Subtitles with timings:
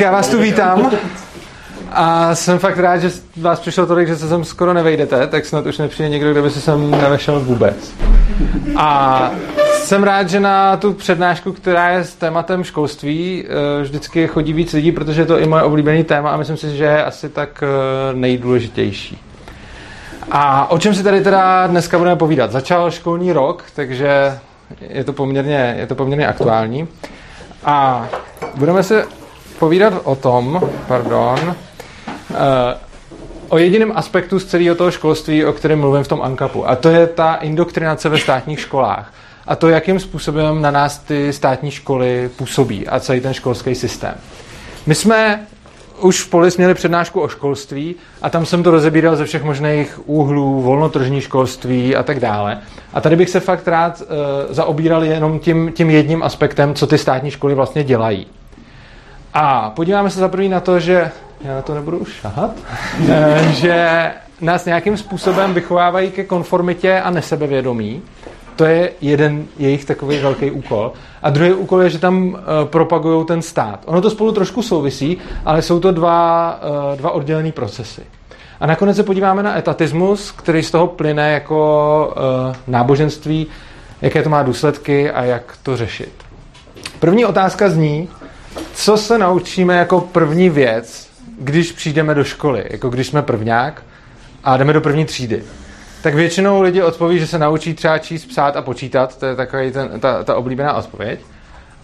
[0.00, 0.90] já vás tu vítám.
[1.92, 5.66] A jsem fakt rád, že vás přišlo tolik, že se sem skoro nevejdete, tak snad
[5.66, 7.94] už nepřijde někdo, kdo by se sem nevešel vůbec.
[8.76, 9.30] A
[9.74, 14.72] jsem rád, že na tu přednášku, která je s tématem školství, eh, vždycky chodí víc
[14.72, 17.62] lidí, protože je to i moje oblíbený téma a myslím si, že je asi tak
[17.62, 19.18] eh, nejdůležitější.
[20.30, 22.52] A o čem si tady teda dneska budeme povídat?
[22.52, 24.38] Začal školní rok, takže
[24.80, 26.88] je to poměrně, je to poměrně aktuální.
[27.64, 28.08] A
[28.54, 29.19] budeme se
[29.60, 31.54] povídat o tom, pardon,
[32.30, 32.34] eh,
[33.48, 36.68] o jediném aspektu z celého toho školství, o kterém mluvím v tom ANKAPu.
[36.68, 39.14] A to je ta indoktrinace ve státních školách.
[39.46, 44.14] A to, jakým způsobem na nás ty státní školy působí a celý ten školský systém.
[44.86, 45.46] My jsme
[46.00, 50.08] už v Polis měli přednášku o školství a tam jsem to rozebíral ze všech možných
[50.08, 52.58] úhlů, volnotržní školství a tak dále.
[52.92, 54.06] A tady bych se fakt rád uh,
[54.54, 58.26] zaobíral jenom tím, tím jedním aspektem, co ty státní školy vlastně dělají.
[59.34, 62.50] A podíváme se zaprvé na to, že já na to nebudu už šahat,
[63.08, 64.10] eh, že
[64.40, 68.02] nás nějakým způsobem vychovávají ke konformitě a nesebevědomí.
[68.56, 70.92] To je jeden jejich takový velký úkol.
[71.22, 73.80] A druhý úkol je, že tam uh, propagují ten stát.
[73.86, 78.02] Ono to spolu trošku souvisí, ale jsou to dva, uh, dva oddělené procesy.
[78.60, 82.14] A nakonec se podíváme na etatismus, který z toho plyne jako
[82.66, 83.46] náboženství,
[84.02, 86.12] jaké to má důsledky a jak to řešit.
[86.98, 88.08] První otázka zní,
[88.74, 93.82] co se naučíme jako první věc, když přijdeme do školy, jako když jsme prvňák
[94.44, 95.42] a jdeme do první třídy.
[96.02, 99.72] Tak většinou lidi odpoví, že se naučí třeba číst, psát a počítat, to je takový
[99.72, 101.20] ten, ta, ta oblíbená odpověď.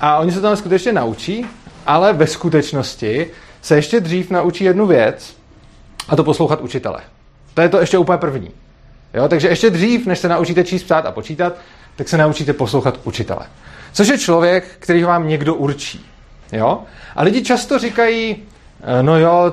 [0.01, 1.47] A oni se tam skutečně naučí,
[1.87, 3.27] ale ve skutečnosti
[3.63, 5.37] se ještě dřív naučí jednu věc,
[6.09, 7.01] a to poslouchat učitele.
[7.55, 8.51] To je to ještě úplně první.
[9.15, 9.29] Jo?
[9.29, 11.57] Takže ještě dřív, než se naučíte číst, psát a počítat,
[11.97, 13.47] tak se naučíte poslouchat učitele.
[13.93, 16.07] Což je člověk, který vám někdo určí.
[16.53, 16.81] Jo?
[17.17, 18.37] A lidi často říkají,
[18.83, 19.53] eh, no jo,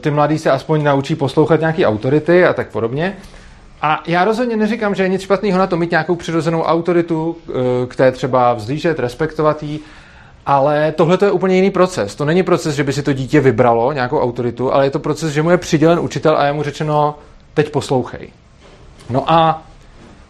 [0.00, 3.16] ty mladí se aspoň naučí poslouchat nějaký autority a tak podobně.
[3.82, 7.52] A já rozhodně neříkám, že je nic špatného na to mít nějakou přirozenou autoritu, eh,
[7.86, 9.80] k té třeba vzlížet, respektovat jí,
[10.46, 12.14] ale tohle to je úplně jiný proces.
[12.14, 15.32] To není proces, že by si to dítě vybralo nějakou autoritu, ale je to proces,
[15.32, 17.18] že mu je přidělen učitel a je mu řečeno,
[17.54, 18.28] teď poslouchej.
[19.10, 19.62] No a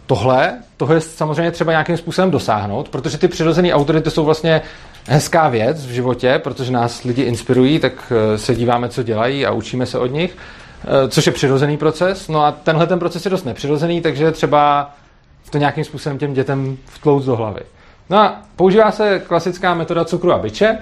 [0.09, 4.61] tohle, tohle je samozřejmě třeba nějakým způsobem dosáhnout, protože ty přirozené autority jsou vlastně
[5.07, 9.51] hezká věc v životě, protože nás lidi inspirují, tak eh, se díváme, co dělají a
[9.51, 10.37] učíme se od nich,
[10.83, 12.27] eh, což je přirozený proces.
[12.27, 14.91] No a tenhle ten proces je dost nepřirozený, takže třeba
[15.49, 17.61] to nějakým způsobem těm dětem vtlouc do hlavy.
[18.09, 20.77] No a používá se klasická metoda cukru a byče.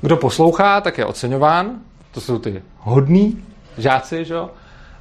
[0.00, 1.70] Kdo poslouchá, tak je oceňován.
[2.14, 3.44] To jsou ty hodní
[3.78, 4.50] žáci, že jo?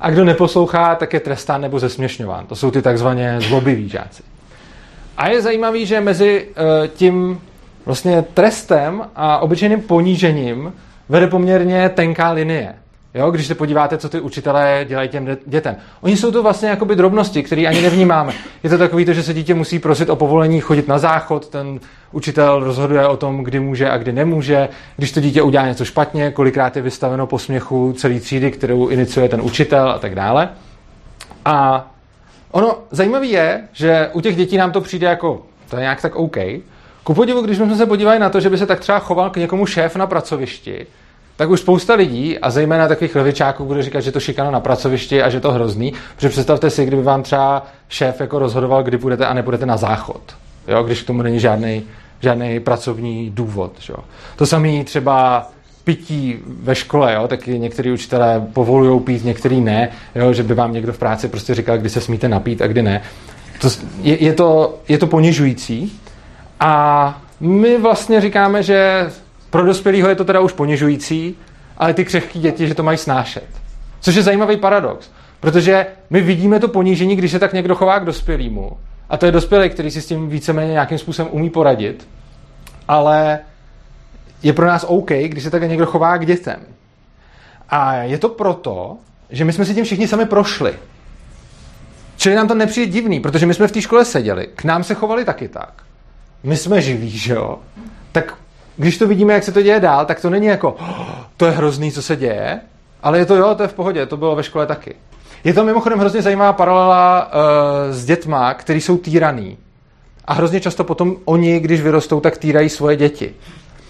[0.02, 2.48] A kdo neposlouchá, tak je trestán nebo zesměšňován.
[2.48, 4.24] To jsou ty takzvaně zlobiví žáci.
[5.18, 7.42] A je zajímavý, že mezi uh, tím
[7.86, 10.74] vlastně trestem a obyčejným ponížením
[11.10, 12.76] vede poměrně tenká linie.
[13.14, 15.76] Jo, když se podíváte, co ty učitelé dělají těm dětem.
[16.02, 18.34] Oni jsou to vlastně jakoby drobnosti, které ani nevnímáme.
[18.64, 21.80] Je to takový to, že se dítě musí prosit o povolení chodit na záchod, ten
[22.12, 24.70] učitel rozhoduje o tom, kdy může a kdy nemůže.
[24.98, 29.30] Když to dítě udělá něco špatně, kolikrát je vystaveno po směchu celý třídy, kterou iniciuje
[29.30, 30.50] ten učitel a tak dále.
[31.46, 31.88] A
[32.52, 36.16] ono zajímavé je, že u těch dětí nám to přijde jako, to je nějak tak
[36.16, 36.38] OK.
[37.04, 39.38] Ku podivu, když jsme se podívali na to, že by se tak třeba choval k
[39.38, 40.88] někomu šéf na pracovišti,
[41.42, 45.24] tak už spousta lidí, a zejména takových levičáků, bude říkat, že to šikana na pracovišti
[45.24, 49.26] a že to hrozný, protože představte si, kdyby vám třeba šéf jako rozhodoval, kdy budete
[49.26, 50.22] a nebudete na záchod,
[50.68, 51.84] jo, když k tomu není žádný,
[52.20, 53.72] žádný pracovní důvod.
[53.90, 53.96] Jo.
[54.36, 55.48] To samé třeba
[55.84, 60.74] pití ve škole, jo, taky některý učitelé povolují pít, některý ne, jo, že by vám
[60.74, 63.02] někdo v práci prostě říkal, kdy se smíte napít a kdy ne.
[63.62, 63.68] To,
[64.02, 66.00] je, je, to, je to ponižující
[66.60, 69.10] a my vlastně říkáme, že
[69.52, 71.36] pro dospělého je to teda už ponižující,
[71.78, 73.48] ale ty křehké děti, že to mají snášet.
[74.00, 78.06] Což je zajímavý paradox, protože my vidíme to ponížení, když se tak někdo chová k
[78.06, 78.78] dospělému.
[79.10, 82.08] A to je dospělý, který si s tím víceméně nějakým způsobem umí poradit.
[82.88, 83.40] Ale
[84.44, 86.60] je pro nás OK, když se tak někdo chová k dětem.
[87.70, 88.98] A je to proto,
[89.30, 90.74] že my jsme si tím všichni sami prošli.
[92.18, 94.94] Čili nám to nepřijde divný, protože my jsme v té škole seděli, k nám se
[94.94, 95.84] chovali taky tak.
[96.44, 97.60] My jsme živí, že jo?
[98.12, 98.38] Tak
[98.82, 101.52] když to vidíme, jak se to děje dál, tak to není jako, oh, to je
[101.52, 102.60] hrozný, co se děje,
[103.04, 104.96] ale je to jo, to je v pohodě, to bylo ve škole taky.
[105.44, 109.58] Je to mimochodem hrozně zajímavá paralela uh, s dětma, který jsou týraný.
[110.26, 113.34] A hrozně často potom oni, když vyrostou, tak týrají svoje děti.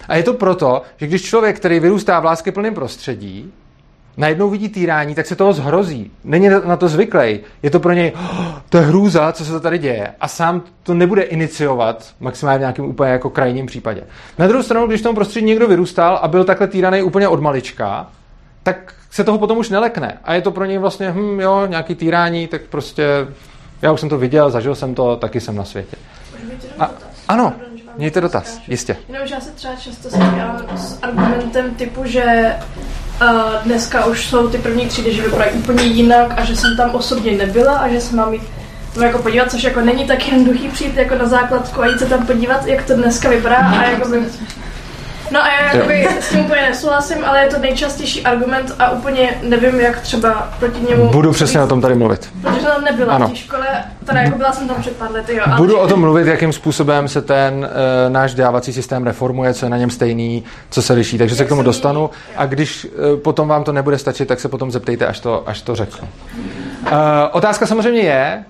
[0.08, 3.52] A je to proto, že když člověk, který vyrůstá v láskyplném prostředí,
[4.16, 6.10] najednou vidí týrání, tak se toho zhrozí.
[6.24, 7.40] Není na to zvyklý.
[7.62, 10.08] Je to pro něj, oh, to je hrůza, co se to tady děje.
[10.20, 14.02] A sám to nebude iniciovat, maximálně v nějakém úplně jako krajním případě.
[14.38, 17.40] Na druhou stranu, když v tom prostředí někdo vyrůstal a byl takhle týraný úplně od
[17.40, 18.06] malička,
[18.62, 20.18] tak se toho potom už nelekne.
[20.24, 23.06] A je to pro něj vlastně, hm, jo, nějaký týrání, tak prostě,
[23.82, 25.96] já už jsem to viděl, zažil jsem to, taky jsem na světě.
[26.78, 26.90] A,
[27.28, 27.52] ano,
[27.96, 28.96] mějte dotaz, jistě.
[29.08, 32.56] Jenom, že já se třeba často setkávám s argumentem typu, že
[33.22, 33.28] uh,
[33.64, 37.32] dneska už jsou ty první třídy, že vypadají úplně jinak a že jsem tam osobně
[37.32, 38.42] nebyla a že se mám jít
[38.96, 42.06] no, jako podívat, což jako není tak jednoduchý přijít jako na základku a jít se
[42.06, 44.20] tam podívat, jak to dneska vypadá a jako by
[45.32, 49.38] No a já jakoby s tím úplně nesouhlasím, ale je to nejčastější argument a úplně
[49.42, 51.08] nevím, jak třeba proti němu...
[51.08, 52.30] Budu přesně o tom tady mluvit.
[52.42, 53.28] Protože jsem tam nebyla ano.
[53.28, 53.66] v té škole,
[54.04, 55.42] teda jako byla jsem tam před pár lety, jo.
[55.46, 55.56] Ale...
[55.56, 59.70] Budu o tom mluvit, jakým způsobem se ten uh, náš dávací systém reformuje, co je
[59.70, 63.20] na něm stejný, co se liší, takže jak se k tomu dostanu a když uh,
[63.20, 66.08] potom vám to nebude stačit, tak se potom zeptejte, až to, až to řeknu.
[66.82, 66.88] Uh,
[67.32, 68.44] otázka samozřejmě je,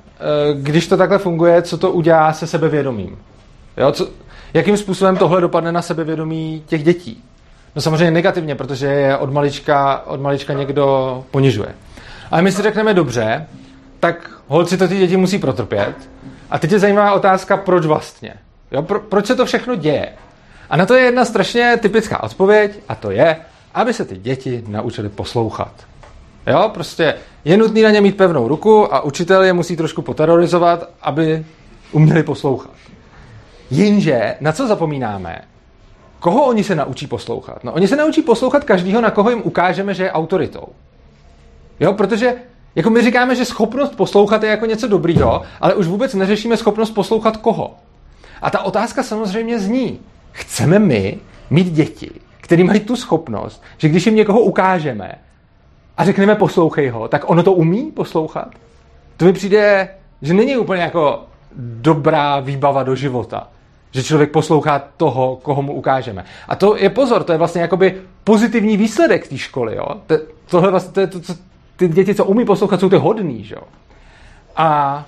[0.54, 3.18] uh, když to takhle funguje, co to udělá se sebevědomím.
[3.76, 4.08] Jo, co,
[4.54, 7.24] Jakým způsobem tohle dopadne na sebevědomí těch dětí?
[7.76, 11.74] No samozřejmě negativně, protože je od malička, od malička někdo ponižuje.
[12.30, 13.46] Ale my si řekneme dobře,
[14.00, 15.94] tak holci to ty děti musí protrpět.
[16.50, 18.34] A teď je zajímavá otázka, proč vlastně?
[18.70, 20.08] Jo, pro, proč se to všechno děje?
[20.70, 23.36] A na to je jedna strašně typická odpověď, a to je,
[23.74, 25.72] aby se ty děti naučily poslouchat.
[26.46, 27.14] Jo, prostě
[27.44, 31.44] je nutný na ně mít pevnou ruku a učitel je musí trošku poterorizovat, aby
[31.92, 32.70] uměli poslouchat.
[33.72, 35.40] Jenže na co zapomínáme?
[36.18, 37.64] Koho oni se naučí poslouchat?
[37.64, 40.66] No, oni se naučí poslouchat každýho, na koho jim ukážeme, že je autoritou.
[41.80, 42.34] Jo, protože
[42.74, 46.90] jako my říkáme, že schopnost poslouchat je jako něco dobrýho, ale už vůbec neřešíme schopnost
[46.90, 47.74] poslouchat koho.
[48.42, 50.00] A ta otázka samozřejmě zní,
[50.32, 51.18] chceme my
[51.50, 52.10] mít děti,
[52.40, 55.12] které mají tu schopnost, že když jim někoho ukážeme
[55.96, 58.50] a řekneme poslouchej ho, tak ono to umí poslouchat?
[59.16, 59.88] To mi přijde,
[60.22, 61.24] že není úplně jako
[61.56, 63.48] dobrá výbava do života.
[63.92, 66.24] Že člověk poslouchá toho, koho mu ukážeme.
[66.48, 67.94] A to je pozor, to je vlastně jakoby
[68.24, 69.76] pozitivní výsledek té školy.
[69.76, 69.86] Jo?
[70.06, 71.34] To, tohle vlastně, to je to, co,
[71.76, 73.44] ty děti, co umí poslouchat, jsou ty hodný.
[73.44, 73.56] Že?
[74.56, 75.04] A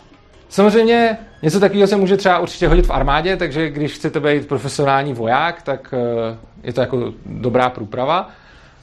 [0.49, 5.13] samozřejmě něco takového se může třeba určitě hodit v armádě, takže když chcete být profesionální
[5.13, 8.31] voják, tak eh, je to jako dobrá průprava.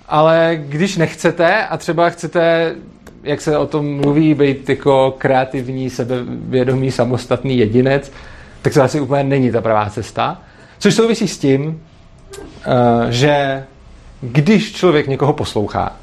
[0.08, 2.76] Ale když nechcete a třeba chcete,
[3.24, 8.12] jak se o tom mluví, být jako kreativní, sebevědomý, samostatný jedinec,
[8.62, 10.42] tak to asi úplně není ta pravá cesta.
[10.80, 11.82] Což souvisí s tím,
[12.66, 13.64] eh, že
[14.22, 15.96] když člověk někoho poslouchá,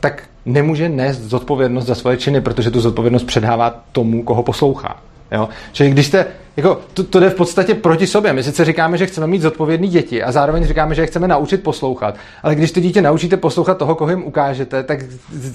[0.00, 4.96] tak nemůže nést zodpovědnost za svoje činy, protože tu zodpovědnost předává tomu, koho poslouchá.
[5.32, 5.48] Jo?
[5.72, 6.26] Čili když jste,
[6.56, 8.32] jako, to, to jde v podstatě proti sobě.
[8.32, 11.62] My sice říkáme, že chceme mít zodpovědný děti a zároveň říkáme, že je chceme naučit
[11.62, 14.98] poslouchat, ale když ty dítě naučíte poslouchat toho, koho jim ukážete, tak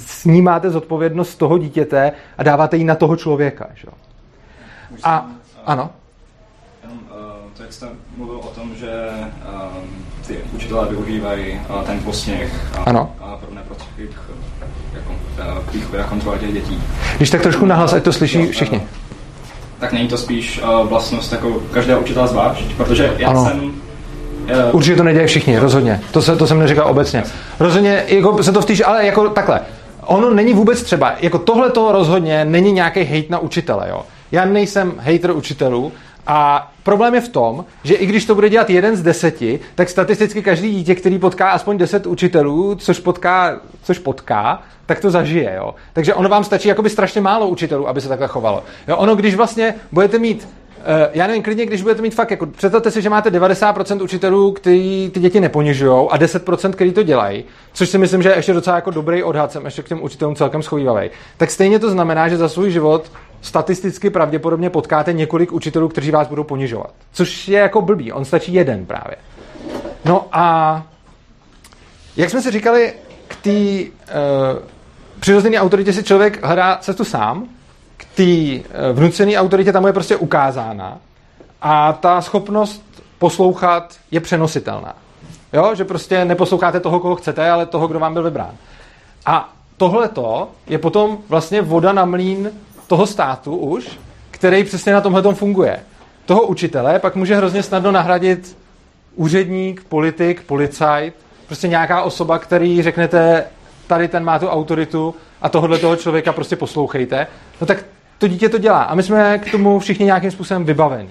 [0.06, 3.68] snímáte zodpovědnost toho dítěte a dáváte ji na toho člověka.
[3.75, 3.88] Že?
[5.04, 5.31] A
[5.65, 5.89] ano
[7.67, 7.87] jak jste
[8.17, 13.15] mluvil o tom, že um, ty učitelé využívají uh, ten posměch a, ano.
[13.21, 14.19] a podobné prostředky k,
[14.93, 15.11] jako,
[15.69, 16.83] k výchově a kontrole těch dětí.
[17.17, 18.81] Když tak trošku nahlas, ať to slyší no, všichni.
[19.79, 23.45] Tak není to spíš uh, vlastnost jako každého učitele zvlášť, protože já ano.
[23.45, 23.71] jsem
[24.71, 26.01] Určitě to neděje všichni, rozhodně.
[26.11, 27.23] To, se, to jsem neříkal obecně.
[27.59, 29.61] Rozhodně jako se to vtýž, ale jako takhle.
[30.05, 34.05] Ono není vůbec třeba, jako tohle to rozhodně není nějaký hate na učitele, jo.
[34.31, 35.91] Já nejsem hater učitelů,
[36.27, 39.89] a problém je v tom, že i když to bude dělat jeden z deseti, tak
[39.89, 45.54] statisticky každý dítě, který potká aspoň deset učitelů, což potká, což potká, tak to zažije.
[45.56, 45.75] Jo?
[45.94, 48.63] Takže ono vám stačí jakoby strašně málo učitelů, aby se takhle chovalo.
[48.87, 48.97] Jo?
[48.97, 50.47] Ono, když vlastně budete mít
[50.78, 54.51] Uh, já nevím, klidně, když budete mít fakt, jako představte si, že máte 90% učitelů,
[54.51, 58.54] kteří ty děti neponižují a 10%, kteří to dělají, což si myslím, že je ještě
[58.54, 61.09] docela jako dobrý odhad, jsem ještě k těm učitelům celkem schovývavý.
[61.37, 66.27] Tak stejně to znamená, že za svůj život statisticky pravděpodobně potkáte několik učitelů, kteří vás
[66.27, 66.94] budou ponižovat.
[67.11, 69.15] Což je jako blbý, on stačí jeden právě.
[70.06, 70.83] No a
[72.17, 72.94] jak jsme si říkali,
[73.27, 74.59] k té uh,
[75.19, 77.47] přirozené autoritě si člověk hledá cestu sám,
[77.97, 80.97] k té uh, vnucené autoritě tam je prostě ukázána
[81.61, 82.83] a ta schopnost
[83.19, 84.95] poslouchat je přenositelná.
[85.53, 88.51] Jo, že prostě neposloucháte toho, koho chcete, ale toho, kdo vám byl vybrán.
[89.25, 90.09] A tohle
[90.67, 92.51] je potom vlastně voda na mlín
[92.87, 93.89] toho státu už,
[94.31, 95.79] který přesně na tomhle funguje.
[96.25, 98.57] Toho učitele pak může hrozně snadno nahradit
[99.15, 101.13] úředník, politik, policajt,
[101.45, 103.45] prostě nějaká osoba, který řeknete,
[103.87, 107.27] tady ten má tu autoritu a tohohle toho člověka prostě poslouchejte,
[107.61, 107.85] no tak
[108.17, 108.83] to dítě to dělá.
[108.83, 111.09] A my jsme k tomu všichni nějakým způsobem vybavení.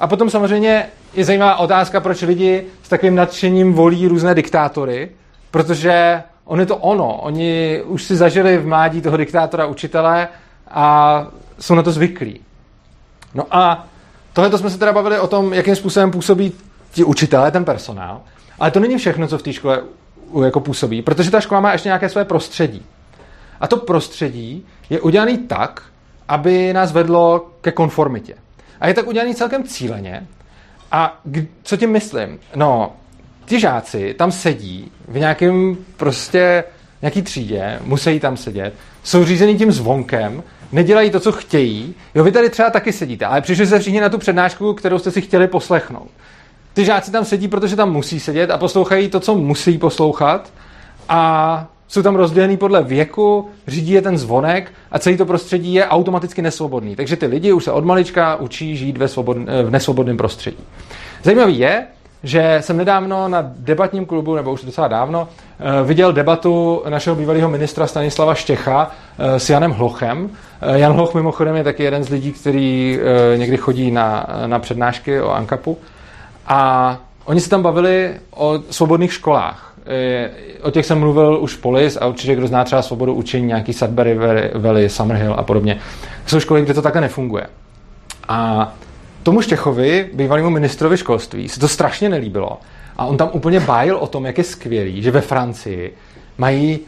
[0.00, 5.10] A potom samozřejmě je zajímavá otázka, proč lidi s takovým nadšením volí různé diktátory,
[5.50, 7.16] protože on je to ono.
[7.16, 10.28] Oni už si zažili v mládí toho diktátora učitele
[10.70, 11.26] a
[11.60, 12.40] jsou na to zvyklí.
[13.34, 13.86] No a
[14.32, 16.52] tohle jsme se teda bavili o tom, jakým způsobem působí
[16.90, 18.20] ti učitelé, ten personál.
[18.58, 19.82] Ale to není všechno, co v té škole
[20.44, 22.86] jako působí, protože ta škola má ještě nějaké své prostředí.
[23.60, 25.82] A to prostředí je udělané tak,
[26.28, 28.34] aby nás vedlo ke konformitě.
[28.80, 30.26] A je tak udělaný celkem cíleně.
[30.92, 31.20] A
[31.62, 32.38] co tím myslím?
[32.54, 32.92] No,
[33.44, 36.64] ti žáci tam sedí v nějakém prostě
[37.02, 41.94] nějaký třídě, musí tam sedět, jsou řízený tím zvonkem, nedělají to, co chtějí.
[42.14, 45.10] Jo, vy tady třeba taky sedíte, ale přišli se všichni na tu přednášku, kterou jste
[45.10, 46.08] si chtěli poslechnout.
[46.74, 50.52] Ty žáci tam sedí, protože tam musí sedět a poslouchají to, co musí poslouchat
[51.08, 55.86] a jsou tam rozdělený podle věku, řídí je ten zvonek a celý to prostředí je
[55.86, 56.96] automaticky nesvobodný.
[56.96, 60.64] Takže ty lidi už se od malička učí žít ve svobodn, v nesvobodném prostředí.
[61.22, 61.86] Zajímavý je,
[62.22, 65.28] že jsem nedávno na debatním klubu, nebo už docela dávno,
[65.60, 70.30] eh, viděl debatu našeho bývalého ministra Stanislava Štěcha eh, s Janem Hlochem.
[70.60, 72.98] Eh, Jan Hloch mimochodem je taky jeden z lidí, který
[73.36, 75.78] někdy chodí na, na přednášky o ANKAPu.
[76.46, 79.74] A oni se tam bavili o svobodných školách.
[80.62, 84.18] O těch jsem mluvil už Polis a určitě kdo zná třeba svobodu učení, nějaký Sudbury
[84.54, 85.78] Valley, Summerhill a podobně.
[86.26, 87.46] Jsou školy, kde to takhle nefunguje.
[88.28, 88.72] A
[89.28, 92.60] tomu Štěchovi, bývalému ministrovi školství, se to strašně nelíbilo.
[92.96, 95.94] A on tam úplně bájil o tom, jak je skvělý, že ve Francii
[96.38, 96.80] mají,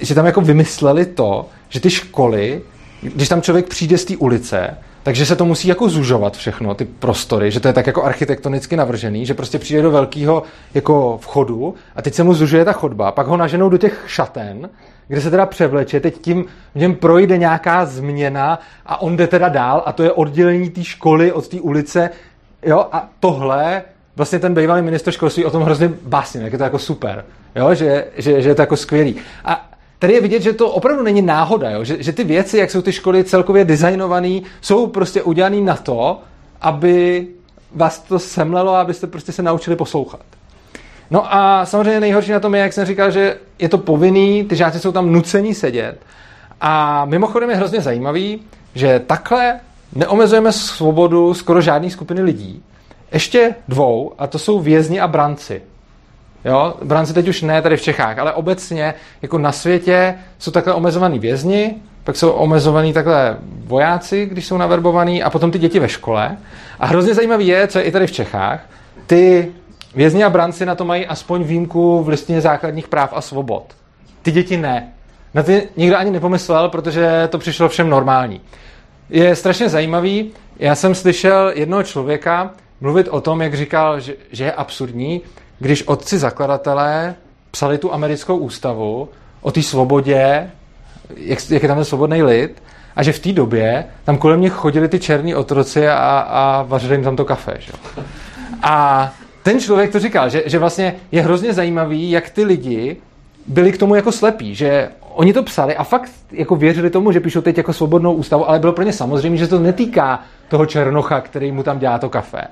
[0.00, 2.62] že tam jako vymysleli to, že ty školy,
[3.02, 6.84] když tam člověk přijde z té ulice, takže se to musí jako zužovat všechno, ty
[6.84, 10.42] prostory, že to je tak jako architektonicky navržený, že prostě přijde do velkého
[10.74, 14.70] jako vchodu a teď se mu zužuje ta chodba, pak ho naženou do těch šaten,
[15.08, 16.44] kde se teda převleče, teď tím
[16.74, 20.84] v něm projde nějaká změna a on jde teda dál a to je oddělení té
[20.84, 22.10] školy od té ulice,
[22.62, 23.82] jo, a tohle
[24.16, 27.24] vlastně ten bývalý minister školství o tom hrozně básně, jak je to jako super,
[27.56, 29.16] jo, že, že, že je to jako skvělý.
[29.44, 29.71] A
[30.02, 31.84] tady je vidět, že to opravdu není náhoda, jo?
[31.84, 36.20] Že, že ty věci, jak jsou ty školy celkově designované, jsou prostě udělané na to,
[36.60, 37.26] aby
[37.74, 40.20] vás to semlelo a abyste prostě se naučili poslouchat.
[41.10, 44.56] No a samozřejmě nejhorší na tom je, jak jsem říkal, že je to povinný, ty
[44.56, 45.98] žáci jsou tam nucení sedět.
[46.60, 48.42] A mimochodem je hrozně zajímavý,
[48.74, 49.60] že takhle
[49.94, 52.62] neomezujeme svobodu skoro žádné skupiny lidí.
[53.12, 55.62] Ještě dvou, a to jsou vězni a branci.
[56.44, 60.74] Jo, branci teď už ne tady v Čechách, ale obecně jako na světě jsou takhle
[60.74, 65.88] omezovaní vězni, pak jsou omezovaní takhle vojáci, když jsou naverbovaní a potom ty děti ve
[65.88, 66.36] škole.
[66.80, 68.60] A hrozně zajímavý je, co je i tady v Čechách,
[69.06, 69.52] ty
[69.94, 73.64] vězni a branci na to mají aspoň výjimku v listině základních práv a svobod.
[74.22, 74.92] Ty děti ne.
[75.34, 78.40] Na ty nikdo ani nepomyslel, protože to přišlo všem normální.
[79.10, 84.44] Je strašně zajímavý, já jsem slyšel jednoho člověka mluvit o tom, jak říkal, že, že
[84.44, 85.20] je absurdní,
[85.62, 87.14] když otci zakladatelé
[87.50, 89.08] psali tu americkou ústavu
[89.40, 90.50] o té svobodě,
[91.16, 92.62] jak, jak je tam ten svobodný lid,
[92.96, 96.94] a že v té době tam kolem nich chodili ty černí otroci a, a vařili
[96.94, 97.54] jim tam to kafe.
[97.58, 97.72] Že?
[98.62, 102.96] A ten člověk to říkal, že, že vlastně je hrozně zajímavý, jak ty lidi
[103.46, 107.20] byli k tomu jako slepí, že oni to psali a fakt jako věřili tomu, že
[107.20, 111.20] píšou teď jako svobodnou ústavu, ale bylo pro ně samozřejmě, že to netýká toho černocha,
[111.20, 112.42] který mu tam dělá to kafe.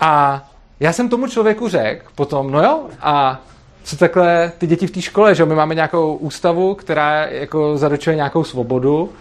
[0.00, 0.44] A
[0.80, 3.40] já jsem tomu člověku řekl potom, no jo, a
[3.84, 8.16] co takhle ty děti v té škole, že my máme nějakou ústavu, která jako zaručuje
[8.16, 9.12] nějakou svobodu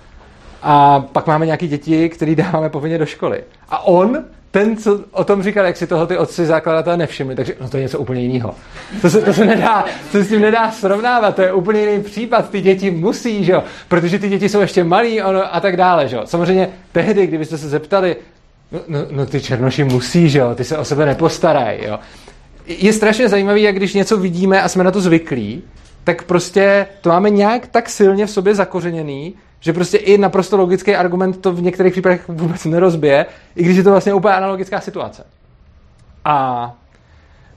[0.61, 3.43] a pak máme nějaké děti, které dáváme povinně do školy.
[3.69, 7.55] A on, ten, co o tom říkal, jak si toho ty otci zakladatelé nevšimli, takže
[7.61, 8.55] no to je něco úplně jiného.
[9.01, 12.03] To se, to se nedá, to se s tím nedá srovnávat, to je úplně jiný
[12.03, 15.77] případ, ty děti musí, že jo, protože ty děti jsou ještě malí ono, a tak
[15.77, 16.21] dále, že jo.
[16.25, 18.15] Samozřejmě tehdy, kdybyste se zeptali,
[18.71, 21.99] No, no, no ty černoši musí, že jo, ty se o sebe nepostarají, jo.
[22.67, 25.63] Je strašně zajímavé, jak když něco vidíme a jsme na to zvyklí,
[26.03, 30.95] tak prostě to máme nějak tak silně v sobě zakořeněný, že prostě i naprosto logický
[30.95, 35.23] argument to v některých případech vůbec nerozbije, i když je to vlastně úplně analogická situace.
[36.25, 36.73] A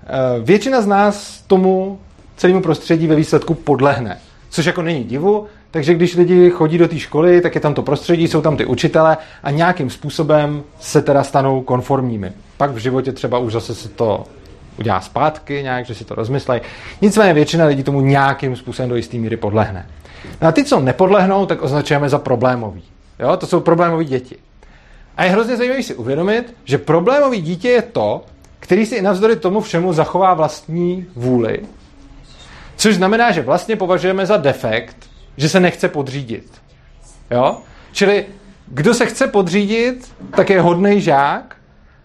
[0.06, 1.98] e, většina z nás tomu
[2.36, 4.18] celému prostředí ve výsledku podlehne.
[4.50, 7.82] Což jako není divu, takže když lidi chodí do té školy, tak je tam to
[7.82, 12.32] prostředí, jsou tam ty učitele a nějakým způsobem se teda stanou konformními.
[12.56, 14.24] Pak v životě třeba už zase se to
[14.78, 16.62] udělá zpátky nějak, že si to rozmyslejí.
[17.00, 19.86] Nicméně většina lidí tomu nějakým způsobem do jisté míry podlehne.
[20.42, 22.82] No a ty, co nepodlehnou, tak označujeme za problémový.
[23.20, 23.36] Jo?
[23.36, 24.36] To jsou problémové děti.
[25.16, 28.24] A je hrozně zajímavé si uvědomit, že problémový dítě je to,
[28.60, 31.60] který si i navzdory tomu všemu zachová vlastní vůli,
[32.76, 36.62] což znamená, že vlastně považujeme za defekt že se nechce podřídit.
[37.30, 37.58] Jo?
[37.92, 38.26] Čili
[38.66, 41.56] kdo se chce podřídit, tak je hodný žák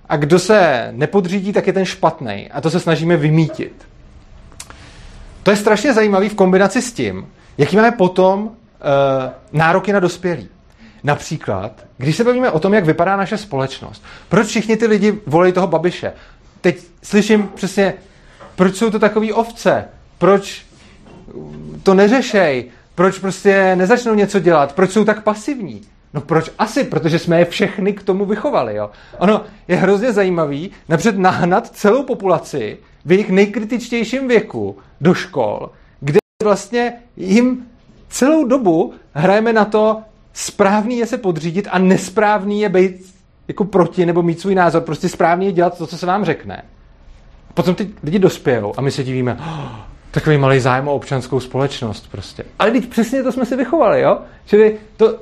[0.09, 2.49] a kdo se nepodřídí, tak je ten špatný.
[2.51, 3.87] A to se snažíme vymítit.
[5.43, 8.51] to je strašně zajímavé v kombinaci s tím, jaký máme potom uh,
[9.51, 10.49] nároky na dospělí.
[11.03, 15.51] Například, když se bavíme o tom, jak vypadá naše společnost, proč všichni ty lidi volí
[15.51, 16.13] toho babiše?
[16.61, 17.93] Teď slyším přesně,
[18.55, 19.85] proč jsou to takový ovce?
[20.17, 20.65] Proč
[21.83, 22.71] to neřešej?
[22.97, 24.75] Proč prostě nezačnou něco dělat?
[24.75, 25.81] Proč jsou tak pasivní?
[26.13, 26.83] No proč asi?
[26.83, 28.75] Protože jsme je všechny k tomu vychovali.
[28.75, 28.89] Jo?
[29.17, 36.19] Ono je hrozně zajímavý napřed nahnat celou populaci v jejich nejkritičtějším věku do škol, kde
[36.43, 37.65] vlastně jim
[38.09, 40.01] celou dobu hrajeme na to,
[40.33, 43.13] správný je se podřídit a nesprávný je být
[43.47, 44.81] jako proti nebo mít svůj názor.
[44.81, 46.63] Prostě správný je dělat to, co se vám řekne.
[47.53, 52.11] Potom ty lidi dospějou a my se divíme, oh, takový malý zájem o občanskou společnost
[52.11, 52.43] prostě.
[52.59, 54.17] Ale teď přesně to jsme si vychovali, jo?
[54.45, 55.19] Čili to,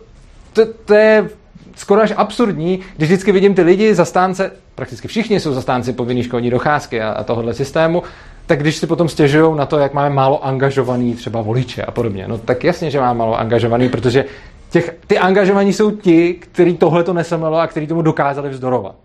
[0.54, 1.30] to, to je
[1.75, 6.50] skoro až absurdní, když vždycky vidím ty lidi, zastánce, prakticky všichni jsou zastánci povinné školní
[6.50, 8.04] docházky a, a tohohle systému,
[8.46, 12.27] tak když si potom stěžují na to, jak máme málo angažovaný třeba voliče a podobně,
[12.27, 14.25] no tak jasně, že máme málo angažovaný, protože
[14.70, 18.96] těch, ty angažovaní jsou ti, kteří tohle to nesemlelo a kteří tomu dokázali vzdorovat.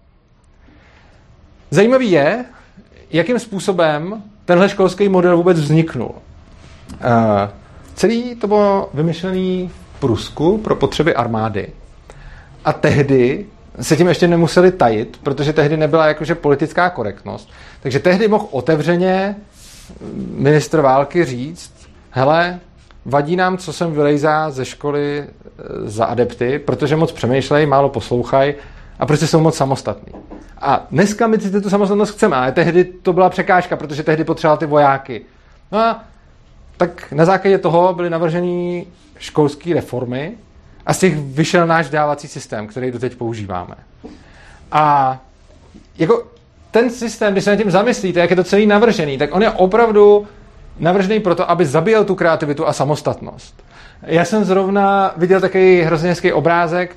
[1.71, 2.45] Zajímavý je,
[3.11, 6.11] jakým způsobem tenhle školský model vůbec vzniknul.
[6.11, 6.17] Uh,
[7.95, 11.69] celý to bylo vymyšlený v Prusku pro potřeby armády.
[12.65, 13.47] A tehdy
[13.81, 17.51] se tím ještě nemuseli tajit, protože tehdy nebyla jakože politická korektnost.
[17.83, 19.37] Takže tehdy mohl otevřeně
[20.35, 21.73] ministr války říct,
[22.11, 22.61] hele,
[23.05, 25.27] vadí nám, co sem vylejzá ze školy e,
[25.85, 28.55] za adepty, protože moc přemýšlej, málo poslouchají
[29.01, 30.13] a prostě jsou moc samostatní.
[30.59, 34.57] A dneska my si tu samostatnost chceme, ale tehdy to byla překážka, protože tehdy potřeboval
[34.57, 35.23] ty vojáky.
[35.73, 36.05] No a
[36.77, 38.87] tak na základě toho byly navrženy
[39.19, 40.33] školské reformy
[40.87, 43.75] a z těch vyšel náš dávací systém, který doteď používáme.
[44.73, 45.19] A
[45.99, 46.27] jako
[46.71, 49.51] ten systém, když se nad tím zamyslíte, jak je to celý navržený, tak on je
[49.51, 50.27] opravdu
[50.79, 53.63] navržený proto, aby zabíjel tu kreativitu a samostatnost.
[54.03, 56.97] Já jsem zrovna viděl takový hrozně hezký obrázek,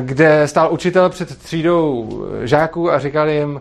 [0.00, 2.08] kde stál učitel před třídou
[2.42, 3.60] žáků a říkal jim,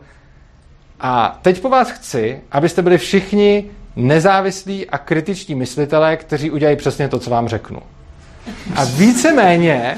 [0.99, 7.07] a teď po vás chci, abyste byli všichni nezávislí a kritičtí myslitelé, kteří udělají přesně
[7.07, 7.79] to, co vám řeknu.
[8.75, 9.97] A víceméně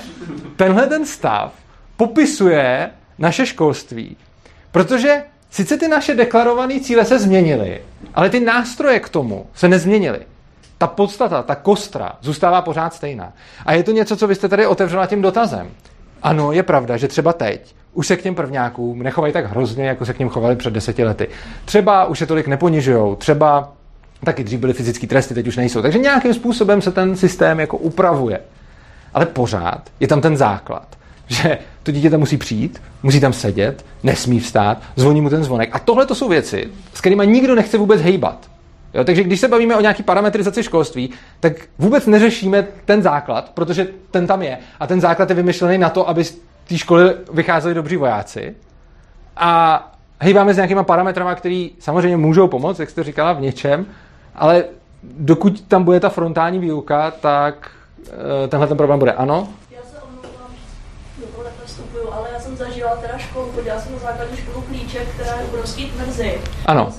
[0.55, 1.53] tenhle ten stav
[1.97, 4.17] popisuje naše školství,
[4.71, 7.81] protože sice ty naše deklarované cíle se změnily,
[8.15, 10.19] ale ty nástroje k tomu se nezměnily.
[10.77, 13.33] Ta podstata, ta kostra zůstává pořád stejná.
[13.65, 15.71] A je to něco, co vy jste tady otevřela tím dotazem.
[16.23, 20.05] Ano, je pravda, že třeba teď už se k těm prvňákům nechovají tak hrozně, jako
[20.05, 21.27] se k něm chovali před deseti lety.
[21.65, 23.73] Třeba už je tolik neponižujou, třeba
[24.23, 25.81] taky dřív byly fyzické tresty, teď už nejsou.
[25.81, 28.39] Takže nějakým způsobem se ten systém jako upravuje.
[29.13, 30.87] Ale pořád je tam ten základ,
[31.27, 35.69] že to dítě tam musí přijít, musí tam sedět, nesmí vstát, zvoní mu ten zvonek.
[35.73, 38.49] A tohle to jsou věci, s kterými nikdo nechce vůbec hejbat.
[38.93, 43.87] Jo, takže když se bavíme o nějaký parametrizaci školství, tak vůbec neřešíme ten základ, protože
[44.11, 44.57] ten tam je.
[44.79, 48.55] A ten základ je vymyšlený na to, aby z té školy vycházeli dobří vojáci.
[49.37, 53.85] A hejbáme s nějakýma parametrama, které samozřejmě můžou pomoct, jak jste říkala, v něčem,
[54.35, 54.63] ale
[55.03, 59.11] dokud tam bude ta frontální výuka, tak uh, tenhle ten problém bude.
[59.11, 59.47] Ano?
[59.71, 60.51] Já se omlouvám,
[61.19, 65.07] do toho nepostupuju, ale já jsem zažila teda školu, chodila jsem na základní školu Klíček,
[65.07, 66.41] která je obrovský tvrzi.
[66.65, 66.93] Ano.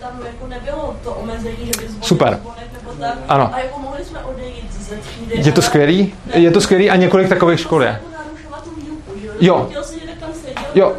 [0.00, 2.40] Tam jako nebylo to omezení, že by Super.
[2.72, 3.18] nebo tak.
[3.28, 3.54] Ano.
[3.54, 5.34] A jako mohli jsme odejít ze třídy.
[5.48, 6.14] Je to skvělý?
[6.34, 7.88] Je to skvělý a několik takových škol je.
[7.88, 8.12] Jako
[9.40, 9.68] Jo.
[10.74, 10.96] Jo.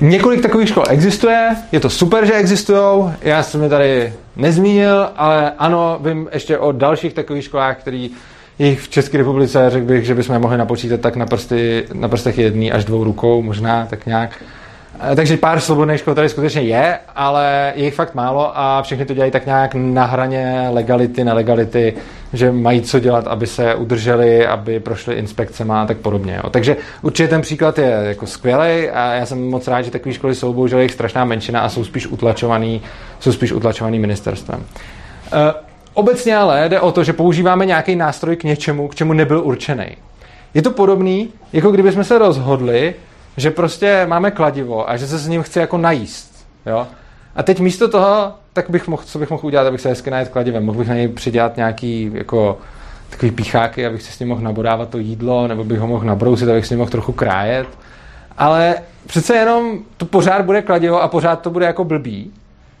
[0.00, 5.52] Několik takových škol existuje, je to super, že existují, já jsem je tady nezmínil, ale
[5.58, 8.10] ano, vím ještě o dalších takových školách, který
[8.58, 12.38] jich v České republice, řekl bych, že bychom mohli napočítat tak na, prsty, na prstech
[12.38, 14.42] jedný až dvou rukou, možná tak nějak.
[15.00, 19.04] Eh, Takže pár svobodných škol tady skutečně je, ale je jich fakt málo a všechny
[19.04, 21.94] to dělají tak nějak na hraně legality, nelegality,
[22.32, 26.40] že mají co dělat, aby se udrželi, aby prošli inspekcema a tak podobně.
[26.44, 26.50] Jo.
[26.50, 30.34] Takže určitě ten příklad je jako skvělý a já jsem moc rád, že takové školy
[30.34, 32.82] jsou, bohužel je jich strašná menšina a jsou spíš utlačovaný,
[33.20, 34.64] jsou spíš utlačovaný ministerstvem.
[35.32, 35.54] E,
[35.94, 39.86] obecně ale jde o to, že používáme nějaký nástroj k něčemu, k čemu nebyl určený.
[40.54, 42.94] Je to podobný, jako kdybychom se rozhodli,
[43.38, 46.46] že prostě máme kladivo a že se s ním chci jako najíst.
[46.66, 46.86] Jo?
[47.36, 50.28] A teď místo toho, tak bych mohl, co bych mohl udělat, abych se hezky najet
[50.28, 50.64] kladivem.
[50.64, 52.58] Mohl bych na něj přidělat nějaký jako
[53.10, 56.48] takový pícháky, abych si s ním mohl nabodávat to jídlo, nebo bych ho mohl nabrousit,
[56.48, 57.68] abych s ním mohl trochu krájet.
[58.38, 58.74] Ale
[59.06, 62.32] přece jenom to pořád bude kladivo a pořád to bude jako blbý,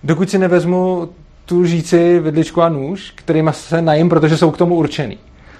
[0.04, 1.08] dokud si nevezmu
[1.44, 5.18] tu lžíci, vidličku a nůž, kterýma se najím, protože jsou k tomu určený.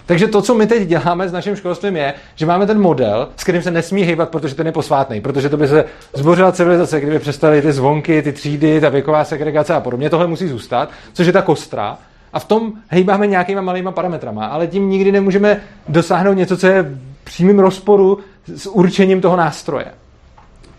[0.08, 3.42] Takže to, co my teď děláme s naším školstvím, je, že máme ten model, s
[3.42, 7.18] kterým se nesmí hýbat, protože ten je posvátný, protože to by se zbořila civilizace, kdyby
[7.18, 10.10] přestaly ty zvonky, ty třídy, ta věková segregace a podobně.
[10.10, 11.98] Tohle musí zůstat, což je ta kostra.
[12.32, 16.82] A v tom hejbáme nějakýma malýma parametrama, ale tím nikdy nemůžeme dosáhnout něco, co je
[16.82, 18.18] v přímém rozporu
[18.54, 19.86] s určením toho nástroje.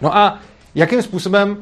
[0.01, 0.39] No a
[0.75, 1.57] jakým způsobem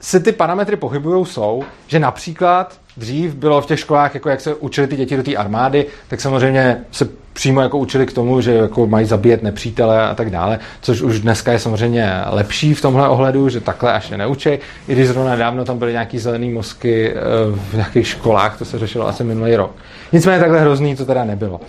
[0.00, 4.54] se ty parametry pohybují, jsou, že například dřív bylo v těch školách, jako jak se
[4.54, 8.54] učili ty děti do té armády, tak samozřejmě se přímo jako učili k tomu, že
[8.54, 13.08] jako mají zabíjet nepřítele a tak dále, což už dneska je samozřejmě lepší v tomhle
[13.08, 14.48] ohledu, že takhle až se neučí,
[14.88, 17.14] i když zrovna dávno tam byly nějaký zelený mozky eh,
[17.54, 19.70] v nějakých školách, to se řešilo asi minulý rok.
[20.12, 21.60] Nicméně takhle hrozný to teda nebylo.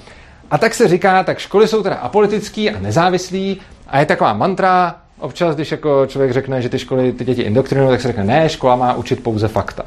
[0.52, 3.58] A tak se říká, tak školy jsou teda apolitický a nezávislý
[3.88, 7.90] a je taková mantra, občas, když jako člověk řekne, že ty školy ty děti indoktrinují,
[7.90, 9.84] tak se řekne, ne, škola má učit pouze fakta.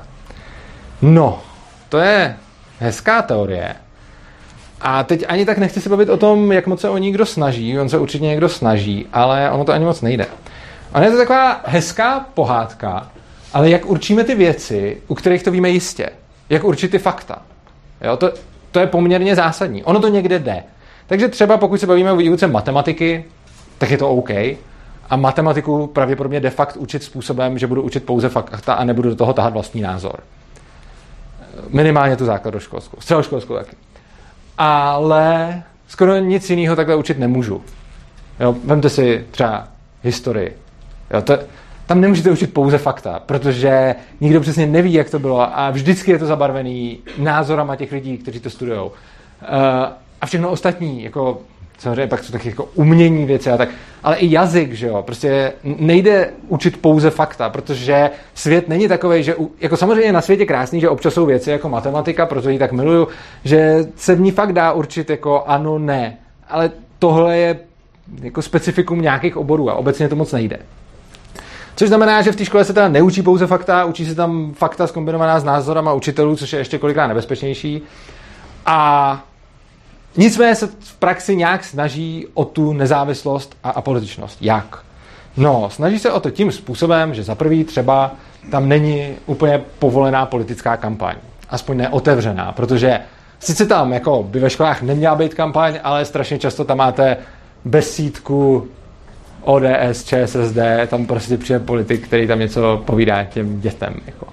[1.02, 1.40] No,
[1.88, 2.36] to je
[2.78, 3.74] hezká teorie.
[4.80, 7.26] A teď ani tak nechci se bavit o tom, jak moc se o ní kdo
[7.26, 10.26] snaží, on se určitě někdo snaží, ale ono to ani moc nejde.
[10.92, 13.10] A je to taková hezká pohádka,
[13.52, 16.10] ale jak určíme ty věci, u kterých to víme jistě?
[16.50, 17.42] Jak určit ty fakta?
[18.04, 18.32] Jo, to,
[18.70, 19.84] to je poměrně zásadní.
[19.84, 20.62] Ono to někde jde.
[21.06, 23.24] Takže třeba pokud se bavíme o výuce matematiky,
[23.78, 24.30] tak je to OK.
[25.10, 29.16] A matematiku pravděpodobně de facto učit způsobem, že budu učit pouze fakta a nebudu do
[29.16, 30.20] toho tahat vlastní názor.
[31.68, 33.76] Minimálně tu základoškolskou, středoškolskou taky.
[34.58, 37.62] Ale skoro nic jiného takhle učit nemůžu.
[38.40, 39.68] Jo, vemte si třeba
[40.02, 40.56] historii.
[41.14, 41.38] Jo, to,
[41.86, 46.18] tam nemůžete učit pouze fakta, protože nikdo přesně neví, jak to bylo a vždycky je
[46.18, 48.80] to zabarvený názorama těch lidí, kteří to studují.
[48.80, 48.90] Uh,
[50.20, 51.40] a všechno ostatní, jako
[51.78, 53.68] samozřejmě pak jsou taky jako umění věci a tak,
[54.02, 59.34] ale i jazyk, že jo, prostě nejde učit pouze fakta, protože svět není takový, že,
[59.60, 63.08] jako samozřejmě na světě krásný, že občas jsou věci jako matematika, proto ji tak miluju,
[63.44, 66.16] že se v ní fakt dá určit jako ano, ne,
[66.48, 67.58] ale tohle je
[68.22, 70.58] jako specifikum nějakých oborů a obecně to moc nejde.
[71.76, 74.86] Což znamená, že v té škole se teda neučí pouze fakta, učí se tam fakta
[74.86, 77.82] zkombinovaná s názorama učitelů, což je ještě kolikrát nebezpečnější.
[78.66, 79.22] A
[80.18, 84.38] Nicméně se v praxi nějak snaží o tu nezávislost a apolitičnost.
[84.40, 84.78] Jak?
[85.36, 88.14] No, snaží se o to tím způsobem, že za prvý třeba
[88.50, 91.14] tam není úplně povolená politická kampaň.
[91.50, 93.00] Aspoň neotevřená, protože
[93.38, 97.16] sice tam jako by ve školách neměla být kampaň, ale strašně často tam máte
[97.64, 98.68] besídku
[99.42, 103.94] ODS, ČSSD, tam prostě přijde politik, který tam něco povídá těm dětem.
[104.06, 104.26] Jako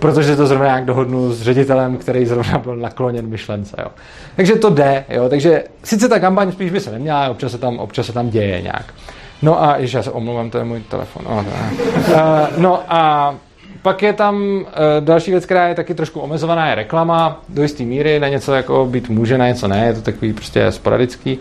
[0.00, 3.76] protože to zrovna nějak dohodnu s ředitelem, který zrovna byl nakloněn myšlence.
[3.78, 3.88] Jo.
[4.36, 5.28] Takže to jde, jo.
[5.28, 8.62] takže sice ta kampaň spíš by se neměla, občas se tam, občas se tam děje
[8.62, 8.94] nějak.
[9.42, 11.24] No a, ještě já se omlouvám, to je můj telefon.
[11.28, 12.14] No, uh,
[12.56, 13.34] no a
[13.82, 14.64] pak je tam uh,
[15.00, 18.86] další věc, která je taky trošku omezovaná, je reklama do jisté míry, na něco jako
[18.86, 21.38] být může, na něco ne, je to takový prostě sporadický.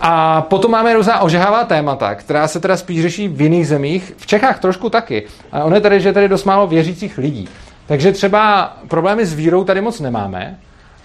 [0.00, 4.26] A potom máme různá ožehavá témata, která se teda spíš řeší v jiných zemích, v
[4.26, 5.22] Čechách trošku taky.
[5.52, 7.48] A ono je tady, že je tady dost málo věřících lidí.
[7.86, 10.58] Takže třeba problémy s vírou tady moc nemáme,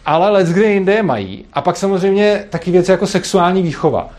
[0.05, 1.45] ale let kde jinde je mají.
[1.53, 4.09] A pak samozřejmě taky věci jako sexuální výchova.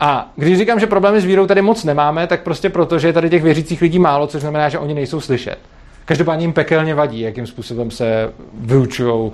[0.00, 3.12] A když říkám, že problémy s vírou tady moc nemáme, tak prostě proto, že je
[3.12, 5.58] tady těch věřících lidí málo, což znamená, že oni nejsou slyšet.
[6.04, 9.32] Každopádně jim pekelně vadí, jakým způsobem se vyučují.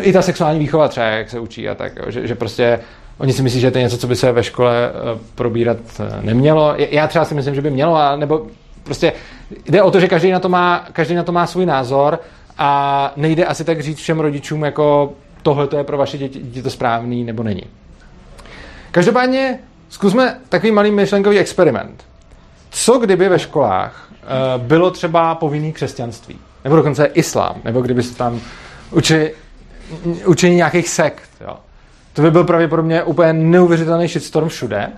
[0.00, 2.80] I ta sexuální výchova třeba, jak se učí a tak, jo, že, že prostě
[3.18, 6.22] oni si myslí, že to je něco, co by se ve škole eh, probírat eh,
[6.22, 6.74] nemělo.
[6.76, 8.46] Já třeba si myslím, že by mělo, a nebo
[8.84, 9.12] prostě
[9.64, 12.20] jde o to, že každý na to má, každý na to má svůj názor
[12.58, 15.12] a nejde asi tak říct všem rodičům, jako
[15.42, 17.62] tohle to je pro vaše děti, děti to správný nebo není.
[18.90, 22.04] Každopádně zkusme takový malý myšlenkový experiment.
[22.70, 26.38] Co kdyby ve školách uh, bylo třeba povinný křesťanství?
[26.64, 27.54] Nebo dokonce islám?
[27.64, 28.40] Nebo kdyby se tam
[28.90, 29.34] učili,
[30.26, 31.30] učení nějakých sekt?
[31.40, 31.56] Jo?
[32.12, 34.92] To by byl pravděpodobně úplně neuvěřitelný shitstorm všude.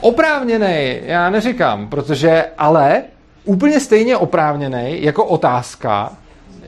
[0.00, 3.02] Oprávněný, já neříkám, protože ale
[3.44, 6.12] úplně stejně oprávněný jako otázka,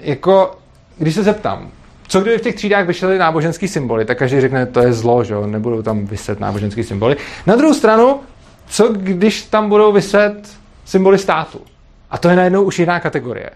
[0.01, 0.59] jako
[0.99, 1.71] když se zeptám,
[2.09, 5.35] co kdyby v těch třídách vyšly náboženský symboly, tak každý řekne, to je zlo, že
[5.35, 7.17] jo, nebudou tam vyset náboženský symboly.
[7.47, 8.21] Na druhou stranu,
[8.67, 10.35] co když tam budou vyset
[10.85, 11.61] symboly státu?
[12.11, 13.51] A to je najednou už jiná kategorie.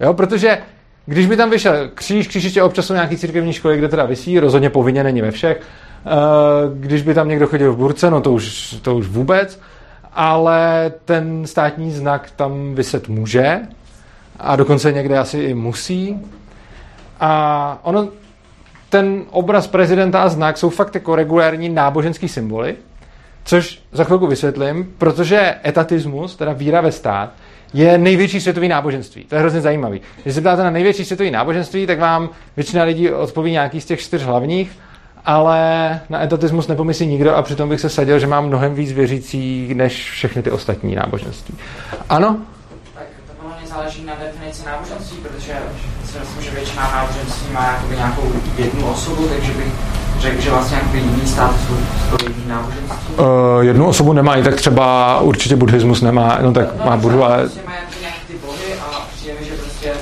[0.00, 0.58] Jo, protože
[1.06, 4.40] když by tam vyšel kříž, kříž ještě občas jsou nějaký církevní školy, kde teda vysí,
[4.40, 5.60] rozhodně povinně není ve všech.
[5.60, 6.10] Eh,
[6.74, 9.60] když by tam někdo chodil v burce, no to už, to už vůbec
[10.14, 13.60] ale ten státní znak tam vyset může
[14.38, 16.20] a dokonce někde asi i musí.
[17.20, 18.08] A ono,
[18.88, 22.76] ten obraz prezidenta a znak jsou fakt jako regulární náboženský symboly,
[23.44, 27.32] což za chvilku vysvětlím, protože etatismus, teda víra ve stát,
[27.74, 29.24] je největší světový náboženství.
[29.24, 30.00] To je hrozně zajímavý.
[30.22, 34.00] Když se ptáte na největší světový náboženství, tak vám většina lidí odpoví nějaký z těch
[34.00, 34.78] čtyř hlavních
[35.24, 39.74] ale na etatismus nepomyslí nikdo a přitom bych se sadil, že mám mnohem víc věřících
[39.74, 41.54] než všechny ty ostatní náboženství.
[42.08, 42.36] Ano?
[42.94, 45.52] Tak to podle mě záleží na definici náboženství, protože
[46.04, 49.72] si myslím, že většina náboženství má jakoby nějakou jednu osobu, takže bych
[50.18, 51.74] řekl, že vlastně jakoby jiný stát jsou
[52.48, 53.14] náboženství.
[53.16, 53.26] Uh,
[53.60, 57.60] jednu osobu nemají, tak třeba určitě buddhismus nemá, no tak No, má budu, ale Prostě
[57.66, 59.92] mají jako nějaký ty bohy a přijde mi, že prostě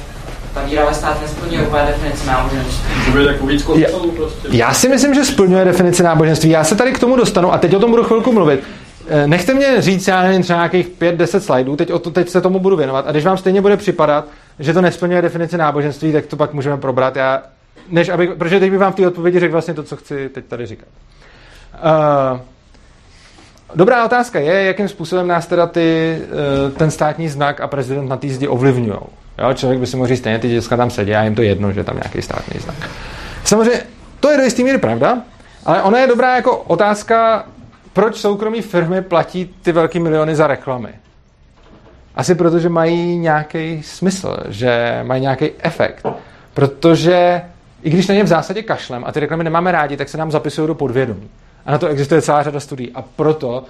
[0.55, 3.05] ta víra ve stát nesplňuje úplně definici náboženství.
[3.05, 4.49] To bude víc kostelů prostě.
[4.51, 6.51] Já si myslím, že splňuje definici náboženství.
[6.51, 8.61] Já se tady k tomu dostanu a teď o tom budu chvilku mluvit.
[9.09, 12.41] Eh, Nechte mě říct, já nevím, třeba nějakých 5-10 slajdů, teď, o to, teď se
[12.41, 13.05] tomu budu věnovat.
[13.09, 14.25] A když vám stejně bude připadat,
[14.59, 17.17] že to nesplňuje definici náboženství, tak to pak můžeme probrat.
[17.17, 17.43] Já,
[17.89, 20.45] než aby, protože teď bych vám v té odpovědi řekl vlastně to, co chci teď
[20.45, 20.89] tady říkat.
[22.35, 22.41] Uh,
[23.75, 28.17] dobrá otázka je, jakým způsobem nás teda ty, eh, ten státní znak a prezident na
[28.17, 28.99] té zdi ovlivňují.
[29.39, 31.73] Jo, člověk by si mohl říct, stejně ty děcka tam sedí a jim to jedno,
[31.73, 32.77] že tam nějaký státní znak.
[33.45, 33.83] Samozřejmě,
[34.21, 35.19] to je do jistý míry pravda,
[35.67, 37.47] ale ona je dobrá jako otázka,
[37.93, 40.89] proč soukromí firmy platí ty velké miliony za reklamy.
[42.15, 46.07] Asi proto, že mají nějaký smysl, že mají nějaký efekt.
[46.55, 47.43] Protože
[47.83, 50.31] i když na ně v zásadě kašlem a ty reklamy nemáme rádi, tak se nám
[50.31, 51.29] zapisují do podvědomí.
[51.67, 52.91] A na to existuje celá řada studií.
[52.95, 53.65] A proto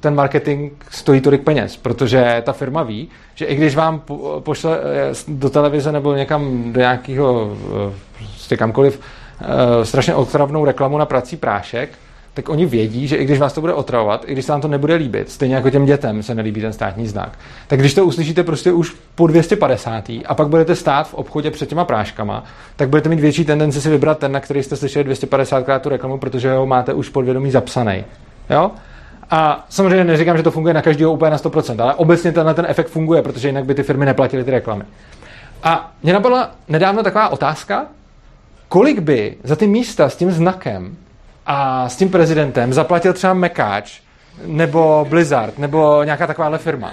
[0.00, 4.78] ten marketing stojí tolik peněz, protože ta firma ví, že i když vám po- pošle
[4.78, 7.56] eh, do televize nebo někam do nějakého,
[7.88, 9.00] eh, prostě kamkoliv,
[9.40, 11.90] eh, strašně otravnou reklamu na prací prášek,
[12.34, 14.68] tak oni vědí, že i když vás to bude otravovat, i když se vám to
[14.68, 18.42] nebude líbit, stejně jako těm dětem se nelíbí ten státní znak, tak když to uslyšíte
[18.42, 20.10] prostě už po 250.
[20.26, 22.44] a pak budete stát v obchodě před těma práškama,
[22.76, 25.88] tak budete mít větší tendenci si vybrat ten, na který jste slyšeli 250 krát tu
[25.88, 28.04] reklamu, protože ho máte už podvědomí zapsaný.
[28.50, 28.70] Jo?
[29.30, 32.66] A samozřejmě neříkám, že to funguje na každého úplně na 100%, ale obecně tenhle ten
[32.68, 34.84] efekt funguje, protože jinak by ty firmy neplatily ty reklamy.
[35.62, 37.86] A mě napadla nedávno taková otázka,
[38.68, 40.96] kolik by za ty místa s tím znakem
[41.46, 44.00] a s tím prezidentem zaplatil třeba Mekáč
[44.46, 46.92] nebo Blizzard nebo nějaká takováhle firma.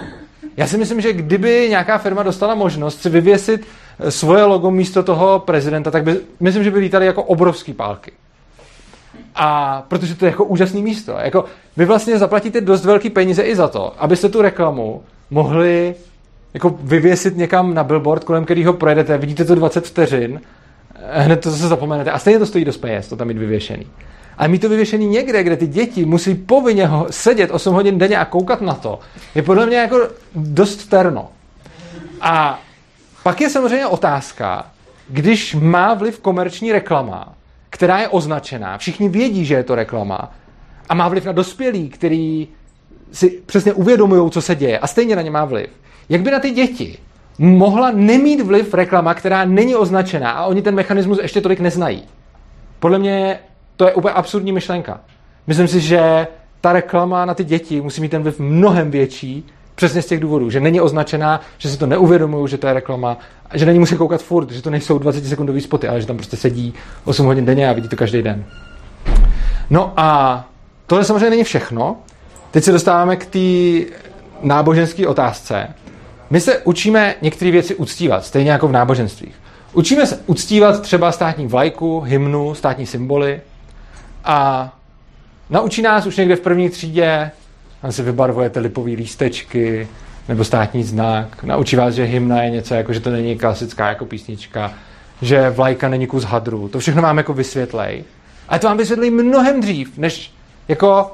[0.56, 3.66] Já si myslím, že kdyby nějaká firma dostala možnost si vyvěsit
[4.08, 8.12] svoje logo místo toho prezidenta, tak by, myslím, že by lítali jako obrovský pálky.
[9.34, 11.12] A protože to je jako úžasné místo.
[11.12, 11.44] Jako,
[11.76, 15.94] vy vlastně zaplatíte dost velký peníze i za to, abyste tu reklamu mohli
[16.54, 20.40] jako vyvěsit někam na billboard, kolem kterého projedete, vidíte to 20 vteřin,
[21.12, 22.10] hned to zase zapomenete.
[22.10, 23.86] A stejně to stojí dost peněz, to tam mít vyvěšený.
[24.40, 28.18] Ale mít to vyvěšený někde, kde ty děti musí povinně ho sedět 8 hodin denně
[28.18, 28.98] a koukat na to,
[29.34, 31.28] je podle mě jako dost terno.
[32.20, 32.60] A
[33.22, 34.66] pak je samozřejmě otázka,
[35.08, 37.34] když má vliv komerční reklama,
[37.70, 40.32] která je označená, všichni vědí, že je to reklama,
[40.88, 42.48] a má vliv na dospělí, který
[43.12, 45.68] si přesně uvědomují, co se děje, a stejně na ně má vliv.
[46.08, 46.98] Jak by na ty děti
[47.38, 52.02] mohla nemít vliv reklama, která není označená a oni ten mechanismus ještě tolik neznají?
[52.78, 53.38] Podle mě
[53.80, 55.00] to je úplně absurdní myšlenka.
[55.46, 56.26] Myslím si, že
[56.60, 60.50] ta reklama na ty děti musí mít ten vliv mnohem větší, přesně z těch důvodů,
[60.50, 63.18] že není označená, že si to neuvědomují, že to je reklama,
[63.54, 66.16] že na ní musí koukat furt, že to nejsou 20 sekundový spoty, ale že tam
[66.16, 68.44] prostě sedí 8 hodin denně a vidí to každý den.
[69.70, 70.44] No a
[70.86, 71.96] tohle samozřejmě není všechno.
[72.50, 73.94] Teď se dostáváme k té
[74.42, 75.68] náboženské otázce.
[76.30, 79.34] My se učíme některé věci uctívat, stejně jako v náboženstvích.
[79.72, 83.40] Učíme se uctívat třeba státní vlajku, hymnu, státní symboly
[84.24, 84.72] a
[85.50, 87.30] naučí nás už někde v první třídě,
[87.82, 89.88] tam si vybarvujete lipový lístečky
[90.28, 91.44] nebo státní znak.
[91.44, 94.72] Naučí vás, že hymna je něco jako, že to není klasická jako písnička,
[95.22, 96.68] že vlajka není kus hadru.
[96.68, 98.04] To všechno vám jako vysvětlej.
[98.48, 100.34] Ale to vám vysvětlí mnohem dřív, než
[100.68, 101.12] jako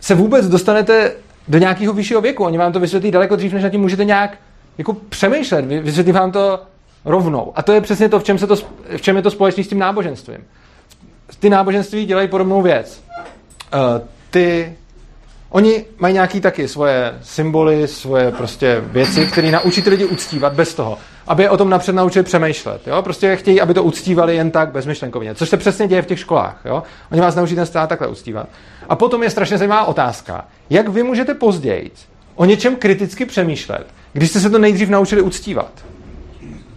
[0.00, 1.12] se vůbec dostanete
[1.48, 2.44] do nějakého vyššího věku.
[2.44, 4.38] Oni vám to vysvětlí daleko dřív, než na tím můžete nějak
[4.78, 5.64] jako přemýšlet.
[5.64, 6.62] Vy- Vysvětlí vám to
[7.04, 7.52] rovnou.
[7.56, 8.56] A to je přesně to, v čem, se to,
[8.96, 10.44] v čem je to společné s tím náboženstvím.
[11.38, 13.02] Ty náboženství dělají podobnou věc.
[13.74, 14.76] Uh, ty
[15.50, 20.74] Oni mají nějaký taky svoje symboly, svoje prostě věci, které naučí ty lidi uctívat bez
[20.74, 22.86] toho, aby je o tom napřed naučili přemýšlet.
[22.86, 23.02] Jo?
[23.02, 26.60] Prostě chtějí, aby to uctívali jen tak bezmyšlenkovně, což se přesně děje v těch školách.
[26.64, 26.82] Jo?
[27.12, 28.48] Oni vás naučí ten stát takhle uctívat.
[28.88, 31.90] A potom je strašně zajímavá otázka, jak vy můžete později
[32.34, 35.72] o něčem kriticky přemýšlet, když jste se to nejdřív naučili uctívat.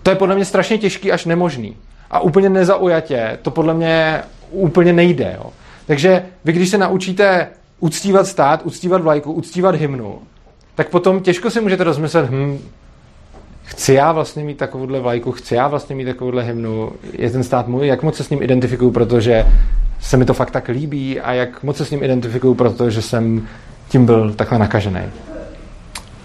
[0.03, 1.77] To je podle mě strašně těžký až nemožný.
[2.11, 4.21] A úplně nezaujatě, to podle mě
[4.61, 5.35] úplně nejde.
[5.37, 5.49] Jo?
[5.85, 7.47] Takže vy, když se naučíte
[7.79, 10.19] uctívat stát, uctívat vlajku, uctívat hymnu,
[10.75, 12.59] tak potom těžko si můžete rozmyslet, hm,
[13.63, 17.67] chci já vlastně mít takovouhle vlajku, chci já vlastně mít takovouhle hymnu, je ten stát
[17.67, 19.45] můj, jak moc se s ním identifikuju, protože
[19.99, 23.47] se mi to fakt tak líbí a jak moc se s ním identifikuju, protože jsem
[23.89, 25.01] tím byl takhle nakažený.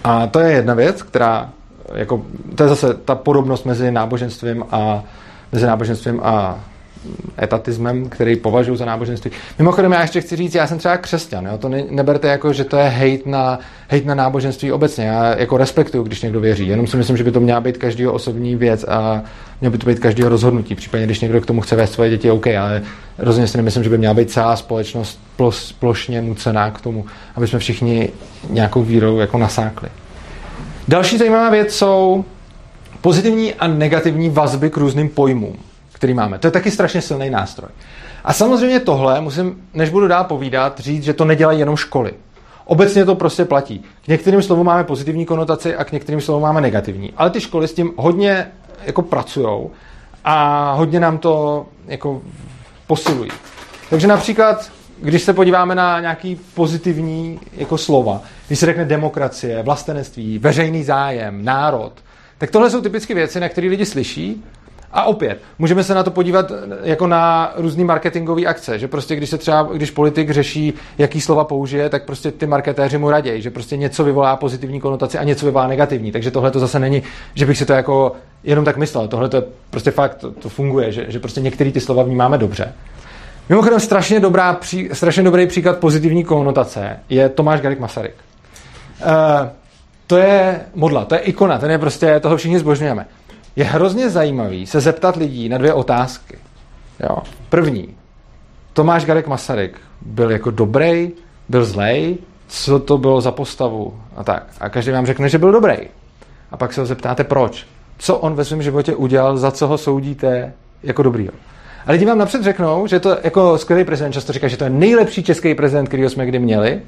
[0.03, 1.49] A to je jedna věc, která,
[1.95, 5.03] jako, to je zase ta podobnost mezi náboženstvím a,
[5.51, 6.59] mezi náboženstvím a
[7.41, 9.31] etatismem, který považuji za náboženství.
[9.59, 11.57] Mimochodem, já ještě chci říct, já jsem třeba křesťan, jo?
[11.57, 15.05] to ne, neberte jako, že to je hejt na, hejt na náboženství obecně.
[15.05, 18.13] Já jako respektuju, když někdo věří, jenom si myslím, že by to měla být každého
[18.13, 19.23] osobní věc a
[19.61, 20.75] mělo by to být každého rozhodnutí.
[20.75, 22.81] Případně, když někdo k tomu chce vést svoje děti, OK, ale
[23.17, 27.47] rozhodně si nemyslím, že by měla být celá společnost plos, plošně nucená k tomu, aby
[27.47, 28.09] jsme všichni
[28.49, 29.89] nějakou vírou jako nasákli.
[30.87, 32.25] Další zajímavá věc jsou
[33.01, 35.55] pozitivní a negativní vazby k různým pojmům,
[35.99, 36.39] který máme.
[36.39, 37.69] To je taky strašně silný nástroj.
[38.23, 42.13] A samozřejmě tohle musím, než budu dál povídat, říct, že to nedělají jenom školy.
[42.65, 43.83] Obecně to prostě platí.
[44.05, 47.13] K některým slovům máme pozitivní konotaci a k některým slovům máme negativní.
[47.17, 48.47] Ale ty školy s tím hodně
[48.85, 49.71] jako pracujou
[50.23, 52.21] a hodně nám to jako
[52.87, 53.31] posilují.
[53.89, 60.39] Takže například, když se podíváme na nějaký pozitivní jako slova, když se řekne demokracie, vlastenectví,
[60.39, 61.93] veřejný zájem, národ,
[62.37, 64.43] tak tohle jsou typicky věci, na které lidi slyší
[64.91, 66.51] a opět, můžeme se na to podívat
[66.83, 71.43] jako na různé marketingové akce, že prostě když se třeba, když politik řeší, jaký slova
[71.43, 75.45] použije, tak prostě ty marketéři mu raději, že prostě něco vyvolá pozitivní konotaci a něco
[75.45, 76.11] vyvolá negativní.
[76.11, 78.11] Takže tohle to zase není, že bych si to jako
[78.43, 79.07] jenom tak myslel.
[79.07, 82.37] Tohle to je prostě fakt, to, to funguje, že, že prostě některé ty slova vnímáme
[82.37, 82.73] dobře.
[83.49, 88.13] Mimochodem strašně, dobrá, pří, strašně dobrý příklad pozitivní konotace je Tomáš Garik Masaryk.
[89.01, 89.47] Uh,
[90.07, 93.05] to je modla, to je ikona, ten je prostě, toho všichni zbožňujeme.
[93.59, 96.37] Je hrozně zajímavý se zeptat lidí na dvě otázky.
[96.99, 97.17] Jo.
[97.49, 97.95] První,
[98.73, 101.11] Tomáš Garek Masaryk byl jako dobrý,
[101.49, 102.17] byl zlej,
[102.47, 104.43] co to bylo za postavu a tak.
[104.59, 105.77] A každý vám řekne, že byl dobrý.
[106.51, 107.67] A pak se ho zeptáte, proč.
[107.97, 111.33] Co on ve svém životě udělal, za co ho soudíte jako dobrýho.
[111.85, 114.69] A lidi vám napřed řeknou, že to jako skvělý prezident často říká, že to je
[114.69, 116.81] nejlepší český prezident, který jsme kdy měli.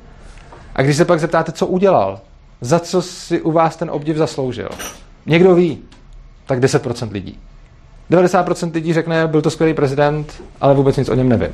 [0.75, 2.19] A když se pak zeptáte, co udělal,
[2.61, 4.69] za co si u vás ten obdiv zasloužil.
[5.25, 5.83] Někdo ví,
[6.45, 7.39] tak 10% lidí.
[8.11, 11.51] 90% lidí řekne, byl to skvělý prezident, ale vůbec nic o něm nevím.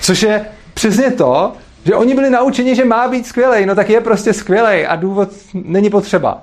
[0.00, 1.52] Což je přesně to,
[1.84, 5.28] že oni byli naučeni, že má být skvělý, no tak je prostě skvělý a důvod
[5.54, 6.42] není potřeba.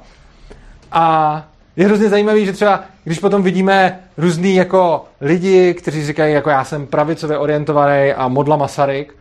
[0.92, 6.50] A je hrozně zajímavý, že třeba, když potom vidíme různý jako lidi, kteří říkají, jako
[6.50, 9.14] já jsem pravicově orientovaný a modla Masaryk,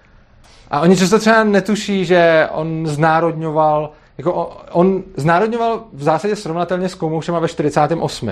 [0.71, 6.95] a oni často třeba netuší, že on znárodňoval jako on znárodňoval v zásadě srovnatelně s
[6.95, 8.31] Komoušema ve 48.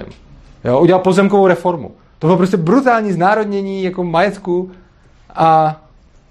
[0.65, 1.91] Jo, udělal pozemkovou reformu.
[2.19, 4.71] To bylo prostě brutální znárodnění jako majetku
[5.35, 5.81] a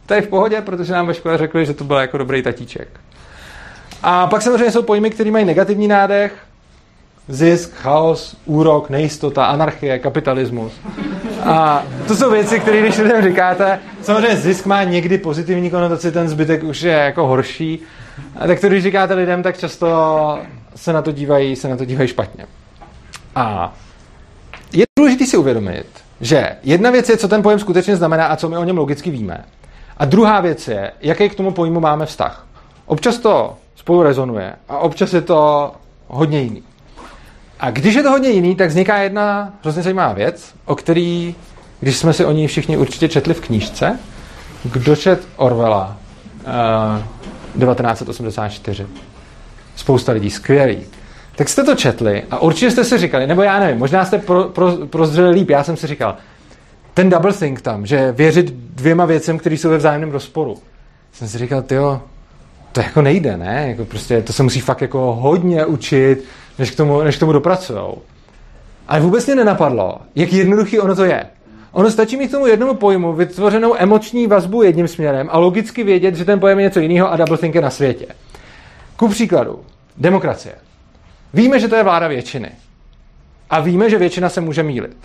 [0.06, 2.88] to je v pohodě, protože nám ve škole řekli, že to byl jako dobrý tatíček.
[4.04, 6.34] A pak samozřejmě jsou pojmy, které mají negativní nádech,
[7.28, 10.74] zisk, chaos, úrok, nejistota, anarchie, kapitalismus.
[11.46, 16.30] A to jsou věci, které když lidem říkáte, samozřejmě zisk má někdy pozitivní konotaci, ten
[16.30, 17.80] zbytek už je jako horší,
[18.40, 19.88] a tak to, když říkáte lidem, tak často
[20.76, 22.46] se na to dívají, se na to dívají špatně.
[23.36, 23.74] A
[24.74, 25.86] je důležité si uvědomit,
[26.22, 29.12] že jedna věc je, co ten pojem skutečně znamená a co my o něm logicky
[29.12, 29.46] víme.
[29.98, 32.48] A druhá věc je, jaký k tomu pojmu máme vztah.
[32.86, 35.72] Občas to spolu rezonuje a občas je to
[36.08, 36.64] hodně jiný.
[37.60, 41.36] A když je to hodně jiný, tak vzniká jedna hrozně zajímavá věc, o který,
[41.80, 44.00] když jsme si o ní všichni určitě četli v knížce,
[44.64, 45.98] kdo čet Orwella,
[46.46, 47.23] uh,
[47.60, 48.88] 1984.
[49.76, 50.78] Spousta lidí, skvělý.
[51.36, 54.44] Tak jste to četli a určitě jste si říkali, nebo já nevím, možná jste pro,
[54.44, 56.16] pro, prozřeli líp, já jsem si říkal,
[56.94, 60.58] ten double think tam, že věřit dvěma věcem, které jsou ve vzájemném rozporu.
[61.12, 62.02] Jsem si říkal, jo,
[62.72, 63.66] to jako nejde, ne?
[63.70, 66.24] Jako prostě to se musí fakt jako hodně učit,
[66.60, 67.98] než k tomu, než k tomu dopracujou.
[68.88, 71.26] Ale vůbec mě nenapadlo, jak jednoduchý ono to je.
[71.74, 76.16] Ono stačí mít k tomu jednomu pojmu vytvořenou emoční vazbu jedním směrem a logicky vědět,
[76.16, 78.06] že ten pojem je něco jiného a double think je na světě.
[78.96, 79.60] Ku příkladu,
[79.98, 80.56] demokracie.
[81.34, 82.52] Víme, že to je vláda většiny.
[83.50, 84.98] A víme, že většina se může mílit.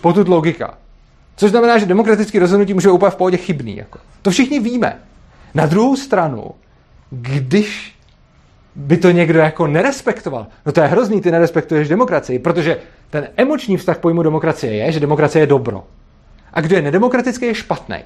[0.00, 0.78] Potud logika.
[1.36, 3.76] Což znamená, že demokratické rozhodnutí může úplně v pohodě chybný.
[3.76, 3.98] Jako.
[4.22, 4.98] To všichni víme.
[5.54, 6.50] Na druhou stranu,
[7.10, 7.94] když
[8.74, 12.76] by to někdo jako nerespektoval, no to je hrozný, ty nerespektuješ demokracii, protože
[13.10, 15.84] ten emoční vztah pojmu demokracie je, že demokracie je dobro
[16.54, 17.96] a kdo je nedemokratický, je špatný.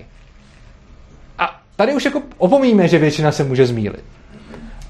[1.39, 4.05] A tady už jako opomíme, že většina se může zmílit.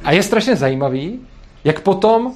[0.05, 1.21] A je strašně zajímavý,
[1.65, 2.33] jak potom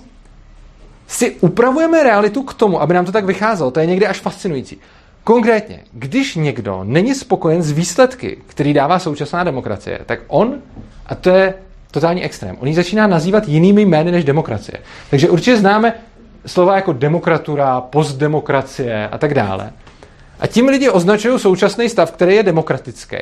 [1.07, 3.71] si upravujeme realitu k tomu, aby nám to tak vycházelo.
[3.71, 4.79] To je někdy až fascinující.
[5.25, 10.55] Konkrétně, když někdo není spokojen s výsledky, který dává současná demokracie, tak on,
[11.07, 11.55] a to je
[11.91, 14.79] totální extrém, on ji začíná nazývat jinými jmény než demokracie.
[15.11, 15.95] Takže určitě známe
[16.47, 19.73] slova jako demokratura, postdemokracie a tak dále.
[20.43, 23.17] A tím lidi označují současný stav, který je demokratický.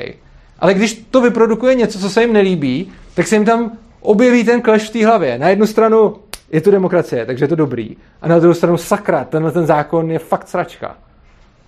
[0.59, 4.61] Ale když to vyprodukuje něco, co se jim nelíbí, tak se jim tam objeví ten
[4.61, 5.37] clash v té hlavě.
[5.37, 6.15] Na jednu stranu
[6.51, 7.97] je to demokracie, takže je to dobrý.
[8.21, 10.97] A na druhou stranu sakra, tenhle ten zákon je fakt sračka.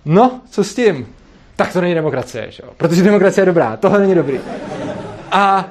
[0.04, 1.06] No, co s tím?
[1.56, 4.40] tak to není demokracie, že protože demokracie je dobrá, tohle není dobrý.
[5.30, 5.68] A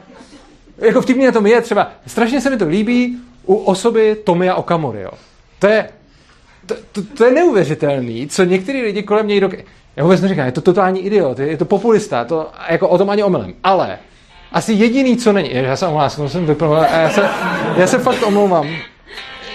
[0.78, 5.02] jako vtipně na tom je třeba, strašně se mi to líbí u osoby Tomia Okamory,
[5.02, 5.12] jo.
[5.60, 5.90] To je,
[6.66, 9.54] to, to, to je neuvěřitelný, co některý lidi kolem něj dok...
[9.96, 13.10] Já vůbec neříkám, je to totální idiot, je, je to populista, to jako o tom
[13.10, 13.54] ani omylem.
[13.64, 14.00] Ale
[14.52, 17.30] asi jediný, co není, já se omlouvám, jsem vypnul, já se,
[17.78, 18.68] já se fakt omlouvám.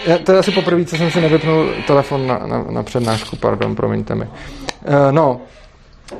[0.06, 3.76] Já, to je asi poprvé, co jsem si nevypnul telefon na, na, na přednášku, pardon,
[3.76, 4.24] promiňte mi.
[4.24, 4.30] Uh,
[5.10, 5.40] no,
[6.12, 6.18] uh,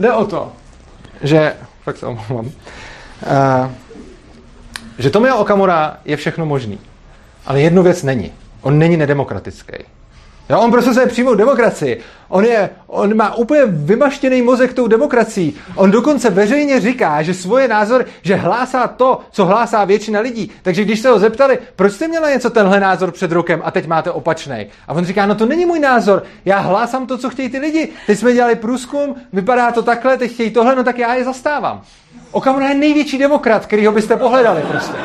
[0.00, 0.52] jde o to,
[1.22, 2.52] že, fakt se omlouvám, uh,
[4.98, 6.78] že Tomio Okamura je všechno možný.
[7.46, 8.32] Ale jednu věc není.
[8.62, 9.76] On není nedemokratický.
[10.50, 12.00] Jo, on prostě se přímou demokracii.
[12.28, 15.56] On, je, on má úplně vymaštěný mozek tou demokracií.
[15.74, 20.50] On dokonce veřejně říká, že svoje názor, že hlásá to, co hlásá většina lidí.
[20.62, 23.86] Takže když se ho zeptali, proč jste měla něco tenhle názor před rokem a teď
[23.86, 24.66] máte opačný.
[24.88, 27.88] A on říká, no to není můj názor, já hlásám to, co chtějí ty lidi.
[28.06, 31.82] Teď jsme dělali průzkum, vypadá to takhle, teď chtějí tohle, no tak já je zastávám.
[32.30, 34.96] Okamura je největší demokrat, kterýho byste pohledali prostě.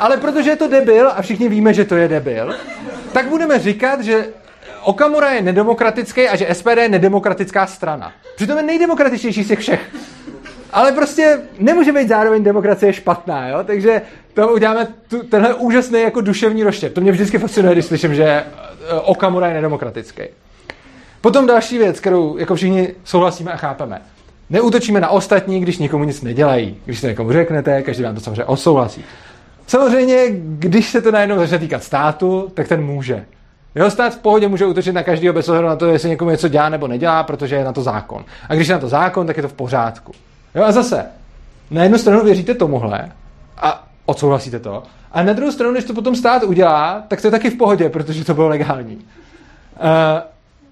[0.00, 2.54] Ale protože je to debil a všichni víme, že to je debil,
[3.12, 4.26] tak budeme říkat, že
[4.82, 8.12] Okamura je nedemokratický a že SPD je nedemokratická strana.
[8.36, 9.80] Přitom je nejdemokratičtější z těch všech.
[10.72, 13.58] Ale prostě nemůže být zároveň demokracie špatná, jo?
[13.64, 14.02] Takže
[14.34, 16.94] to uděláme tu, tenhle úžasný jako duševní roštěp.
[16.94, 18.44] To mě vždycky fascinuje, když slyším, že eh,
[19.04, 20.22] Okamura je nedemokratický.
[21.20, 24.02] Potom další věc, kterou jako všichni souhlasíme a chápeme.
[24.50, 26.76] Neútočíme na ostatní, když nikomu nic nedělají.
[26.84, 29.04] Když to někomu řeknete, každý vám to samozřejmě osouhlasí.
[29.66, 33.24] Samozřejmě, když se to najednou začne týkat státu, tak ten může.
[33.74, 36.48] Jeho stát v pohodě může útočit na každého bez ohledu na to, jestli někomu něco
[36.48, 38.24] dělá nebo nedělá, protože je na to zákon.
[38.48, 40.12] A když je na to zákon, tak je to v pořádku.
[40.54, 41.04] Jo a zase,
[41.70, 43.08] na jednu stranu věříte tomuhle
[43.56, 47.30] a odsouhlasíte to, a na druhou stranu, když to potom stát udělá, tak to je
[47.30, 48.96] taky v pohodě, protože to bylo legální.
[48.96, 49.02] Uh,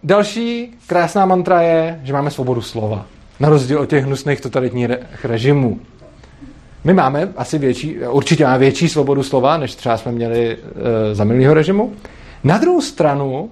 [0.02, 3.06] další krásná mantra je, že máme svobodu slova.
[3.40, 4.88] Na rozdíl od těch hnusných totalitních
[5.24, 5.80] režimů.
[6.84, 10.72] My máme asi větší, určitě máme větší svobodu slova, než třeba jsme měli uh,
[11.12, 11.92] za minulého režimu.
[12.44, 13.50] Na druhou stranu,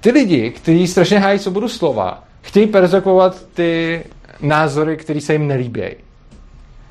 [0.00, 4.04] ty lidi, kteří strašně hájí svobodu slova, chtějí perzekvovat ty
[4.40, 5.94] názory, které se jim nelíbějí.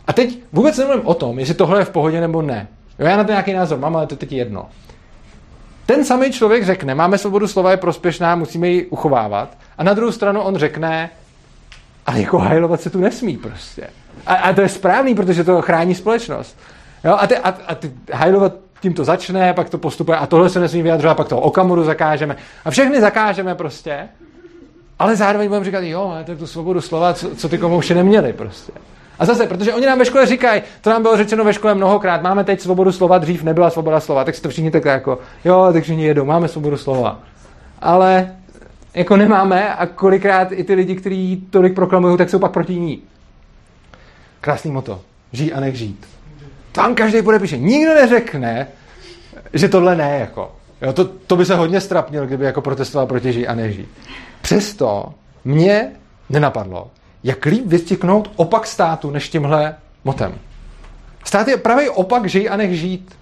[0.07, 2.67] A teď vůbec nemluvím o tom, jestli tohle je v pohodě nebo ne.
[2.99, 4.69] Jo, já na to nějaký názor mám, ale to teď jedno.
[5.85, 9.57] Ten samý člověk řekne, máme svobodu slova, je prospěšná, musíme ji uchovávat.
[9.77, 11.09] A na druhou stranu on řekne,
[12.05, 13.87] ale jako hajlovat se tu nesmí prostě.
[14.25, 16.57] A, a to je správný, protože to chrání společnost.
[17.03, 20.49] Jo, a ty, a, a ty hajlovat tím to začne, pak to postupuje a tohle
[20.49, 22.36] se nesmí vyjadřovat, pak to okamuru zakážeme.
[22.65, 24.09] A všechny zakážeme prostě,
[24.99, 27.93] ale zároveň budeme říkat, jo, ale to je tu svobodu slova, co, co ty komouši
[27.93, 28.71] neměli prostě.
[29.19, 32.21] A zase, protože oni nám ve škole říkají, to nám bylo řečeno ve škole mnohokrát,
[32.21, 35.69] máme teď svobodu slova, dřív nebyla svoboda slova, tak si to všichni tak jako, jo,
[35.73, 37.19] tak všichni jedou, máme svobodu slova.
[37.82, 38.36] Ale
[38.93, 43.01] jako nemáme a kolikrát i ty lidi, kteří tolik proklamují, tak jsou pak proti ní.
[44.41, 45.01] Krásný moto.
[45.32, 46.05] Žij a nech žít.
[46.80, 47.57] Tam každý podepíše.
[47.57, 48.67] Nikdo neřekne,
[49.53, 50.55] že tohle ne, jako.
[50.82, 53.86] Jo, to, to by se hodně strapnil, kdyby jako protestoval proti žij a nežij.
[54.41, 55.13] Přesto
[55.45, 55.91] mě
[56.30, 56.91] nenapadlo,
[57.23, 60.36] jak líp vystiknout opak státu než tímhle motem.
[61.23, 63.15] Stát je pravý opak žij a nech žít.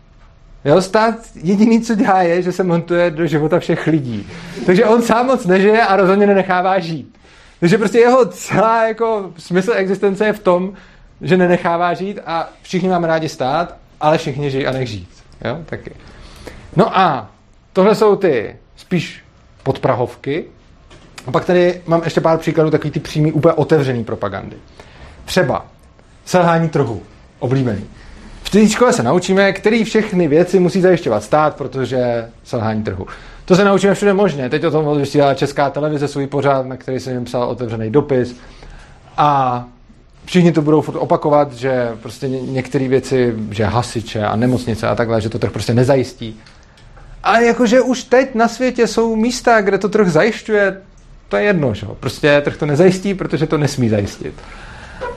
[0.66, 4.28] Jo, stát jediný, co dělá, je, že se montuje do života všech lidí.
[4.66, 7.18] Takže on sám moc nežije a rozhodně nenechává žít.
[7.60, 10.74] Takže prostě jeho celá jako smysl existence je v tom,
[11.22, 15.10] že nenechává žít a všichni máme rádi stát, ale všichni žijí a nech žít.
[15.46, 15.58] Jo?
[15.66, 15.92] Taky.
[16.76, 17.32] No a
[17.74, 19.24] tohle jsou ty spíš
[19.64, 20.46] podprahovky.
[21.28, 24.58] A pak tady mám ještě pár příkladů takový ty přímý, úplně otevřený propagandy.
[25.26, 25.66] Třeba
[26.26, 27.02] selhání trhu,
[27.40, 27.86] oblíbený.
[28.44, 33.08] V té škole se naučíme, který všechny věci musí zajišťovat stát, protože selhání trhu.
[33.46, 34.50] To se naučíme všude možně.
[34.50, 38.36] Teď o tom vysílá Česká televize svůj pořád, na který jsem jim psal otevřený dopis.
[39.18, 39.66] A
[40.28, 45.22] všichni to budou furt opakovat, že prostě některé věci, že hasiče a nemocnice a takhle,
[45.22, 46.40] že to trh prostě nezajistí.
[47.24, 50.82] A jakože už teď na světě jsou místa, kde to trh zajišťuje,
[51.30, 54.34] to je jedno, že Prostě trh to nezajistí, protože to nesmí zajistit.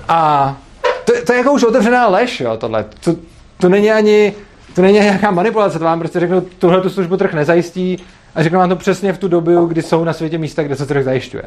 [0.09, 0.57] A
[1.05, 2.85] to, to je jako už otevřená lež, jo, tohle.
[3.05, 3.17] To,
[3.59, 4.33] to není ani,
[4.75, 7.99] to není nějaká manipulace, to vám prostě řeknu, tuhle tu službu trh nezajistí
[8.35, 10.87] a řeknu vám to přesně v tu dobu, kdy jsou na světě místa, kde se
[10.87, 11.45] trh zajišťuje.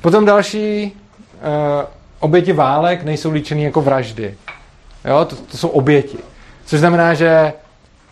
[0.00, 4.34] Potom další, uh, oběti válek nejsou líčeny jako vraždy.
[5.04, 6.18] Jo, to, to jsou oběti.
[6.64, 7.52] Což znamená, že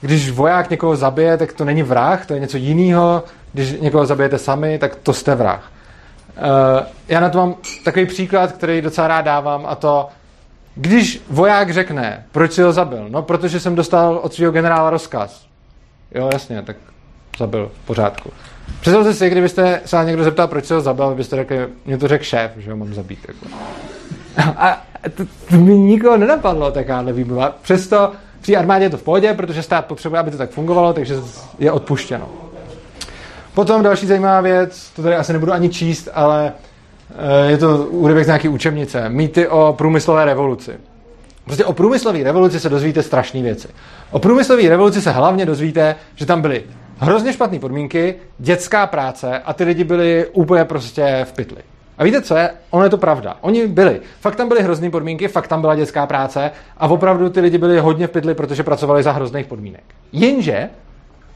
[0.00, 3.24] když voják někoho zabije, tak to není vrah, to je něco jiného.
[3.52, 5.72] Když někoho zabijete sami, tak to jste vrah.
[6.36, 7.54] Uh, já na to mám
[7.84, 10.08] takový příklad, který docela rád dávám, a to,
[10.74, 13.08] když voják řekne, proč si ho zabil?
[13.08, 15.46] No, protože jsem dostal od svého generála rozkaz.
[16.14, 16.76] Jo, jasně, tak
[17.38, 18.32] zabil v pořádku.
[18.80, 22.08] Představte si, kdybyste se na někdo zeptal, proč se ho zabil, byste řekli, mě to
[22.08, 23.18] řekl šéf, že ho mám zabít.
[23.28, 23.46] Jako.
[24.56, 24.82] A
[25.16, 27.56] to, to mi nikoho nenapadlo, takáhle výmluva.
[27.62, 31.14] Přesto při armádě je to v pohodě, protože stát potřebuje, aby to tak fungovalo, takže
[31.58, 32.28] je odpuštěno.
[33.54, 36.52] Potom další zajímavá věc, to tady asi nebudu ani číst, ale
[37.10, 39.08] eh, je to úryvek z nějaké učebnice.
[39.08, 40.72] Mýty o průmyslové revoluci.
[41.44, 43.68] Prostě o průmyslové revoluci se dozvíte strašné věci.
[44.10, 46.64] O průmyslové revoluci se hlavně dozvíte, že tam byly
[47.03, 51.59] hrozně špatné podmínky, dětská práce a ty lidi byli úplně prostě v pytli.
[51.98, 52.50] A víte co je?
[52.70, 53.36] Ono je to pravda.
[53.40, 54.00] Oni byli.
[54.20, 57.78] Fakt tam byly hrozné podmínky, fakt tam byla dětská práce a opravdu ty lidi byli
[57.78, 59.82] hodně v pytli, protože pracovali za hrozných podmínek.
[60.12, 60.70] Jenže,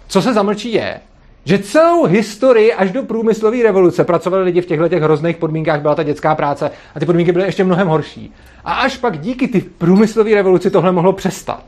[0.08, 1.00] co se zamlčí je,
[1.44, 5.94] že celou historii až do průmyslové revoluce pracovali lidi v těchto těch hrozných podmínkách, byla
[5.94, 8.34] ta dětská práce a ty podmínky byly ještě mnohem horší.
[8.64, 11.64] A až pak díky ty průmyslové revoluci tohle mohlo přestat.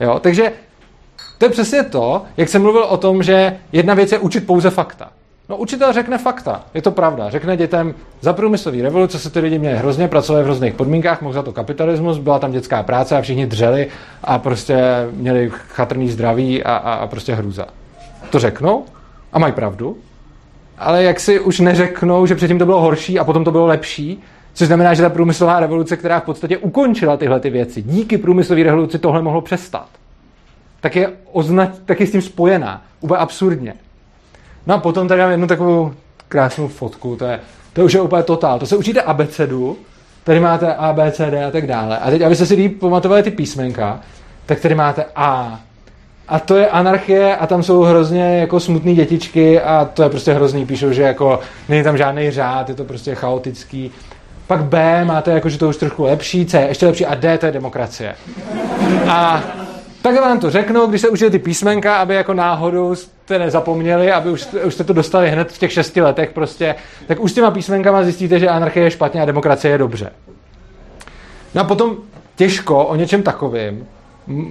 [0.00, 0.18] Jo?
[0.20, 0.52] Takže
[1.38, 4.70] to je přesně to, jak jsem mluvil o tom, že jedna věc je učit pouze
[4.70, 5.08] fakta.
[5.48, 7.30] No učitel řekne fakta, je to pravda.
[7.30, 11.34] Řekne dětem, za průmyslový revoluce se ty lidi měli hrozně, pracovali v hrozných podmínkách, mohl
[11.34, 13.88] za to kapitalismus, byla tam dětská práce a všichni dřeli
[14.24, 14.78] a prostě
[15.12, 17.66] měli chatrný zdraví a, a, a prostě hrůza.
[18.30, 18.84] To řeknou
[19.32, 19.96] a mají pravdu,
[20.78, 24.22] ale jak si už neřeknou, že předtím to bylo horší a potom to bylo lepší,
[24.54, 28.62] což znamená, že ta průmyslová revoluce, která v podstatě ukončila tyhle ty věci, díky průmyslové
[28.62, 29.88] revoluci tohle mohlo přestat,
[30.80, 32.82] tak je, označ, tak je s tím spojená.
[33.00, 33.74] Úplně absurdně.
[34.66, 35.92] No a potom tady mám jednu takovou
[36.28, 37.40] krásnou fotku, to, je,
[37.72, 38.58] to už je úplně totál.
[38.58, 39.76] To se učíte abecedu,
[40.24, 41.98] tady máte A, B, C, D a tak dále.
[41.98, 44.00] A teď, abyste si líp pamatovali ty písmenka,
[44.46, 45.60] tak tady máte A.
[46.28, 50.32] A to je anarchie a tam jsou hrozně jako smutné dětičky a to je prostě
[50.32, 50.66] hrozný.
[50.66, 53.90] Píšou, že jako není tam žádný řád, je to prostě chaotický.
[54.46, 57.46] Pak B máte jako, že to už trochu lepší, C ještě lepší a D to
[57.46, 58.14] je demokracie.
[59.08, 59.42] A
[60.02, 64.30] tak vám to řeknu, když se učili ty písmenka, aby jako náhodou jste nezapomněli, aby
[64.30, 66.74] už, už jste to dostali hned v těch šesti letech prostě,
[67.06, 70.10] tak už s těma písmenkama zjistíte, že anarchie je špatně a demokracie je dobře.
[71.54, 71.96] No a potom
[72.36, 73.86] těžko o něčem takovým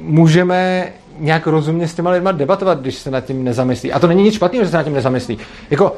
[0.04, 0.88] můžeme
[1.20, 3.94] nějak rozumně s těma lidma debatovat, když se nad tím nezamyslí.
[3.94, 5.38] A to není nic špatného, že se nad tím nezamyslí.
[5.70, 5.98] Jako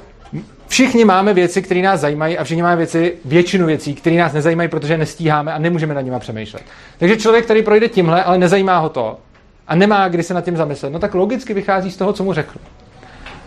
[0.67, 4.69] všichni máme věci, které nás zajímají a všichni máme věci, většinu věcí, které nás nezajímají,
[4.69, 6.63] protože nestíháme a nemůžeme nad nimi přemýšlet.
[6.97, 9.17] Takže člověk, který projde tímhle, ale nezajímá ho to,
[9.69, 12.33] a nemá kdy se nad tím zamyslet, no tak logicky vychází z toho, co mu
[12.33, 12.59] řekl.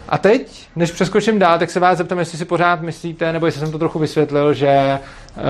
[0.09, 3.61] A teď, než přeskočím dál, tak se vás zeptám, jestli si pořád myslíte, nebo jestli
[3.61, 5.01] jsem to trochu vysvětlil, že eh,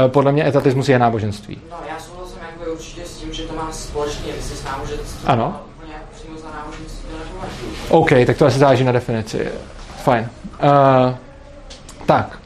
[0.09, 1.61] podle mě etatismus je náboženství.
[1.71, 5.31] No, já souhlasím jako určitě s tím, že to má společně, vy s náboženstvím.
[5.31, 5.61] Ano.
[7.89, 9.49] OK, tak to asi záleží na definici.
[10.05, 10.29] Fajn.
[10.63, 11.15] Uh,
[12.07, 12.39] tak,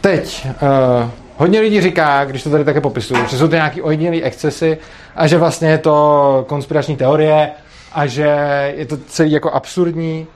[0.00, 0.46] teď.
[0.46, 4.78] Uh, hodně lidí říká, když to tady také popisuju, že jsou to nějaký ojedinělý excesy
[5.18, 7.50] a že vlastně je to konspirační teorie
[7.92, 8.28] a že
[8.76, 10.26] je to celý jako absurdní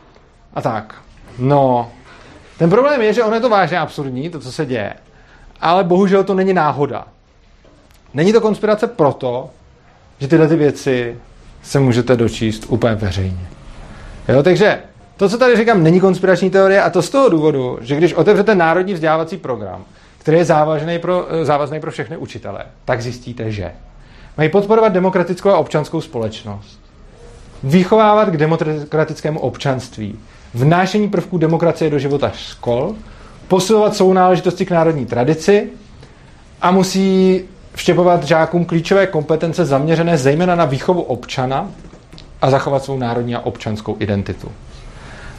[0.55, 0.95] a tak.
[1.39, 1.91] No,
[2.59, 4.95] ten problém je, že ono je to vážně absurdní, to, co se děje,
[5.61, 7.07] ale bohužel to není náhoda.
[8.15, 9.51] Není to konspirace proto,
[10.19, 11.17] že tyhle ty věci
[11.63, 13.47] se můžete dočíst úplně veřejně.
[14.29, 14.79] Jo, takže
[15.17, 18.55] to, co tady říkám, není konspirační teorie a to z toho důvodu, že když otevřete
[18.55, 19.85] národní vzdělávací program,
[20.19, 23.73] který je závazný pro, závazný pro všechny učitele, tak zjistíte, že
[24.37, 26.81] Mají podporovat demokratickou a občanskou společnost.
[27.63, 30.19] Vychovávat k demokratickému občanství.
[30.55, 32.95] Vnášení prvků demokracie do života škol.
[33.49, 35.71] Posilovat sounáležitosti k národní tradici.
[36.63, 41.71] A musí vštěpovat žákům klíčové kompetence zaměřené zejména na výchovu občana
[42.43, 44.53] a zachovat svou národní a občanskou identitu.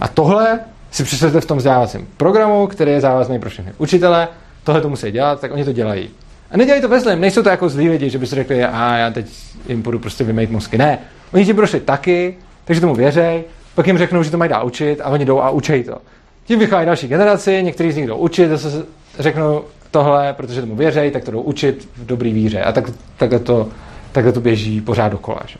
[0.02, 0.60] A tohle
[0.91, 4.28] si představte v tom vzdělávacím programu, který je závazný pro všechny učitele,
[4.64, 6.10] tohle to musí dělat, tak oni to dělají.
[6.54, 8.97] A nedělají to ve zlém, nejsou to jako zlí lidi, že by si řekli, a
[8.97, 9.26] já teď
[9.68, 10.78] jim budu prostě vymejt mozky.
[10.78, 10.99] Ne,
[11.34, 12.36] oni ti prošli taky,
[12.66, 13.43] takže tomu věřej,
[13.76, 15.97] pak jim řeknou, že to mají dá učit a oni jdou a učej to.
[16.45, 18.86] Tím vychovají další generaci, někteří z nich jdou učit, zase
[19.20, 22.62] řeknou tohle, protože tomu věřej, tak to jdou učit v dobrý víře.
[22.62, 22.86] A tak,
[23.18, 23.70] takhle, to,
[24.12, 25.39] takhle to běží pořád dokola.
[25.47, 25.60] Že?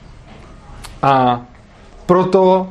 [1.02, 1.42] A
[2.06, 2.70] proto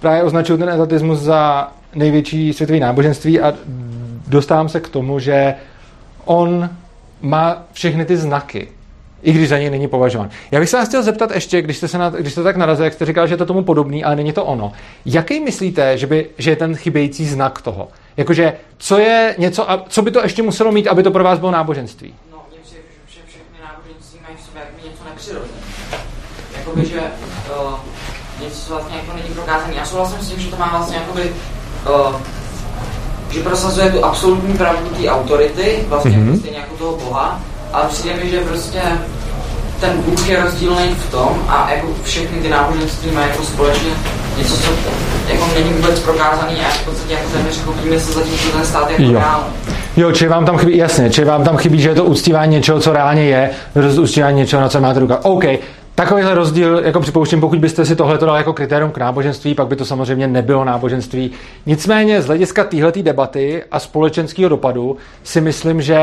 [0.00, 3.54] právě označuju ten etatismus za největší světový náboženství a
[4.28, 5.54] dostávám se k tomu, že
[6.24, 6.70] on
[7.20, 8.68] má všechny ty znaky,
[9.22, 10.30] i když za něj není považován.
[10.50, 12.84] Já bych se vás chtěl zeptat ještě, když jste, se na, když jste tak narazil,
[12.84, 14.72] jak jste říkal, že je to tomu podobný, ale není to ono.
[15.04, 17.88] Jaký myslíte, že, by, že je ten chybějící znak toho?
[18.16, 21.38] Jakože, co je něco, a co by to ještě muselo mít, aby to pro vás
[21.38, 22.14] bylo náboženství?
[22.32, 25.60] No, mě přijde, že všechny náboženství mají v sobě něco nepřirozené.
[26.58, 27.74] Jakoby, že uh,
[28.42, 29.74] něco vlastně jako není prokázané.
[29.74, 31.32] Já souhlasím s tím, že to má vlastně jakoby,
[31.88, 32.16] uh,
[33.30, 36.38] že prosazuje tu absolutní pravdu té autority, vlastně mm-hmm.
[36.38, 37.40] stejně jako toho Boha,
[37.72, 38.80] ale přijde mi, že prostě
[39.80, 43.90] ten Bůh je rozdílný v tom a jako všechny ty náboženství mají jako společně
[44.38, 44.70] něco, co
[45.28, 48.90] jako není vůbec prokázaný a v podstatě jako téměř chopíme se zatím, co ten stát
[48.90, 49.12] jako Jo.
[49.12, 49.46] reálný.
[49.96, 52.80] Jo, či vám tam chybí, jasně, či vám tam chybí, že je to uctívání něčeho,
[52.80, 55.24] co reálně je, versus uctívání něčeho, na co máte ruka.
[55.24, 55.44] OK,
[55.96, 59.76] takovýhle rozdíl, jako připouštím, pokud byste si tohle dali jako kritérium k náboženství, pak by
[59.76, 61.30] to samozřejmě nebylo náboženství.
[61.66, 65.98] Nicméně z hlediska téhleté debaty a společenského dopadu si myslím, že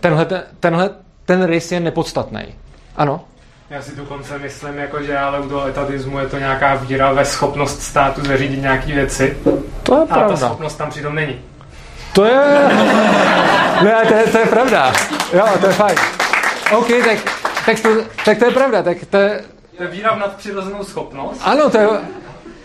[0.00, 0.90] tenhle, ten- tenhle
[1.24, 2.40] ten rys je nepodstatný.
[2.96, 3.20] Ano?
[3.70, 7.24] Já si dokonce myslím, jako, že ale u toho etatismu je to nějaká víra ve
[7.24, 9.36] schopnost státu zařídit nějaké věci.
[9.82, 10.36] To je A ta pravda.
[10.36, 11.36] schopnost tam přitom není.
[12.12, 12.40] To je...
[13.84, 14.92] Ne, to je, to je pravda.
[15.32, 15.96] Jo, to je fajn.
[16.76, 17.31] OK, tak,
[17.66, 17.88] tak, to,
[18.24, 18.82] tak to je pravda.
[18.82, 19.40] Tak to je,
[19.76, 21.40] To je víra v nadpřirozenou schopnost.
[21.44, 21.88] ano, to je,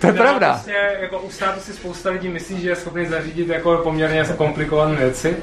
[0.01, 0.51] to je pravda.
[0.53, 4.95] Prostě, jako u státu si spousta lidí myslí, že je schopný zařídit jako poměrně komplikované
[4.95, 5.37] věci.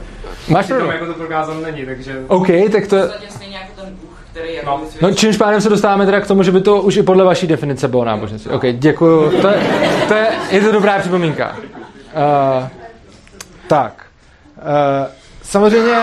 [0.48, 0.86] Máš pravdu.
[0.86, 2.24] jako to prokázáno není, takže...
[2.28, 2.96] OK, tak to
[3.28, 5.08] stejně jako ten Bůh, který jako No.
[5.08, 7.46] No, čímž pádem se dostáváme teda k tomu, že by to už i podle vaší
[7.46, 8.50] definice bylo náboženství.
[8.52, 9.40] OK, děkuju.
[9.40, 9.62] To je,
[10.08, 11.56] to je, je to dobrá připomínka.
[11.56, 12.68] Uh,
[13.68, 14.06] tak.
[14.56, 15.94] Uh, samozřejmě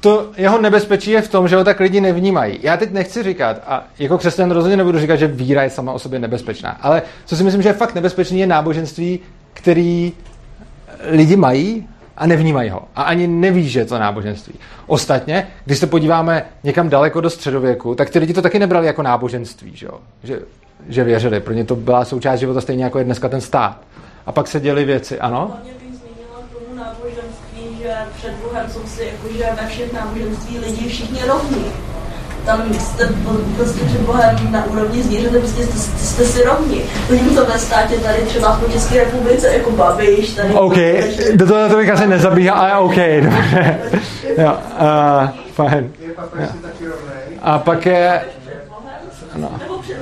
[0.00, 2.58] to jeho nebezpečí je v tom, že ho tak lidi nevnímají.
[2.62, 5.98] Já teď nechci říkat, a jako křesťan rozhodně nebudu říkat, že víra je sama o
[5.98, 9.20] sobě nebezpečná, ale co si myslím, že je fakt nebezpečný, je náboženství,
[9.52, 10.12] který
[11.10, 12.82] lidi mají a nevnímají ho.
[12.96, 14.54] A ani neví, že je to náboženství.
[14.86, 19.02] Ostatně, když se podíváme někam daleko do středověku, tak ty lidi to taky nebrali jako
[19.02, 20.00] náboženství, že, jo?
[20.22, 20.40] že,
[20.88, 21.40] že věřili.
[21.40, 23.80] Pro ně to byla součást života stejně jako je dneska ten stát.
[24.26, 25.46] A pak se děly věci, ano?
[25.52, 27.94] Hlavně bych zmínila k tomu náboženství, že
[28.86, 31.64] si jakože ve všech náboženství lidi všichni rovní.
[32.44, 33.08] Tam jste
[33.56, 36.82] prostě před Bohem na úrovni zvířete, prostě jste, jste si rovni.
[37.08, 40.76] Zatímco ve státě tady třeba po České republice jako Babiš, tady OK,
[41.34, 43.78] do toho to bych asi nezabíhá, ale OK, dobře.
[44.38, 45.92] Jo, uh, fajn.
[47.42, 48.20] A pak je,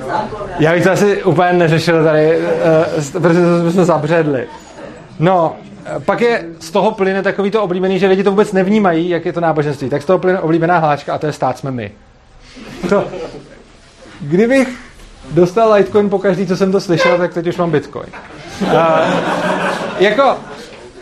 [0.07, 0.55] zákonem.
[0.59, 4.47] Já bych to asi úplně neřešil tady, uh, protože to jsme zabředli.
[5.19, 5.55] No,
[6.05, 9.33] pak je z toho plyne takový to oblíbený, že lidi to vůbec nevnímají, jak je
[9.33, 9.89] to náboženství.
[9.89, 11.91] Tak z toho plyne oblíbená hláčka a to je stát jsme my.
[12.89, 13.07] To,
[14.21, 14.77] kdybych
[15.31, 18.09] dostal Litecoin po každý, co jsem to slyšel, tak teď už mám Bitcoin.
[18.61, 18.69] Uh,
[19.99, 20.37] jako,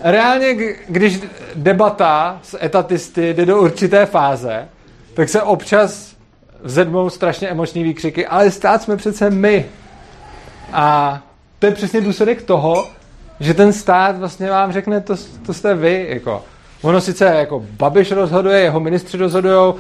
[0.04, 0.56] reálně,
[0.88, 1.22] když
[1.56, 4.68] debata s etatisty jde do určité fáze,
[5.14, 6.16] tak se občas
[6.64, 9.66] vzedmou strašně emoční výkřiky, ale stát jsme přece my.
[10.74, 11.20] A
[11.60, 12.88] to je přesně důsledek toho,
[13.42, 15.16] že ten stát vlastně vám řekne, to,
[15.46, 16.06] to jste vy.
[16.10, 16.44] Jako.
[16.82, 19.74] Ono sice jako Babiš rozhoduje, jeho ministři rozhodují,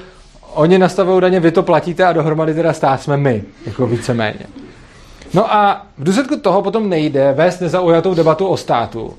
[0.54, 4.46] oni nastavují daně, vy to platíte a dohromady teda stát jsme my, jako víceméně.
[5.34, 9.14] No a v důsledku toho potom nejde vést nezaujatou debatu o státu,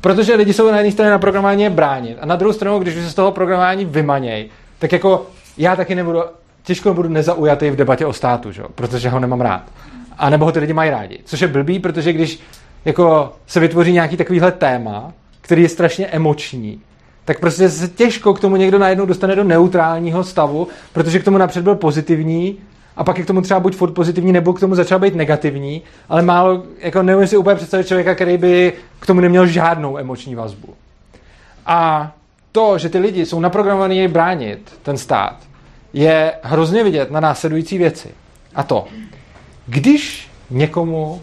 [0.00, 2.94] protože lidi jsou na jedné straně na programování je bránit a na druhou stranu, když
[2.94, 4.48] se z toho programování vymaněj,
[4.78, 5.26] tak jako
[5.58, 6.20] já taky nebudu,
[6.62, 8.62] těžko budu nezaujatý v debatě o státu, že?
[8.74, 9.62] protože ho nemám rád.
[10.18, 11.18] A nebo ho ty lidi mají rádi.
[11.24, 12.40] Což je blbý, protože když
[12.84, 16.80] jako se vytvoří nějaký takovýhle téma, který je strašně emoční,
[17.24, 21.38] tak prostě se těžko k tomu někdo najednou dostane do neutrálního stavu, protože k tomu
[21.38, 22.58] napřed byl pozitivní
[22.96, 25.82] a pak je k tomu třeba buď furt pozitivní, nebo k tomu začal být negativní,
[26.08, 30.34] ale málo, jako neumím si úplně představit člověka, který by k tomu neměl žádnou emoční
[30.34, 30.74] vazbu.
[31.66, 32.12] A
[32.52, 35.36] to, že ty lidi jsou naprogramovaní bránit, ten stát,
[35.92, 38.08] je hrozně vidět na následující věci.
[38.54, 38.84] A to,
[39.66, 41.22] když někomu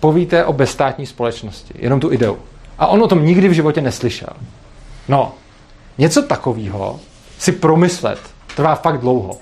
[0.00, 2.36] povíte o bezstátní společnosti, jenom tu ideu,
[2.78, 4.32] a on o tom nikdy v životě neslyšel,
[5.08, 5.32] no,
[5.98, 7.00] něco takového
[7.38, 8.18] si promyslet
[8.56, 9.38] trvá fakt dlouho.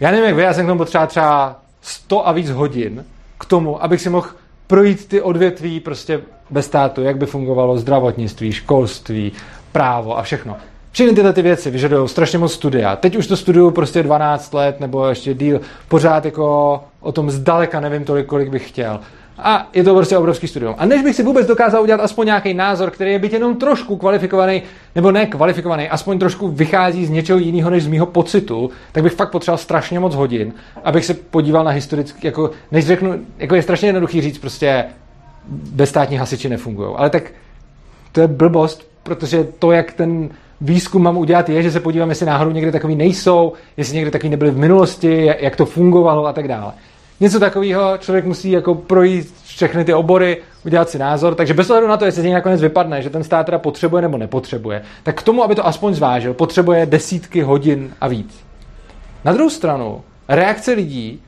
[0.00, 3.04] Já nevím, jak vy, já jsem k tomu potřeba třeba 100 a víc hodin
[3.38, 4.28] k tomu, abych si mohl
[4.66, 9.32] projít ty odvětví prostě bez státu, jak by fungovalo zdravotnictví, školství,
[9.72, 10.56] právo a všechno.
[10.92, 12.96] Všechny tyhle ty věci vyžadují strašně moc studia.
[12.96, 15.60] Teď už to studuju prostě 12 let nebo ještě díl.
[15.88, 19.00] Pořád jako o tom zdaleka nevím tolik, kolik bych chtěl.
[19.38, 20.74] A je to prostě obrovský studium.
[20.78, 23.96] A než bych si vůbec dokázal udělat aspoň nějaký názor, který je byť jenom trošku
[23.96, 24.62] kvalifikovaný,
[24.94, 29.12] nebo ne kvalifikovaný, aspoň trošku vychází z něčeho jiného než z mýho pocitu, tak bych
[29.12, 30.52] fakt potřeboval strašně moc hodin,
[30.84, 34.84] abych se podíval na historický, jako, než řeknu, jako je strašně jednoduchý říct, prostě
[35.48, 36.94] bezstátní hasiči nefungují.
[36.96, 37.22] Ale tak
[38.12, 40.28] to je blbost, protože to, jak ten
[40.60, 44.30] výzkum mám udělat, je, že se podívám, jestli náhodou někde takový nejsou, jestli někde takový
[44.30, 46.72] nebyli v minulosti, jak to fungovalo a tak dále.
[47.20, 51.88] Něco takového člověk musí jako projít všechny ty obory, udělat si názor, takže bez ohledu
[51.88, 55.20] na to, jestli z něj nakonec vypadne, že ten stát teda potřebuje nebo nepotřebuje, tak
[55.20, 58.44] k tomu, aby to aspoň zvážil, potřebuje desítky hodin a víc.
[59.24, 61.22] Na druhou stranu, reakce lidí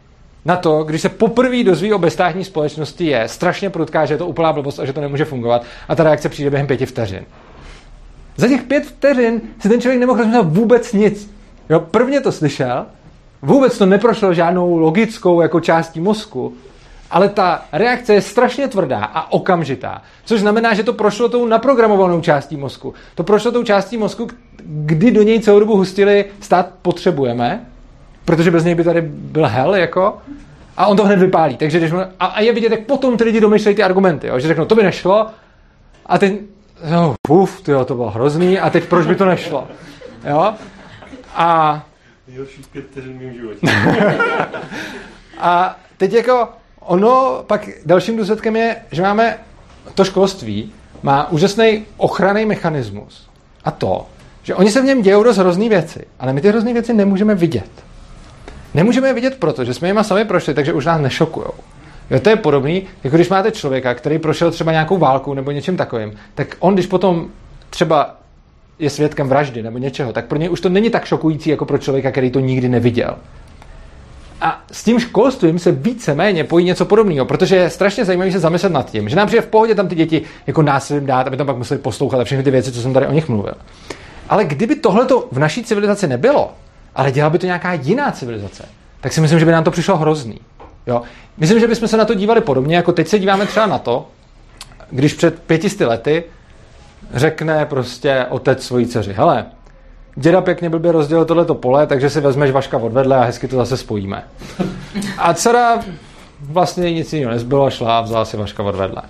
[0.45, 4.27] na to, když se poprvé dozví o bezstátní společnosti, je strašně prudká, že je to
[4.27, 7.25] úplná blbost a že to nemůže fungovat a ta reakce přijde během pěti vteřin.
[8.37, 11.31] Za těch pět vteřin si ten člověk nemohl rozmyslet vůbec nic.
[11.71, 12.87] Jo, prvně to slyšel,
[13.43, 16.55] vůbec to neprošlo žádnou logickou jako částí mozku
[17.11, 22.21] ale ta reakce je strašně tvrdá a okamžitá, což znamená, že to prošlo tou naprogramovanou
[22.21, 22.95] částí mozku.
[23.15, 24.29] To prošlo tou částí mozku,
[24.65, 27.67] kdy do něj celou dobu hustili stát potřebujeme,
[28.25, 30.19] protože bez něj by tady byl hell, jako,
[30.77, 31.57] a on to hned vypálí.
[31.57, 34.39] Takže když mu, a, a je vidět, jak potom ty lidi domýšlejí ty argumenty, jo?
[34.39, 35.27] že řeknou, to by nešlo,
[36.07, 36.41] a teď,
[36.93, 39.69] jo, uf, tyjo, to bylo hrozný, a teď proč by to nešlo?
[40.29, 40.55] Jo?
[41.35, 41.83] A
[42.31, 43.67] Nejhorší pět vteřin v mém životě.
[45.39, 46.49] a teď jako
[46.81, 49.39] ono, pak dalším důsledkem je, že máme
[49.95, 50.73] to školství,
[51.03, 53.29] má úžasný ochranný mechanismus.
[53.65, 54.07] A to,
[54.43, 57.35] že oni se v něm dějou dost hrozný věci, ale my ty hrozný věci nemůžeme
[57.35, 57.71] vidět.
[58.75, 61.55] Nemůžeme je vidět proto, že jsme jima sami prošli, takže už nás nešokujou.
[62.11, 65.77] Jo, to je podobný, jako když máte člověka, který prošel třeba nějakou válku nebo něčím
[65.77, 67.31] takovým, tak on, když potom
[67.71, 68.20] třeba
[68.81, 71.79] je svědkem vraždy nebo něčeho, tak pro něj už to není tak šokující jako pro
[71.79, 73.17] člověka, který to nikdy neviděl.
[74.41, 78.73] A s tím školstvím se více-méně pojí něco podobného, protože je strašně zajímavé se zamyslet
[78.73, 81.47] nad tím, že nám přijde v pohodě tam ty děti jako násilím dát, aby tam
[81.47, 83.55] pak museli poslouchat a všechny ty věci, co jsem tady o nich mluvil.
[84.29, 86.53] Ale kdyby tohleto v naší civilizaci nebylo,
[86.95, 88.65] ale dělala by to nějaká jiná civilizace,
[89.01, 90.39] tak si myslím, že by nám to přišlo hrozný.
[90.87, 91.03] Jo?
[91.39, 94.09] Myslím, že bychom se na to dívali podobně, jako teď se díváme třeba na to,
[94.91, 96.25] když před pětisty lety
[97.15, 99.47] řekne prostě otec svojí dceři, hele,
[100.17, 103.77] děda pěkně blbě rozdělil tohleto pole, takže si vezmeš vaška odvedle a hezky to zase
[103.77, 104.25] spojíme.
[105.19, 105.79] A dcera
[106.41, 109.03] vlastně nic jiného nezbylo, šla a vzala si vaška odvedle.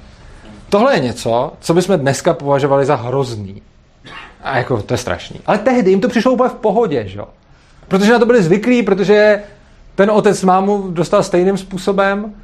[0.69, 3.63] Tohle je něco, co bychom dneska považovali za hrozný.
[4.43, 5.41] A jako to je strašný.
[5.47, 7.29] Ale tehdy jim to přišlo úplně v pohodě, že jo?
[7.89, 9.43] Protože na to byli zvyklí, protože
[9.95, 12.35] ten otec mámu dostal stejným způsobem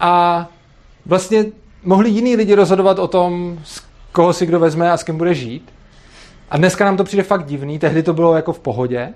[0.00, 0.46] a
[1.06, 1.44] vlastně
[1.84, 3.85] mohli jiní lidi rozhodovat o tom, z
[4.16, 5.72] koho si kdo vezme a s kým bude žít.
[6.50, 9.08] A dneska nám to přijde fakt divný, tehdy to bylo jako v pohodě.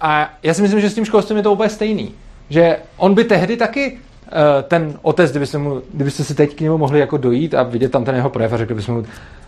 [0.00, 2.14] A já si myslím, že s tím školstvím je to úplně stejný.
[2.50, 6.78] Že on by tehdy taky eh, ten otec, kdybyste, mu, kdybyste si teď k němu
[6.78, 9.04] mohli jako dojít a vidět tam ten jeho projev a řekli bychom mu,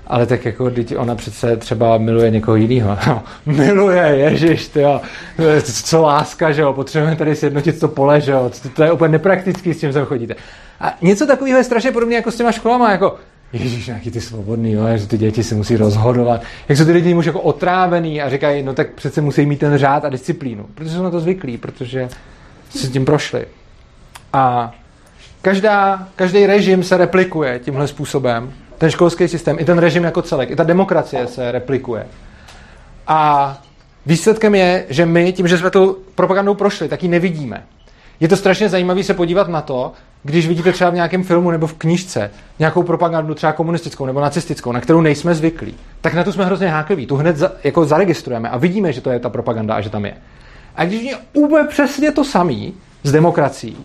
[0.07, 2.99] ale tak jako, teď ona přece třeba miluje někoho jiného.
[3.07, 5.01] No, miluje, ježiš, ty jo.
[5.63, 8.51] Co láska, že jo, potřebujeme tady sjednotit to pole, že jo.
[8.63, 10.35] To, to je úplně nepraktický, s čím sem chodíte.
[10.81, 13.17] A něco takového je strašně podobné jako s těma školama, jako
[13.53, 16.43] Ježíš, nějaký ty svobodný, jo, že ty děti se musí rozhodovat.
[16.69, 19.79] Jak jsou ty lidi už jako otrávený a říkají, no tak přece musí mít ten
[19.79, 20.67] řád a disciplínu.
[20.75, 22.09] Protože jsou na to zvyklí, protože
[22.71, 23.47] si tím prošli.
[24.33, 24.75] A
[25.43, 28.53] každá, každý režim se replikuje tímhle způsobem.
[28.79, 32.07] Ten školský systém, i ten režim jako celek, i ta demokracie se replikuje.
[33.07, 33.59] A
[34.07, 37.63] výsledkem je, že my, tím, že jsme tu propagandou prošli, tak ji nevidíme.
[38.21, 39.93] Je to strašně zajímavé se podívat na to,
[40.23, 44.73] když vidíte třeba v nějakém filmu nebo v knižce nějakou propagandu, třeba komunistickou nebo nacistickou,
[44.73, 47.07] na kterou nejsme zvyklí, tak na tu jsme hrozně hákliví.
[47.07, 50.05] Tu hned za, jako zaregistrujeme a vidíme, že to je ta propaganda a že tam
[50.05, 50.14] je.
[50.77, 53.77] A když je úplně přesně to samý s demokracií,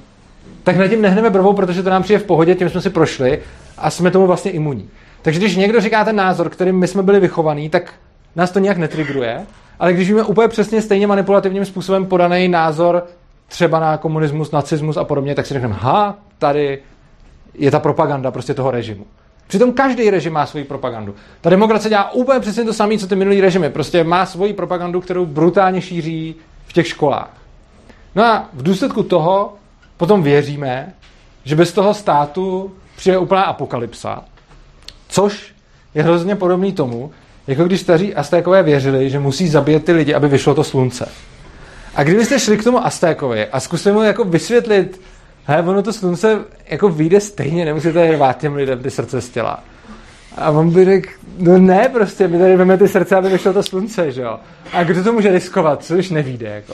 [0.63, 3.39] tak nad tím nehneme brvou, protože to nám přijde v pohodě, tím jsme si prošli
[3.77, 4.89] a jsme tomu vlastně imunní.
[5.21, 7.93] Takže když někdo říká ten názor, kterým my jsme byli vychovaní, tak
[8.35, 9.45] nás to nějak netrigruje,
[9.79, 13.03] ale když víme úplně přesně stejně manipulativním způsobem podaný názor
[13.47, 16.79] třeba na komunismus, nacismus a podobně, tak si řekneme, ha, tady
[17.53, 19.05] je ta propaganda prostě toho režimu.
[19.47, 21.15] Přitom každý režim má svoji propagandu.
[21.41, 23.69] Ta demokracie dělá úplně přesně to samé, co ty minulý režimy.
[23.69, 26.35] Prostě má svoji propagandu, kterou brutálně šíří
[26.67, 27.37] v těch školách.
[28.15, 29.53] No a v důsledku toho
[29.97, 30.93] potom věříme,
[31.43, 34.23] že bez toho státu přijde úplná apokalypsa,
[35.07, 35.53] což
[35.95, 37.11] je hrozně podobný tomu,
[37.47, 41.09] jako když staří Aztékové věřili, že musí zabíjet ty lidi, aby vyšlo to slunce.
[41.95, 45.01] A kdybyste šli k tomu Aztékovi a zkusili mu jako vysvětlit,
[45.45, 49.63] hele, ono to slunce jako vyjde stejně, nemusíte rvát těm lidem ty srdce z těla.
[50.37, 53.63] A on by řekl, no ne, prostě, my tady vezmeme ty srdce, aby vyšlo to
[53.63, 54.39] slunce, že jo.
[54.73, 56.73] A kdo to může riskovat, co už nevíde, jako.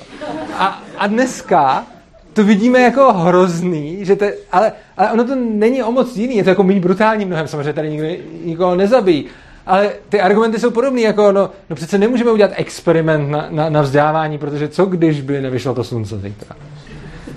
[0.58, 1.86] A, a dneska
[2.34, 6.44] to vidíme jako hrozný, že to, ale, ale ono to není o moc jiný, je
[6.44, 8.08] to jako méně brutální mnohem, samozřejmě tady nikdo
[8.44, 9.26] nikoho nezabíjí.
[9.66, 13.82] Ale ty argumenty jsou podobné, jako no, no přece nemůžeme udělat experiment na, na, na
[13.82, 16.56] vzdělávání, protože co když by nevyšlo to slunce zítra.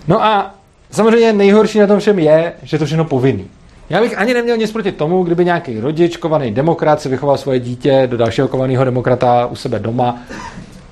[0.09, 0.55] No a
[0.95, 3.49] samozřejmě nejhorší na tom všem je, že to všechno povinný.
[3.91, 7.61] Já bych ani neměl nic proti tomu, kdyby nějaký rodič, kovaný demokrat, si vychoval svoje
[7.61, 10.23] dítě do dalšího kovaného demokrata u sebe doma.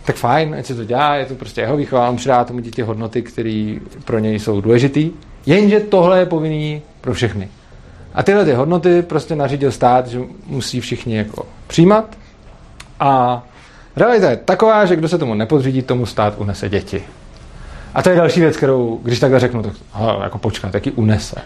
[0.05, 2.85] Tak fajn, ať si to dělá, je to prostě jeho výchova, on přidá tomu dítě
[2.85, 5.11] hodnoty, které pro něj jsou důležitý.
[5.47, 7.49] Jenže tohle je povinný pro všechny.
[8.15, 12.19] A tyhle ty hodnoty prostě nařídil stát, že musí všichni jako přijímat.
[13.01, 13.43] A
[13.97, 17.03] realita je taková, že kdo se tomu nepodřídí, tomu stát unese děti.
[17.95, 21.37] A to je další věc, kterou, když takhle řeknu, tak aha, jako počkat, taky unese.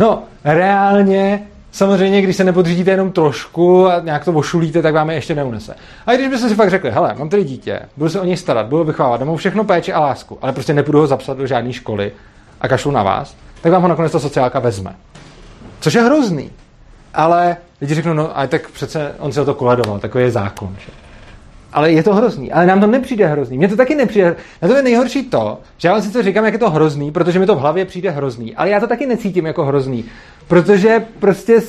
[0.00, 1.42] No, reálně,
[1.72, 5.74] samozřejmě, když se nepodřídíte jenom trošku a nějak to ošulíte, tak vám je ještě neunese.
[6.06, 8.66] A když byste si fakt řekli, hele, mám tady dítě, budu se o něj starat,
[8.66, 12.12] budu vychovávat, dám všechno péči a lásku, ale prostě nepůjdu ho zapsat do žádné školy
[12.60, 14.94] a kašlu na vás, tak vám ho nakonec ta sociálka vezme.
[15.80, 16.50] Což je hrozný.
[17.14, 20.76] Ale lidi řeknou, no a tak přece on se o to koledoval, takový je zákon.
[20.78, 21.03] Že?
[21.74, 22.52] Ale je to hrozný.
[22.52, 23.58] Ale nám to nepřijde hrozný.
[23.58, 24.36] Mně to taky nepřijde.
[24.62, 27.38] Na to je nejhorší to, že já vám sice říkám, jak je to hrozný, protože
[27.38, 28.56] mi to v hlavě přijde hrozný.
[28.56, 30.04] Ale já to taky necítím jako hrozný.
[30.48, 31.60] Protože prostě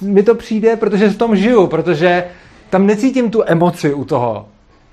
[0.00, 2.24] mi to přijde, protože v tom žiju, protože
[2.70, 4.46] tam necítím tu emoci u toho.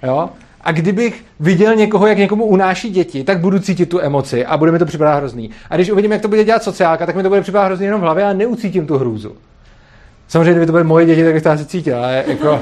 [0.04, 0.30] Jo?
[0.62, 4.72] A kdybych viděl někoho, jak někomu unáší děti, tak budu cítit tu emoci a bude
[4.72, 5.50] mi to připadat hrozný.
[5.70, 8.02] A když uvidím, jak to bude dělat sociálka, tak mi to bude připadat hrozný jenom
[8.02, 9.36] v hlavě a neucítím tu hrůzu.
[10.28, 12.60] Samozřejmě, kdyby to byly moje děti, tak bych to asi cítil, ale jako,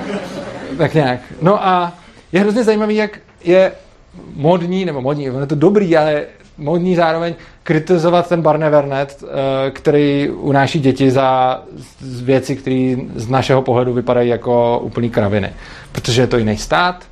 [0.77, 1.19] tak nějak.
[1.41, 1.93] No a
[2.31, 3.71] je hrozně zajímavý, jak je
[4.35, 6.23] modní, nebo modní, ono je to dobrý, ale
[6.57, 11.61] modní zároveň kritizovat ten Barney Vernet, eh, který unáší děti za
[12.01, 15.49] věci, které z našeho pohledu vypadají jako úplný kraviny.
[15.91, 17.05] Protože je to jiný stát,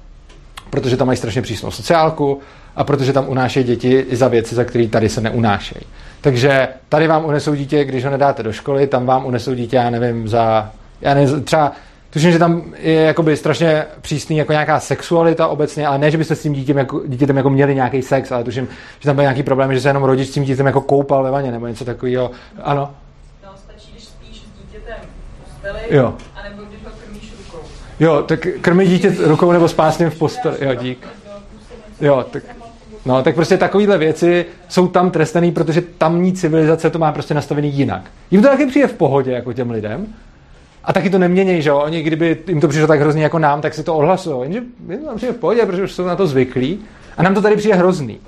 [0.69, 2.39] protože tam mají strašně přísnou sociálku
[2.75, 5.85] a protože tam unášejí děti i za věci, za které tady se neunášejí.
[6.21, 9.89] Takže tady vám unesou dítě, když ho nedáte do školy, tam vám unesou dítě, já
[9.89, 11.71] nevím, za, já nevím, třeba
[12.15, 16.35] Tuším, že tam je jakoby strašně přísný jako nějaká sexualita obecně, ale ne, že byste
[16.35, 18.67] s tím dítětem jako, dítětem jako měli nějaký sex, ale tuším,
[18.99, 21.31] že tam byl nějaký problém, že se jenom rodič s tím dítětem jako koupal ve
[21.31, 22.31] vaně nebo něco takového.
[22.63, 22.91] Ano.
[23.43, 26.13] No, stačí, když spíš s dítětem v posteli, jo.
[26.35, 27.65] anebo když ho krmíš rukou.
[27.99, 30.57] Jo, tak krmí dítě rukou nebo spát s ním v posteli.
[30.61, 31.07] Jo, dík.
[32.01, 32.43] Jo, tak,
[33.05, 37.73] no, tak prostě takovéhle věci jsou tam trestaný, protože tamní civilizace to má prostě nastavený
[37.73, 38.01] jinak.
[38.31, 40.07] Jim to taky přijde v pohodě, jako těm lidem,
[40.85, 41.77] a taky to neměnějí, že jo?
[41.77, 44.41] Oni, kdyby jim to přišlo tak hrozně jako nám, tak si to odhlasují.
[44.43, 44.59] Jenže
[44.89, 46.79] jim to přijde v pohodě, protože už jsou na to zvyklí.
[47.17, 48.19] A nám to tady přijde hrozný.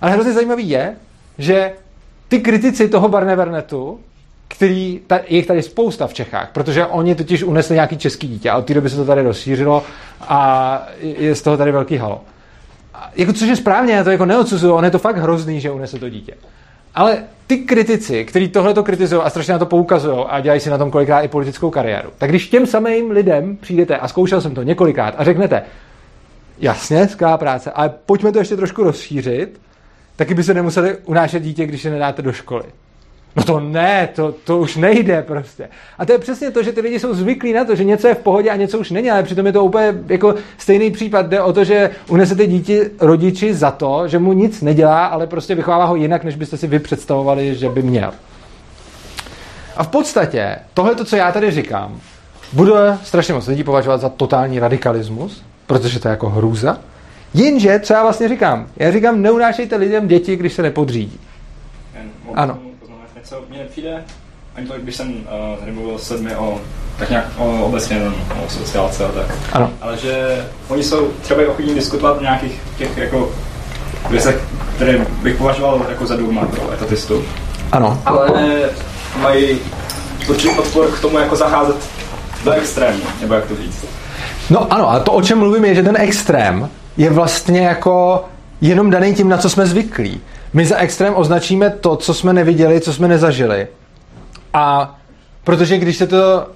[0.00, 0.96] Ale hrozně zajímavý je,
[1.38, 1.72] že
[2.28, 4.00] ty kritici toho Barnevernetu,
[4.48, 8.50] který, ta, je jich tady spousta v Čechách, protože oni totiž unesli nějaký český dítě
[8.50, 9.82] a od té doby se to tady rozšířilo
[10.20, 12.20] a je z toho tady velký halo.
[12.94, 15.70] A jako, což je správně, já to jako neodsuzuju, on je to fakt hrozný, že
[15.70, 16.34] unese to dítě.
[16.96, 20.70] Ale ty kritici, kteří tohle to kritizují a strašně na to poukazují a dělají si
[20.70, 24.54] na tom kolikrát i politickou kariéru, tak když těm samým lidem přijdete a zkoušel jsem
[24.54, 25.62] to několikrát a řeknete,
[26.58, 29.60] jasně, skvělá práce, ale pojďme to ještě trošku rozšířit,
[30.16, 32.64] taky by se nemuseli unášet dítě, když je nedáte do školy.
[33.36, 35.68] No to ne, to, to už nejde prostě.
[35.98, 38.14] A to je přesně to, že ty lidi jsou zvyklí na to, že něco je
[38.14, 41.26] v pohodě a něco už není, ale přitom je to úplně jako stejný případ.
[41.26, 45.54] Jde o to, že unesete dítě rodiči za to, že mu nic nedělá, ale prostě
[45.54, 48.12] vychovává ho jinak, než byste si vy představovali, že by měl.
[49.76, 52.00] A v podstatě tohle, co já tady říkám,
[52.52, 56.78] bude strašně moc lidí považovat za totální radikalismus, protože to je jako hrůza.
[57.34, 58.66] Jinže, co já vlastně říkám?
[58.76, 61.20] Já říkám, neunášejte lidem děti, když se nepodřídí.
[62.34, 62.58] Ano
[63.28, 64.04] co mně nepřijde,
[64.56, 66.60] ani to, když jsem uh, tady mluvil s lidmi o,
[66.98, 69.26] tak nějak o, obecně no, o sociálce a tak.
[69.52, 69.70] Ano.
[69.80, 73.32] Ale že oni jsou třeba i ochotní diskutovat o nějakých těch jako
[74.10, 74.40] věcech,
[74.76, 77.24] které bych považoval jako za dogma pro etatistu.
[77.72, 78.02] Ano.
[78.04, 78.30] Ale
[79.20, 79.58] mají
[80.28, 81.76] určitý odpor k tomu jako zacházet
[82.44, 83.86] do extrému, nebo jak to říct.
[84.50, 88.24] No ano, a to, o čem mluvím, je, že ten extrém je vlastně jako
[88.60, 90.20] jenom daný tím, na co jsme zvyklí.
[90.56, 93.68] My za extrém označíme to, co jsme neviděli, co jsme nezažili.
[94.54, 94.96] A
[95.44, 96.46] protože když se to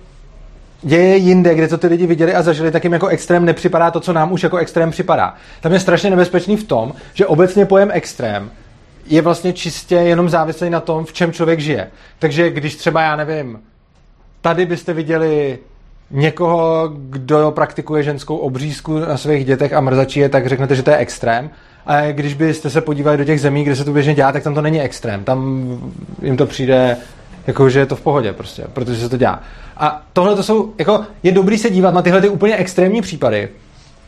[0.83, 4.01] děje jinde, kde to ty lidi viděli a zažili, tak jim jako extrém nepřipadá to,
[4.01, 5.35] co nám už jako extrém připadá.
[5.61, 8.51] Tam je strašně nebezpečný v tom, že obecně pojem extrém
[9.07, 11.91] je vlastně čistě jenom závislý na tom, v čem člověk žije.
[12.19, 13.61] Takže když třeba, já nevím,
[14.41, 15.59] tady byste viděli
[16.11, 20.91] někoho, kdo praktikuje ženskou obřízku na svých dětech a mrzačí je, tak řeknete, že to
[20.91, 21.51] je extrém.
[21.87, 24.55] A když byste se podívali do těch zemí, kde se to běžně dělá, tak tam
[24.55, 25.25] to není extrém.
[25.25, 25.69] Tam
[26.23, 26.97] jim to přijde
[27.47, 29.43] jako, že je to v pohodě prostě, protože se to dělá.
[29.77, 33.49] A tohle to jsou, jako, je dobrý se dívat na tyhle ty úplně extrémní případy,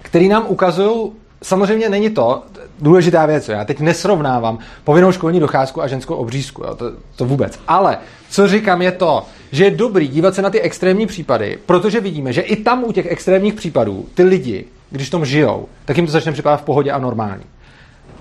[0.02, 1.12] které nám ukazují,
[1.42, 2.42] samozřejmě není to
[2.80, 7.60] důležitá věc, já teď nesrovnávám povinnou školní docházku a ženskou obřízku, jo, to, to vůbec.
[7.68, 7.98] Ale
[8.30, 12.32] co říkám je to, že je dobrý dívat se na ty extrémní případy, protože vidíme,
[12.32, 16.12] že i tam u těch extrémních případů ty lidi, když tom žijou, tak jim to
[16.12, 17.44] začne připadat v pohodě a normální.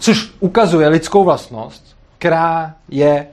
[0.01, 3.27] Což ukazuje lidskou vlastnost, která je,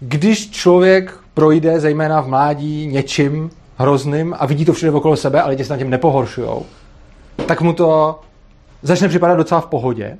[0.00, 5.50] když člověk projde, zejména v mládí, něčím hrozným a vidí to všude okolo sebe, ale
[5.50, 6.66] lidi se na tím nepohoršujou,
[7.46, 8.20] tak mu to
[8.82, 10.18] začne připadat docela v pohodě.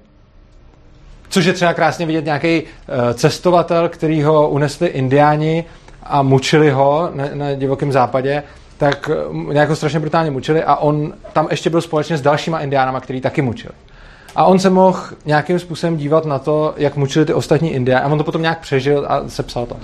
[1.28, 5.64] Což je třeba krásně vidět nějaký eh, cestovatel, který ho unesli indiáni
[6.02, 8.42] a mučili ho na, na divokém západě,
[8.76, 13.00] tak eh, nějak strašně brutálně mučili a on tam ještě byl společně s dalšíma indiánama,
[13.00, 13.74] který taky mučili.
[14.36, 18.04] A on se mohl nějakým způsobem dívat na to, jak mučili ty ostatní indiány.
[18.04, 19.76] A on to potom nějak přežil a sepsal to.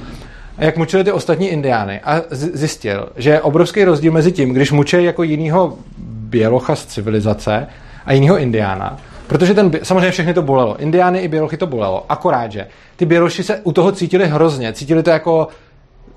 [0.59, 2.01] A jak mučili ty ostatní indiány.
[2.01, 7.67] A zjistil, že je obrovský rozdíl mezi tím, když mučí jako jinýho bělocha z civilizace
[8.07, 8.99] a jinýho indiána.
[9.27, 10.77] Protože ten, samozřejmě všechny to bolelo.
[10.81, 12.05] Indiány i Bělochy to bolelo.
[12.09, 14.73] Akorát, že ty Běloši se u toho cítili hrozně.
[14.73, 15.49] Cítili to jako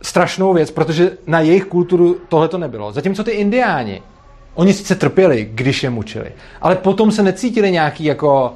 [0.02, 2.92] strašnou věc, protože na jejich kulturu tohle to nebylo.
[2.92, 4.02] Zatímco ty Indiáni,
[4.54, 6.32] oni sice trpěli, když je mučili,
[6.62, 8.54] ale potom se necítili nějaký jako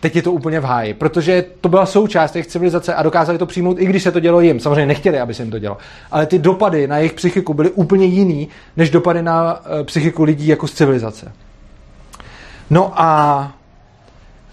[0.00, 3.46] teď je to úplně v háji, protože to byla součást jejich civilizace a dokázali to
[3.46, 4.60] přijmout, i když se to dělo jim.
[4.60, 5.76] Samozřejmě nechtěli, aby se jim to dělo.
[6.10, 10.46] Ale ty dopady na jejich psychiku byly úplně jiný, než dopady na uh, psychiku lidí
[10.46, 11.32] jako z civilizace.
[12.70, 13.52] No a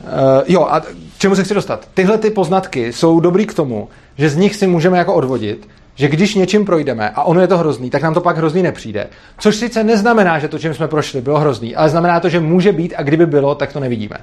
[0.02, 0.86] uh, jo, a k
[1.18, 1.88] čemu se chci dostat?
[1.94, 6.08] Tyhle ty poznatky jsou dobrý k tomu, že z nich si můžeme jako odvodit, že
[6.08, 9.08] když něčím projdeme a ono je to hrozný, tak nám to pak hrozný nepřijde.
[9.38, 12.72] Což sice neznamená, že to, čím jsme prošli, bylo hrozný, ale znamená to, že může
[12.72, 14.18] být a kdyby bylo, tak to nevidíme.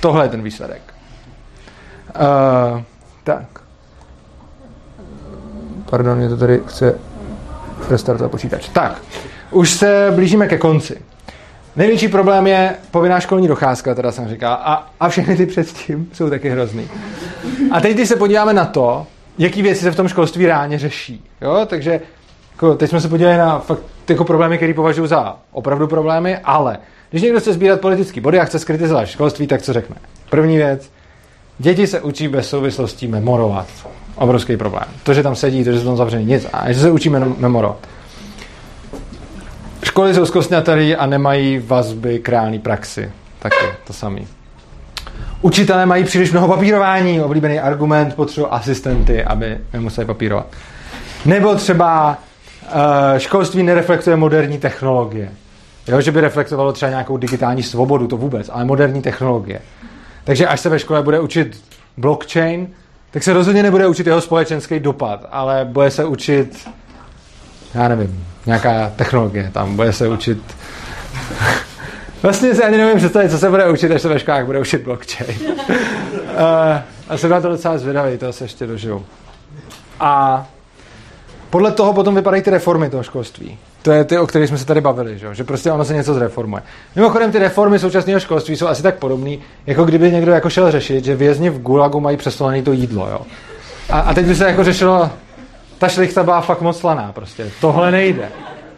[0.00, 0.82] Tohle je ten výsledek.
[2.74, 2.80] Uh,
[3.24, 3.46] tak.
[5.90, 6.98] Pardon, mě to tady chce
[7.90, 8.68] restartovat počítač.
[8.68, 9.02] Tak,
[9.50, 11.02] už se blížíme ke konci.
[11.76, 16.30] Největší problém je povinná školní docházka, teda jsem říkal, a, a všechny ty předtím jsou
[16.30, 16.88] taky hrozný.
[17.70, 19.06] A teď, když se podíváme na to,
[19.38, 21.24] jaký věci se v tom školství reálně řeší.
[21.40, 21.66] Jo?
[21.66, 22.00] Takže
[22.52, 26.78] jako, teď jsme se podívali na fakt jako problémy, které považuji za opravdu problémy, ale
[27.10, 29.96] když někdo chce sbírat politický body a chce skritizovat školství, tak co řekne?
[30.30, 30.90] První věc,
[31.58, 33.66] děti se učí bez souvislostí memorovat.
[34.16, 34.84] Obrovský problém.
[35.02, 36.46] To, že tam sedí, to, že jsou tam zavřený, nic.
[36.52, 37.08] A že se učí
[37.38, 37.78] memorovat.
[39.82, 43.10] Školy jsou zkostňatelí a nemají vazby k reální praxi.
[43.38, 44.26] Taky to samý.
[45.44, 50.46] Učitelé mají příliš mnoho papírování, oblíbený argument, potřebují asistenty, aby nemuseli papírovat.
[51.24, 52.18] Nebo třeba
[52.62, 55.30] uh, školství nereflektuje moderní technologie.
[55.88, 59.60] Jo, že by reflektovalo třeba nějakou digitální svobodu, to vůbec, ale moderní technologie.
[60.24, 61.64] Takže až se ve škole bude učit
[61.96, 62.68] blockchain,
[63.10, 66.68] tak se rozhodně nebude učit jeho společenský dopad, ale bude se učit,
[67.74, 70.38] já nevím, nějaká technologie tam, bude se učit
[72.24, 74.82] Vlastně si ani nevím představit, co se bude učit, až se ve školách bude učit
[74.82, 75.36] blockchain.
[75.48, 75.56] uh,
[77.08, 79.04] a jsem na to docela zvědavý, to se ještě dožiju.
[80.00, 80.46] A
[81.50, 83.58] podle toho potom vypadají ty reformy toho školství.
[83.82, 86.14] To je ty, o kterých jsme se tady bavili, že, že prostě ono se něco
[86.14, 86.62] zreformuje.
[86.96, 91.04] Mimochodem, ty reformy současného školství jsou asi tak podobné, jako kdyby někdo jako šel řešit,
[91.04, 93.08] že vězni v Gulagu mají přesolené to jídlo.
[93.08, 93.20] Jo?
[93.90, 95.10] A, a, teď by se jako řešilo,
[95.78, 97.50] ta šlichta byla fakt moc slaná, prostě.
[97.60, 98.28] Tohle nejde.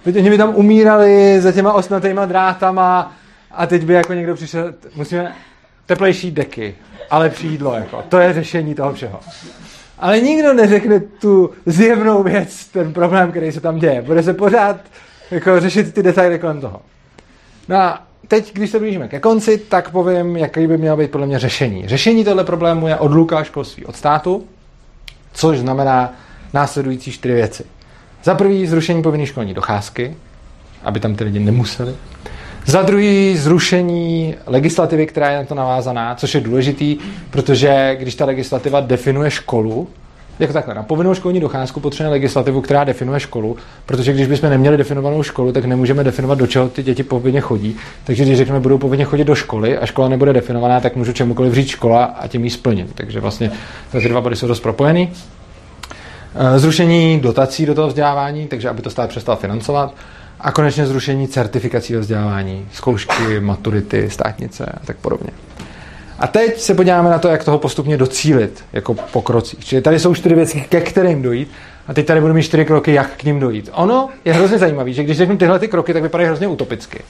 [0.07, 3.13] Oni by tam umírali za těma osnatýma drátama
[3.57, 5.33] a teď by jako někdo přišel, musíme
[5.87, 6.75] teplejší deky
[7.11, 8.05] a lepší jídlo, jako.
[8.09, 9.21] To je řešení toho všeho.
[9.99, 14.03] Ale nikdo neřekne tu zjevnou věc, ten problém, který se tam děje.
[14.03, 14.77] Bude se pořád
[15.31, 16.83] jako řešit ty detaily kolem toho.
[17.69, 21.27] No a teď, když se blížíme ke konci, tak povím, jaký by mělo být podle
[21.27, 21.89] mě řešení.
[21.89, 24.47] Řešení tohle problému je odluka školství od státu,
[25.33, 26.15] což znamená
[26.55, 27.65] následující čtyři věci.
[28.25, 30.17] Za prvý zrušení povinné školní docházky,
[30.83, 31.95] aby tam ty lidi nemuseli.
[32.67, 36.99] Za druhý zrušení legislativy, která je na to navázaná, což je důležitý,
[37.31, 39.89] protože když ta legislativa definuje školu,
[40.39, 43.57] jako takhle, na povinnou školní docházku potřebujeme legislativu, která definuje školu,
[43.87, 47.77] protože když bychom neměli definovanou školu, tak nemůžeme definovat, do čeho ty děti povinně chodí.
[48.05, 51.55] Takže když řekneme, budou povinně chodit do školy a škola nebude definovaná, tak můžu čemukoliv
[51.55, 52.95] říct škola a tím ji splnit.
[52.95, 53.51] Takže vlastně
[53.93, 55.11] ty dva body jsou dost propojený.
[56.35, 59.95] Eh, zrušení dotací do toho vzdělávání, takže aby to stát přestal financovat.
[60.47, 65.31] A konečně zrušení certifikací ve vzdělávání, zkoušky, maturity, státnice a tak podobně.
[66.19, 69.65] A teď se podíváme na to, jak toho postupně docílit, jako pokrocích.
[69.65, 71.51] Čili tady jsou čtyři věci, ke kterým dojít,
[71.89, 73.71] a teď tady budu mít čtyři kroky, jak k ním dojít.
[73.73, 77.03] Ono je hrozně zajímavé, že když řeknu tyhle ty kroky, tak vypadají hrozně utopicky.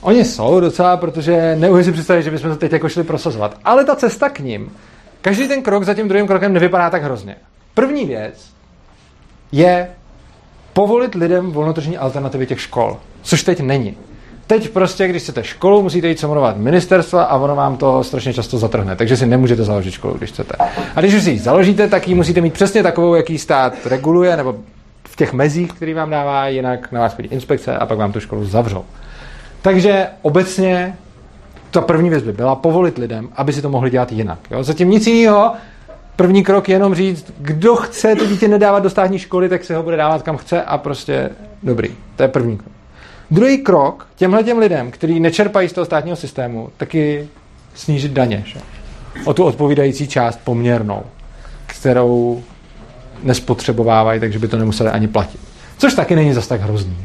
[0.00, 3.58] Oni jsou docela, protože neumím si představit, že bychom to teď jako šli prosazovat.
[3.64, 4.72] Ale ta cesta k ním,
[5.20, 7.36] každý ten krok za tím druhým krokem nevypadá tak hrozně.
[7.74, 8.50] První věc
[9.52, 9.88] je
[10.76, 13.96] povolit lidem volnotržní alternativy těch škol, což teď není.
[14.46, 18.58] Teď prostě, když chcete školu, musíte jít samonovat ministerstva a ono vám to strašně často
[18.58, 20.54] zatrhne, takže si nemůžete založit školu, když chcete.
[20.96, 24.36] A když už si ji založíte, tak ji musíte mít přesně takovou, jaký stát reguluje,
[24.36, 24.56] nebo
[25.04, 28.20] v těch mezích, který vám dává, jinak na vás chodí inspekce a pak vám tu
[28.20, 28.84] školu zavřou.
[29.62, 30.96] Takže obecně
[31.70, 34.38] ta první věc by byla povolit lidem, aby si to mohli dělat jinak.
[34.50, 34.62] Jo?
[34.62, 35.52] Zatím nic jiného
[36.16, 39.76] První krok je jenom říct, kdo chce to dítě nedávat do státní školy, tak se
[39.76, 41.30] ho bude dávat kam chce a prostě
[41.62, 41.88] dobrý.
[42.16, 42.72] To je první krok.
[43.30, 47.28] Druhý krok těmhle těm lidem, kteří nečerpají z toho státního systému, taky
[47.74, 48.42] snížit daně.
[48.46, 48.60] Že?
[49.24, 51.02] O tu odpovídající část poměrnou,
[51.66, 52.42] kterou
[53.22, 55.40] nespotřebovávají, takže by to nemuseli ani platit.
[55.78, 56.96] Což taky není zas tak hrozný.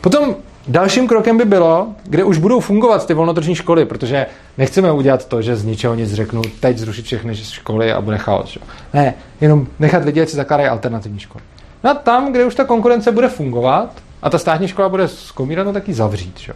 [0.00, 0.36] Potom
[0.68, 4.26] Dalším krokem by bylo, kde už budou fungovat ty volnotržní školy, protože
[4.58, 8.50] nechceme udělat to, že z ničeho nic řeknu, teď zrušit všechny školy a bude chaos.
[8.50, 8.60] Že?
[8.94, 11.44] Ne, jenom nechat lidi, si zakládají alternativní školy.
[11.84, 13.90] No a tam, kde už ta konkurence bude fungovat
[14.22, 16.40] a ta státní škola bude zkomírat, no tak ji zavřít.
[16.40, 16.52] Že?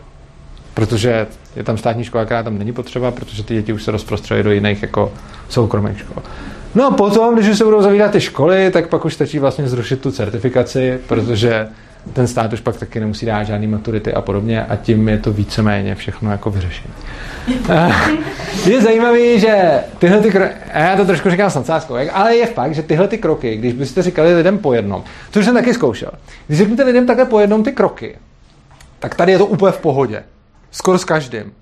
[0.79, 4.43] protože je tam státní škola, která tam není potřeba, protože ty děti už se rozprostřely
[4.43, 5.13] do jiných jako
[5.49, 6.23] soukromých škol.
[6.75, 9.69] No a potom, když už se budou zavírat ty školy, tak pak už stačí vlastně
[9.69, 11.69] zrušit tu certifikaci, protože
[12.13, 15.33] ten stát už pak taky nemusí dát žádný maturity a podobně a tím je to
[15.33, 16.95] víceméně všechno jako vyřešení.
[18.67, 22.75] je zajímavý, že tyhle ty kroky, já to trošku říkám s nadsázkou, ale je fakt,
[22.75, 26.11] že tyhle ty kroky, když byste říkali lidem po jednom, to už jsem taky zkoušel,
[26.47, 28.17] když řeknete lidem takhle po jednom ty kroky,
[28.99, 30.23] tak tady je to úplně v pohodě.
[30.71, 31.53] Skoro s každým.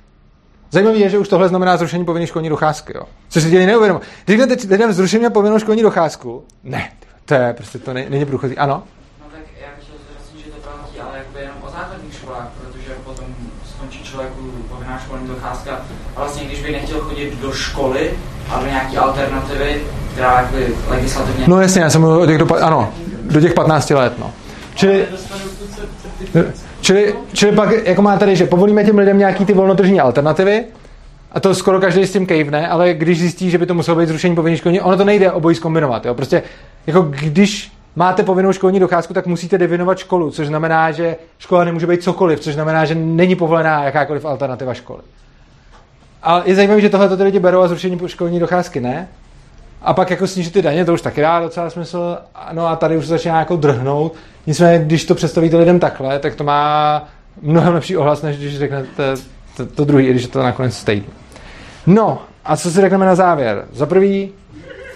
[0.70, 2.92] Zajímavé je, že už tohle znamená zrušení povinné školní docházky.
[2.96, 3.02] Jo?
[3.28, 4.00] Což si dělí neuvědomí.
[4.24, 6.90] Když řeknete lidem zrušení povinnou školní docházku, ne,
[7.24, 8.58] to je prostě to není průchozí.
[8.58, 8.82] Ano?
[9.20, 12.48] No tak já bych chtěl zdůraznit, že to platí, ale jakby jenom o základních školách,
[12.60, 13.26] protože potom
[13.64, 15.80] skončí člověku povinná školní docházka.
[16.16, 18.10] A vlastně když by nechtěl chodit do školy
[18.50, 19.80] a do nějaké alternativy,
[20.12, 21.44] která jakby legislativně...
[21.48, 22.92] No jasně, já jsem mluvil o těch do, ano,
[23.22, 24.32] do těch 15 let, no.
[24.74, 25.06] Čili,
[26.80, 30.64] čili, čili pak, jako má tady, že povolíme těm lidem nějaký ty volnotržní alternativy,
[31.32, 34.08] a to skoro každý s tím kejvne, ale když zjistí, že by to muselo být
[34.08, 36.06] zrušení povinné školní, ono to nejde obojí zkombinovat.
[36.06, 36.14] Jo?
[36.14, 36.42] Prostě
[36.86, 41.86] jako když máte povinnou školní docházku, tak musíte definovat školu, což znamená, že škola nemůže
[41.86, 45.02] být cokoliv, což znamená, že není povolená jakákoliv alternativa školy.
[46.22, 49.08] A je zajímavé, že tohle ty lidi berou a zrušení školní docházky ne.
[49.82, 52.18] A pak jako snížit ty daně, to už taky dá docela smysl.
[52.52, 54.14] No a tady už se začíná jako drhnout.
[54.46, 57.04] Nicméně, když to představíte lidem takhle, tak to má
[57.42, 59.14] mnohem lepší ohlas, než když řeknete
[59.56, 61.06] to, to druhý, i když je to nakonec stejný.
[61.86, 63.64] No, a co si řekneme na závěr?
[63.72, 64.32] Za prvý,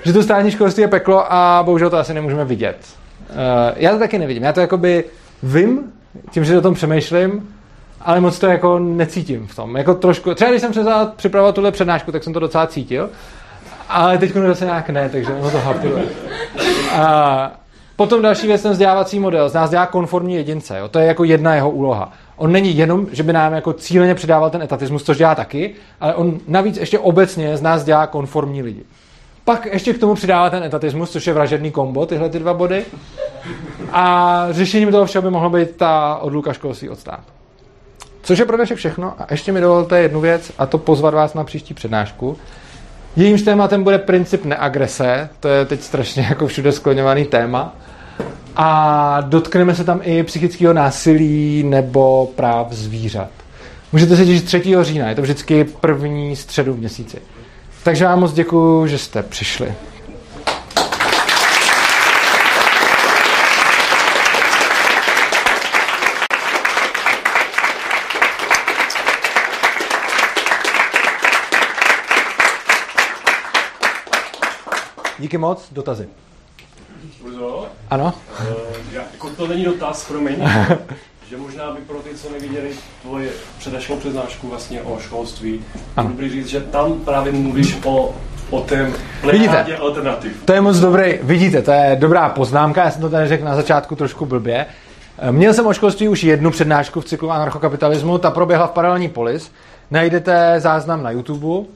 [0.05, 2.77] že to státní školství je peklo a bohužel to asi nemůžeme vidět.
[3.31, 3.37] Uh,
[3.77, 4.43] já to taky nevidím.
[4.43, 5.05] Já to jakoby
[5.43, 5.93] vím,
[6.31, 7.49] tím, že o tom přemýšlím,
[8.01, 9.77] ale moc to jako necítím v tom.
[9.77, 10.85] Jako trošku, třeba když jsem se
[11.17, 13.11] připravoval tuhle přednášku, tak jsem to docela cítil,
[13.89, 16.03] ale teď zase nějak ne, takže ono to hapuje.
[16.93, 17.53] A
[17.97, 20.89] potom další věc, ten vzdělávací model, z nás dělá konformní jedince, jo?
[20.89, 22.13] to je jako jedna jeho úloha.
[22.37, 26.15] On není jenom, že by nám jako cíleně předával ten etatismus, což dělá taky, ale
[26.15, 28.83] on navíc ještě obecně z nás dělá konformní lidi.
[29.51, 32.85] Pak ještě k tomu přidává ten etatismus, což je vražedný kombo, tyhle ty dva body.
[33.93, 37.23] A řešením toho všeho by mohlo být ta odluka školství od státu.
[38.23, 39.15] Což je pro dnešek všechno.
[39.19, 42.37] A ještě mi dovolte jednu věc, a to pozvat vás na příští přednášku.
[43.17, 47.77] Jejímž tématem bude princip neagrese, to je teď strašně jako všude skloňovaný téma.
[48.57, 53.31] A dotkneme se tam i psychického násilí nebo práv zvířat.
[53.93, 54.63] Můžete se těšit 3.
[54.81, 57.19] října, je to vždycky první středu v měsíci.
[57.83, 59.75] Takže vám moc děkuji, že jste přišli.
[75.19, 76.09] Díky moc, dotazy.
[77.91, 78.15] Ano?
[78.41, 78.47] Uh,
[78.93, 80.37] já, jako to není dotaz, promiň.
[81.31, 82.69] že možná by pro ty, co neviděli
[83.03, 83.29] tvoje
[83.59, 85.61] předešlou přednášku vlastně o školství,
[85.97, 86.09] ano.
[86.09, 88.15] dobrý říct, že tam právě mluvíš o
[88.51, 88.91] o té
[89.33, 90.43] Vidíte, alternativ.
[90.45, 93.57] To je moc dobrý, vidíte, to je dobrá poznámka, já jsem to tady řekl na
[93.57, 94.67] začátku trošku blbě.
[95.31, 99.53] Měl jsem o školství už jednu přednášku v cyklu anarchokapitalismu, ta proběhla v paralelní polis.
[99.91, 101.67] Najdete záznam na YouTube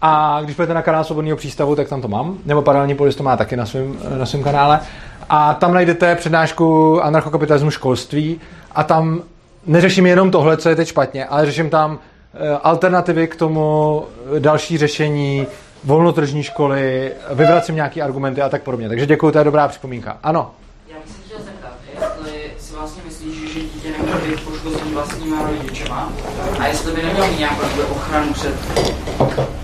[0.00, 3.22] a když budete na kanál Svobodného přístavu, tak tam to mám, nebo paralelní polis to
[3.22, 4.80] má taky na svém na svém kanále.
[5.28, 8.40] A tam najdete přednášku anarchokapitalismu školství
[8.72, 9.22] a tam
[9.66, 11.98] neřeším jenom tohle, co je teď špatně, ale řeším tam
[12.34, 14.04] eh, alternativy k tomu,
[14.38, 15.46] další řešení,
[15.84, 18.88] volnotržní školy, vyvracím nějaké argumenty a tak podobně.
[18.88, 20.18] Takže děkuji, to je dobrá připomínka.
[20.22, 20.50] Ano.
[20.88, 25.42] Já bych se chtěl zeptat, jestli si vlastně myslíš, že dítě nemůže být poškozený vlastníma
[25.42, 26.12] rodičema
[26.58, 28.54] a jestli by neměl nějakou ochranu před...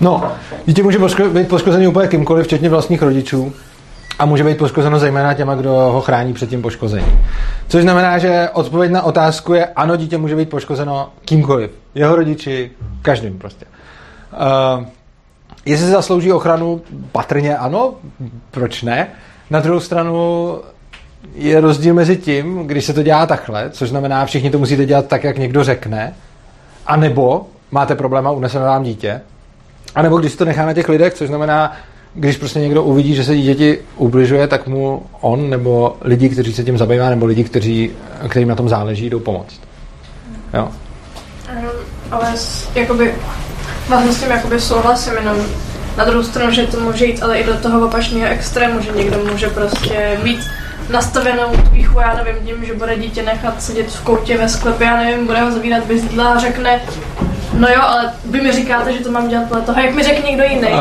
[0.01, 0.31] No,
[0.65, 0.99] dítě může
[1.33, 3.53] být poškozený úplně kýmkoliv, včetně vlastních rodičů
[4.19, 7.25] a může být poškozeno zejména těma, kdo ho chrání před tím poškozením.
[7.67, 11.71] Což znamená, že odpověď na otázku je ano, dítě může být poškozeno kýmkoliv.
[11.95, 13.65] Jeho rodiči, každým prostě.
[13.65, 14.85] Uh,
[15.65, 16.81] jestli zaslouží ochranu,
[17.11, 17.93] patrně ano,
[18.51, 19.07] proč ne?
[19.49, 20.57] Na druhou stranu
[21.35, 25.07] je rozdíl mezi tím, když se to dělá takhle, což znamená, všichni to musíte dělat
[25.07, 26.13] tak, jak někdo řekne,
[26.87, 29.21] anebo máte problém a unese vám dítě,
[29.95, 31.73] anebo když to nechá na těch lidech, což znamená,
[32.13, 36.63] když prostě někdo uvidí, že se dítěti ubližuje, tak mu on nebo lidi, kteří se
[36.63, 37.91] tím zabývá, nebo lidi, kteří,
[38.27, 39.59] kterým na tom záleží, jdou pomoct.
[40.53, 40.67] Jo.
[42.11, 42.33] Ale
[42.75, 43.13] jakoby,
[43.89, 45.37] vlastně s tím jakoby souhlasím, jenom
[45.97, 49.17] na druhou stranu, že to může jít ale i do toho opačného extrému, že někdo
[49.31, 50.39] může prostě mít
[50.89, 54.97] nastavenou výchu, já nevím, tím, že bude dítě nechat sedět v koutě ve sklepě, já
[54.97, 56.81] nevím, bude ho zavírat bez jídla a řekne,
[57.57, 60.29] No jo, ale vy mi říkáte, že to mám dělat podle toho, jak mi řekne
[60.29, 60.67] někdo jiný.
[60.67, 60.79] Uh,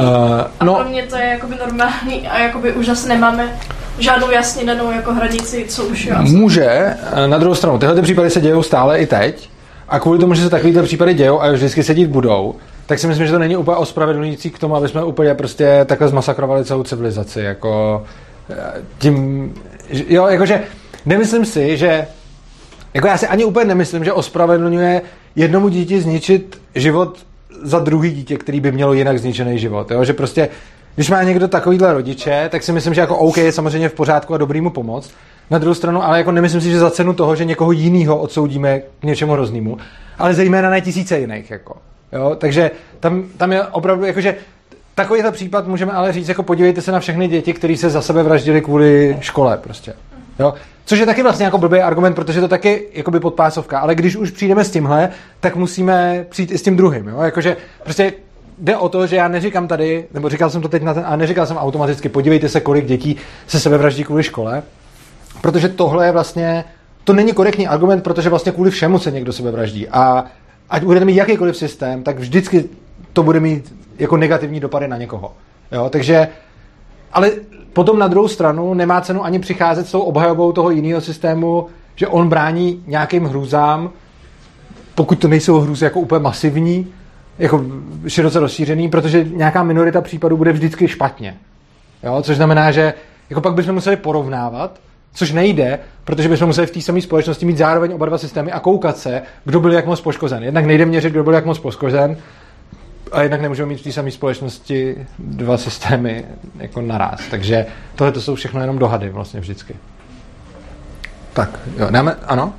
[0.60, 3.58] a no, pro mě to je jakoby normální a jakoby už zase nemáme
[3.98, 6.14] žádnou jasně danou jako hranici, co už je.
[6.18, 6.96] Může,
[7.26, 9.50] na druhou stranu, tyhle ty případy se dějou stále i teď
[9.88, 12.54] a kvůli tomu, že se takovýhle případy dějou a vždycky sedít budou,
[12.86, 16.08] tak si myslím, že to není úplně ospravedlňující k tomu, aby jsme úplně prostě takhle
[16.08, 17.40] zmasakrovali celou civilizaci.
[17.40, 18.04] Jako
[18.50, 19.54] eh, tím,
[19.90, 20.62] jo, jakože
[21.06, 22.06] nemyslím si, že
[22.94, 25.02] jako já si ani úplně nemyslím, že ospravedlňuje
[25.36, 27.26] jednomu dítě zničit život
[27.62, 29.90] za druhý dítě, který by mělo jinak zničený život.
[29.90, 30.04] Jo?
[30.04, 30.48] Že prostě,
[30.94, 34.34] když má někdo takovýhle rodiče, tak si myslím, že jako OK je samozřejmě v pořádku
[34.34, 35.10] a dobrý mu pomoct.
[35.50, 38.80] Na druhou stranu, ale jako nemyslím si, že za cenu toho, že někoho jiného odsoudíme
[38.80, 39.78] k něčemu hroznému,
[40.18, 41.50] ale zejména ne tisíce jiných.
[41.50, 41.76] Jako.
[42.12, 42.36] Jo?
[42.38, 44.36] Takže tam, tam je opravdu, jakože
[44.94, 48.22] takovýhle případ můžeme ale říct, jako podívejte se na všechny děti, které se za sebe
[48.22, 49.94] vraždili kvůli škole prostě.
[50.38, 50.54] Jo?
[50.84, 53.78] Což je taky vlastně jako blbý argument, protože to taky jakoby podpásovka.
[53.78, 55.08] Ale když už přijdeme s tímhle,
[55.40, 57.08] tak musíme přijít i s tím druhým.
[57.08, 57.20] Jo?
[57.20, 58.12] Jakože prostě
[58.58, 61.16] jde o to, že já neříkám tady, nebo říkal jsem to teď na ten, a
[61.16, 64.62] neříkal jsem automaticky, podívejte se, kolik dětí se sebevraždí kvůli škole,
[65.40, 66.64] protože tohle je vlastně,
[67.04, 69.88] to není korektní argument, protože vlastně kvůli všemu se někdo sebevraždí.
[69.88, 70.24] A
[70.70, 72.64] ať budete mít jakýkoliv systém, tak vždycky
[73.12, 75.32] to bude mít jako negativní dopady na někoho.
[75.72, 75.88] Jo?
[75.90, 76.28] Takže,
[77.12, 77.30] ale
[77.72, 81.66] potom na druhou stranu nemá cenu ani přicházet s tou obhajobou toho jiného systému,
[81.96, 83.90] že on brání nějakým hrůzám,
[84.94, 86.86] pokud to nejsou hrůzy jako úplně masivní,
[87.38, 87.64] jako
[88.08, 91.36] široce rozšířený, protože nějaká minorita případů bude vždycky špatně.
[92.02, 92.22] Jo?
[92.22, 92.94] Což znamená, že
[93.30, 94.80] jako pak bychom museli porovnávat,
[95.14, 98.60] což nejde, protože bychom museli v té samé společnosti mít zároveň oba dva systémy a
[98.60, 100.42] koukat se, kdo byl jak moc poškozen.
[100.42, 102.16] Jednak nejde měřit, kdo byl jak moc poškozen,
[103.12, 106.24] a jednak nemůžeme mít v té samé společnosti dva systémy
[106.58, 107.20] jako naraz.
[107.30, 109.76] Takže tohle to jsou všechno jenom dohady vlastně vždycky.
[111.32, 112.54] Tak, jo, dáme, ano?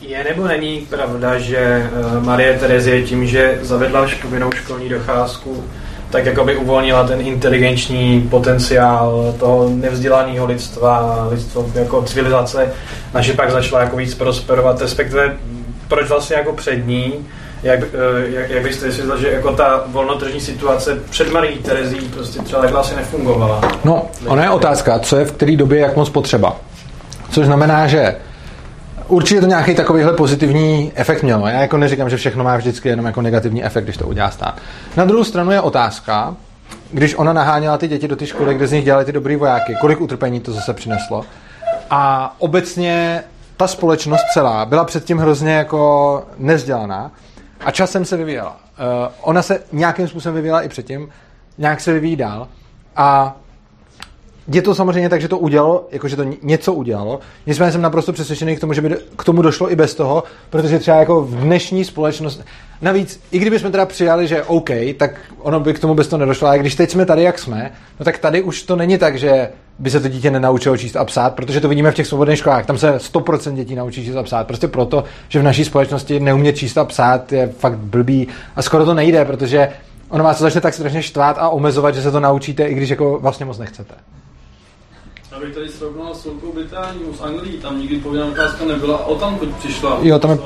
[0.00, 5.64] Je nebo není pravda, že eh, Marie Terezie tím, že zavedla povinnou školní docházku,
[6.10, 12.72] tak jako by uvolnila ten inteligenční potenciál toho nevzdělaného lidstva, lidstvo jako civilizace,
[13.14, 15.36] naše pak začala jako víc prosperovat, respektive
[15.88, 17.12] proč vlastně jako před ní
[17.62, 22.42] jak, eh, jak, jak byste si že jako ta volnotržní situace před Marí Terezí prostě
[22.42, 23.60] třeba takhle asi nefungovala?
[23.84, 26.56] No, ona je otázka, co je v které době jak moc potřeba.
[27.30, 28.16] Což znamená, že
[29.08, 31.46] určitě to nějaký takovýhle pozitivní efekt mělo.
[31.46, 34.58] Já jako neříkám, že všechno má vždycky jenom jako negativní efekt, když to udělá stát.
[34.96, 36.36] Na druhou stranu je otázka,
[36.92, 39.76] když ona naháněla ty děti do ty školy, kde z nich dělali ty dobrý vojáky,
[39.80, 41.24] kolik utrpení to zase přineslo.
[41.90, 43.22] A obecně
[43.56, 47.10] ta společnost celá byla předtím hrozně jako nezdělaná
[47.60, 48.50] a časem se vyvíjela.
[48.50, 51.08] Uh, ona se nějakým způsobem vyvíjela i předtím,
[51.58, 52.48] nějak se vyvíjí dál
[52.96, 53.36] a
[54.52, 57.20] je to samozřejmě tak, že to udělalo, jakože to něco udělalo.
[57.46, 60.78] Nicméně jsem naprosto přesvědčený k tomu, že by k tomu došlo i bez toho, protože
[60.78, 62.42] třeba jako v dnešní společnosti,
[62.82, 66.48] navíc, i kdybychom teda přijali, že OK, tak ono by k tomu bez toho nedošlo,
[66.48, 69.48] ale když teď jsme tady, jak jsme, no tak tady už to není tak, že
[69.80, 72.66] by se to dítě nenaučilo číst a psát, protože to vidíme v těch svobodných školách.
[72.66, 74.46] Tam se 100% dětí naučí číst a psát.
[74.46, 78.84] Prostě proto, že v naší společnosti neumět číst a psát je fakt blbý a skoro
[78.84, 79.68] to nejde, protože
[80.08, 82.90] ono vás to začne tak strašně štvát a omezovat, že se to naučíte, i když
[82.90, 83.94] jako vlastně moc nechcete.
[85.42, 89.14] Abych tady srovnal s Velkou Británií, s Anglií, tam nikdy povinná docházka nebyla a o
[89.14, 90.38] tam přišla jo, tam je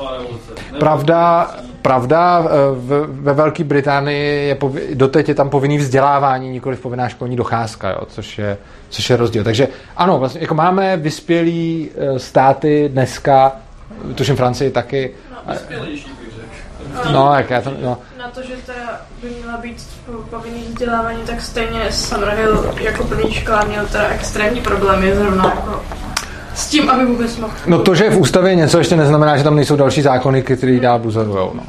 [0.79, 1.51] pravda,
[1.81, 2.39] pravda,
[2.73, 7.89] v, ve Velké Británii je povi, doteď je tam povinný vzdělávání, nikoli povinná školní docházka,
[7.89, 8.57] jo, což, je,
[8.89, 9.43] což je rozdíl.
[9.43, 9.67] Takže
[9.97, 13.51] ano, vlastně jako máme vyspělý eh, státy dneska,
[14.15, 15.11] tuším Francii taky.
[15.31, 16.24] No, vyspělejší
[17.11, 17.97] No, jak já to, no.
[18.17, 19.77] Na to, že teda by měla být
[20.29, 25.83] povinný vzdělávání, tak stejně Summerhill jako plný škola měl teda extrémní problémy zrovna jako
[26.55, 27.53] s tím, aby vůbec mohl.
[27.67, 30.79] No to, že je v ústavě něco, ještě neznamená, že tam nejsou další zákony, které
[30.79, 31.51] dál buzerujou.
[31.53, 31.63] No.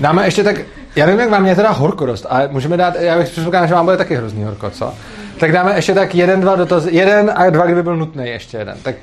[0.00, 0.56] Dáme ještě tak,
[0.96, 3.74] já nevím, jak vám je teda horko dost, ale můžeme dát, já bych předpokládal, že
[3.74, 4.94] vám bude taky hrozný horko, co?
[5.40, 8.76] Tak dáme ještě tak jeden, dva dotazy, jeden a dva, kdyby byl nutný ještě jeden.
[8.82, 8.94] Tak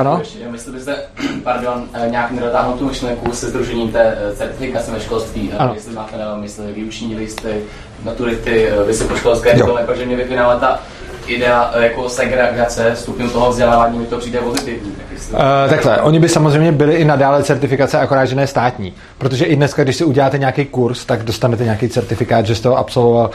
[0.00, 0.16] ano?
[0.18, 0.96] Ještě, jestli byste,
[1.44, 5.74] pardon, eh, nějak nedotáhnout tu myšlenku se združením té eh, certifikace ve školství, ano.
[5.74, 7.62] jestli máte na mysli výuční listy,
[8.02, 10.80] maturity, eh, vysokoškolské diplom, jakože mě vypínala ta
[11.26, 14.92] idea jako segregace stupňu toho vzdělávání mi to přijde pozitivní.
[15.32, 18.94] Uh, takhle, oni by samozřejmě byli i nadále certifikace, akorát, že ne státní.
[19.18, 22.76] Protože i dneska, když si uděláte nějaký kurz, tak dostanete nějaký certifikát, že jste ho
[22.76, 23.30] absolvoval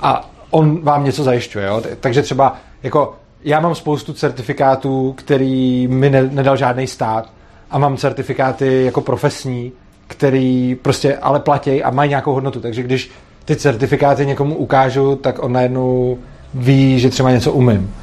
[0.00, 1.66] a on vám něco zajišťuje.
[1.66, 1.82] Jo?
[2.00, 3.14] Takže třeba jako
[3.44, 7.30] já mám spoustu certifikátů, který mi ne, nedal žádný stát
[7.70, 9.72] a mám certifikáty jako profesní,
[10.06, 12.60] který prostě ale platí a mají nějakou hodnotu.
[12.60, 13.10] Takže když
[13.44, 16.18] ty certifikáty někomu ukážu, tak on najednou
[16.54, 17.94] ví, že třeba něco umím.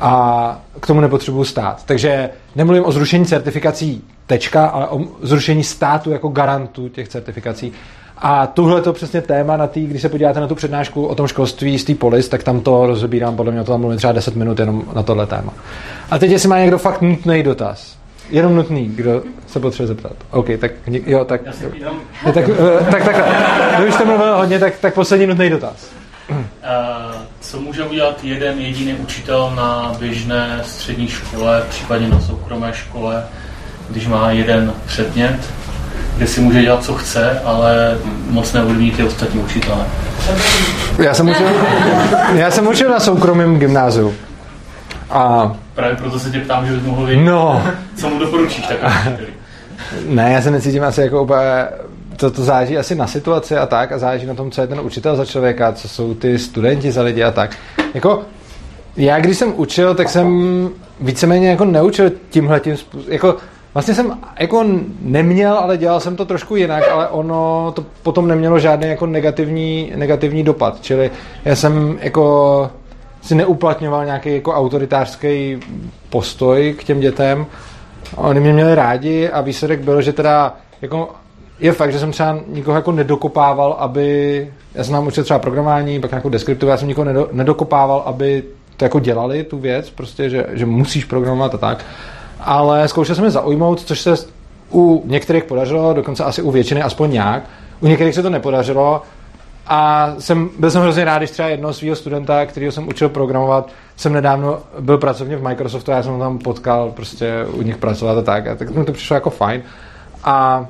[0.00, 1.84] A k tomu nepotřebuju stát.
[1.84, 7.72] Takže nemluvím o zrušení certifikací tečka, ale o zrušení státu jako garantu těch certifikací.
[8.18, 11.26] A tuhle to přesně téma na tý, když se podíváte na tu přednášku o tom
[11.26, 14.36] školství z té polis, tak tam to rozebírám, podle mě to tam mluvím třeba 10
[14.36, 15.52] minut jenom na tohle téma.
[16.10, 17.96] A teď, jestli má někdo fakt nutný dotaz.
[18.30, 20.12] jenom nutný, kdo se potřebuje zeptat.
[20.30, 21.40] OK, tak jo, tak...
[21.46, 21.52] Já
[22.32, 22.44] tak, tak,
[22.90, 23.16] tak, tak,
[23.76, 25.90] tak, už jste mluvil hodně, tak, tak poslední nutný dotaz.
[26.30, 26.36] Uh,
[27.40, 33.24] co může udělat jeden jediný učitel na běžné střední škole, případně na soukromé škole,
[33.90, 35.38] když má jeden předmět,
[36.16, 37.98] kde si může dělat, co chce, ale
[38.30, 39.86] moc neovlivní ty ostatní učitele.
[40.98, 41.46] Já jsem učil,
[42.34, 44.14] já jsem učil na soukromém gymnáziu.
[45.10, 45.52] A...
[45.74, 47.62] Právě proto se tě ptám, že bys mohl vědět, no.
[47.96, 48.78] co mu doporučíš tak.
[50.08, 51.66] Ne, já se necítím asi jako úplně
[52.16, 54.80] to, to záleží asi na situaci a tak a záleží na tom, co je ten
[54.80, 57.56] učitel za člověka, co jsou ty studenti za lidi a tak.
[57.94, 58.22] Jako,
[58.96, 60.68] já když jsem učil, tak jsem
[61.00, 63.12] víceméně jako neučil tímhle tím způsobem.
[63.12, 63.36] Jako,
[63.76, 64.64] vlastně jsem jako
[65.00, 69.92] neměl, ale dělal jsem to trošku jinak, ale ono to potom nemělo žádný jako negativní,
[69.96, 70.78] negativní dopad.
[70.80, 71.10] Čili
[71.44, 72.70] já jsem jako
[73.22, 75.60] si neuplatňoval nějaký jako autoritářský
[76.10, 77.46] postoj k těm dětem.
[78.16, 81.08] Oni mě měli rádi a výsledek byl, že teda jako
[81.60, 86.00] je fakt, že jsem třeba nikoho jako nedokopával, aby, já jsem nám učil třeba programování,
[86.00, 88.42] pak nějakou deskriptivu, já jsem nikoho nedo, nedokopával, aby
[88.76, 91.84] to jako dělali, tu věc, prostě, že, že musíš programovat a tak.
[92.40, 94.14] Ale zkoušel jsem je zaujmout, což se
[94.72, 97.42] u některých podařilo, dokonce asi u většiny aspoň nějak.
[97.80, 99.02] U některých se to nepodařilo
[99.66, 103.70] a jsem, byl jsem hrozně rád, když třeba jednoho svého studenta, kterého jsem učil programovat,
[103.96, 107.76] jsem nedávno byl pracovně v Microsoftu a já jsem ho tam potkal prostě u nich
[107.76, 108.46] pracovat a tak.
[108.46, 109.62] A tak mi to přišlo jako fajn.
[110.24, 110.66] A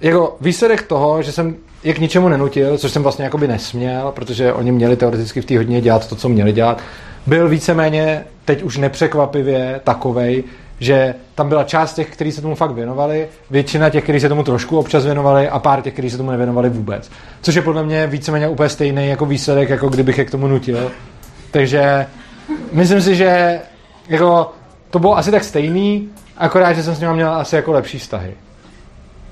[0.00, 1.54] jako výsledek toho, že jsem
[1.84, 5.56] je k ničemu nenutil, což jsem vlastně jakoby nesměl, protože oni měli teoreticky v té
[5.56, 6.80] hodině dělat to, co měli dělat,
[7.26, 10.44] byl víceméně teď už nepřekvapivě takovej,
[10.80, 14.42] že tam byla část těch, kteří se tomu fakt věnovali, většina těch, kteří se tomu
[14.42, 17.10] trošku občas věnovali a pár těch, kteří se tomu nevěnovali vůbec.
[17.42, 20.90] Což je podle mě víceméně úplně stejný jako výsledek, jako kdybych je k tomu nutil.
[21.50, 22.06] Takže
[22.72, 23.60] myslím si, že
[24.08, 24.52] jako,
[24.90, 28.34] to bylo asi tak stejný, akorát, že jsem s ním měl asi jako lepší vztahy.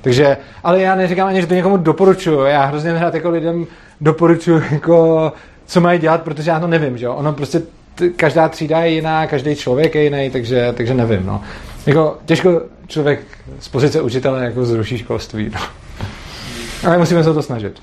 [0.00, 2.40] Takže, ale já neříkám ani, že to někomu doporučuju.
[2.40, 3.66] Já hrozně rád jako lidem
[4.00, 5.32] doporučuju, jako,
[5.66, 7.14] co mají dělat, protože já to nevím, že jo.
[7.14, 7.62] Ono prostě
[8.16, 11.40] každá třída je jiná, každý člověk je jiný, takže, takže nevím, no.
[11.86, 13.20] Jako, těžko člověk
[13.60, 15.60] z pozice učitele jako zruší školství, no.
[16.86, 17.82] Ale musíme se to snažit.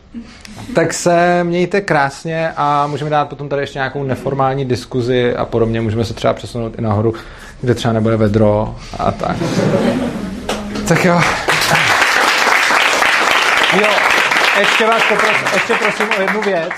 [0.75, 5.81] Tak se mějte krásně a můžeme dát potom tady ještě nějakou neformální diskuzi a podobně.
[5.81, 7.13] Můžeme se třeba přesunout i nahoru,
[7.61, 9.37] kde třeba nebude vedro a tak.
[10.87, 11.21] Tak jo.
[13.81, 13.87] Jo,
[14.59, 16.71] ještě vás poprosím, ještě prosím o jednu věc.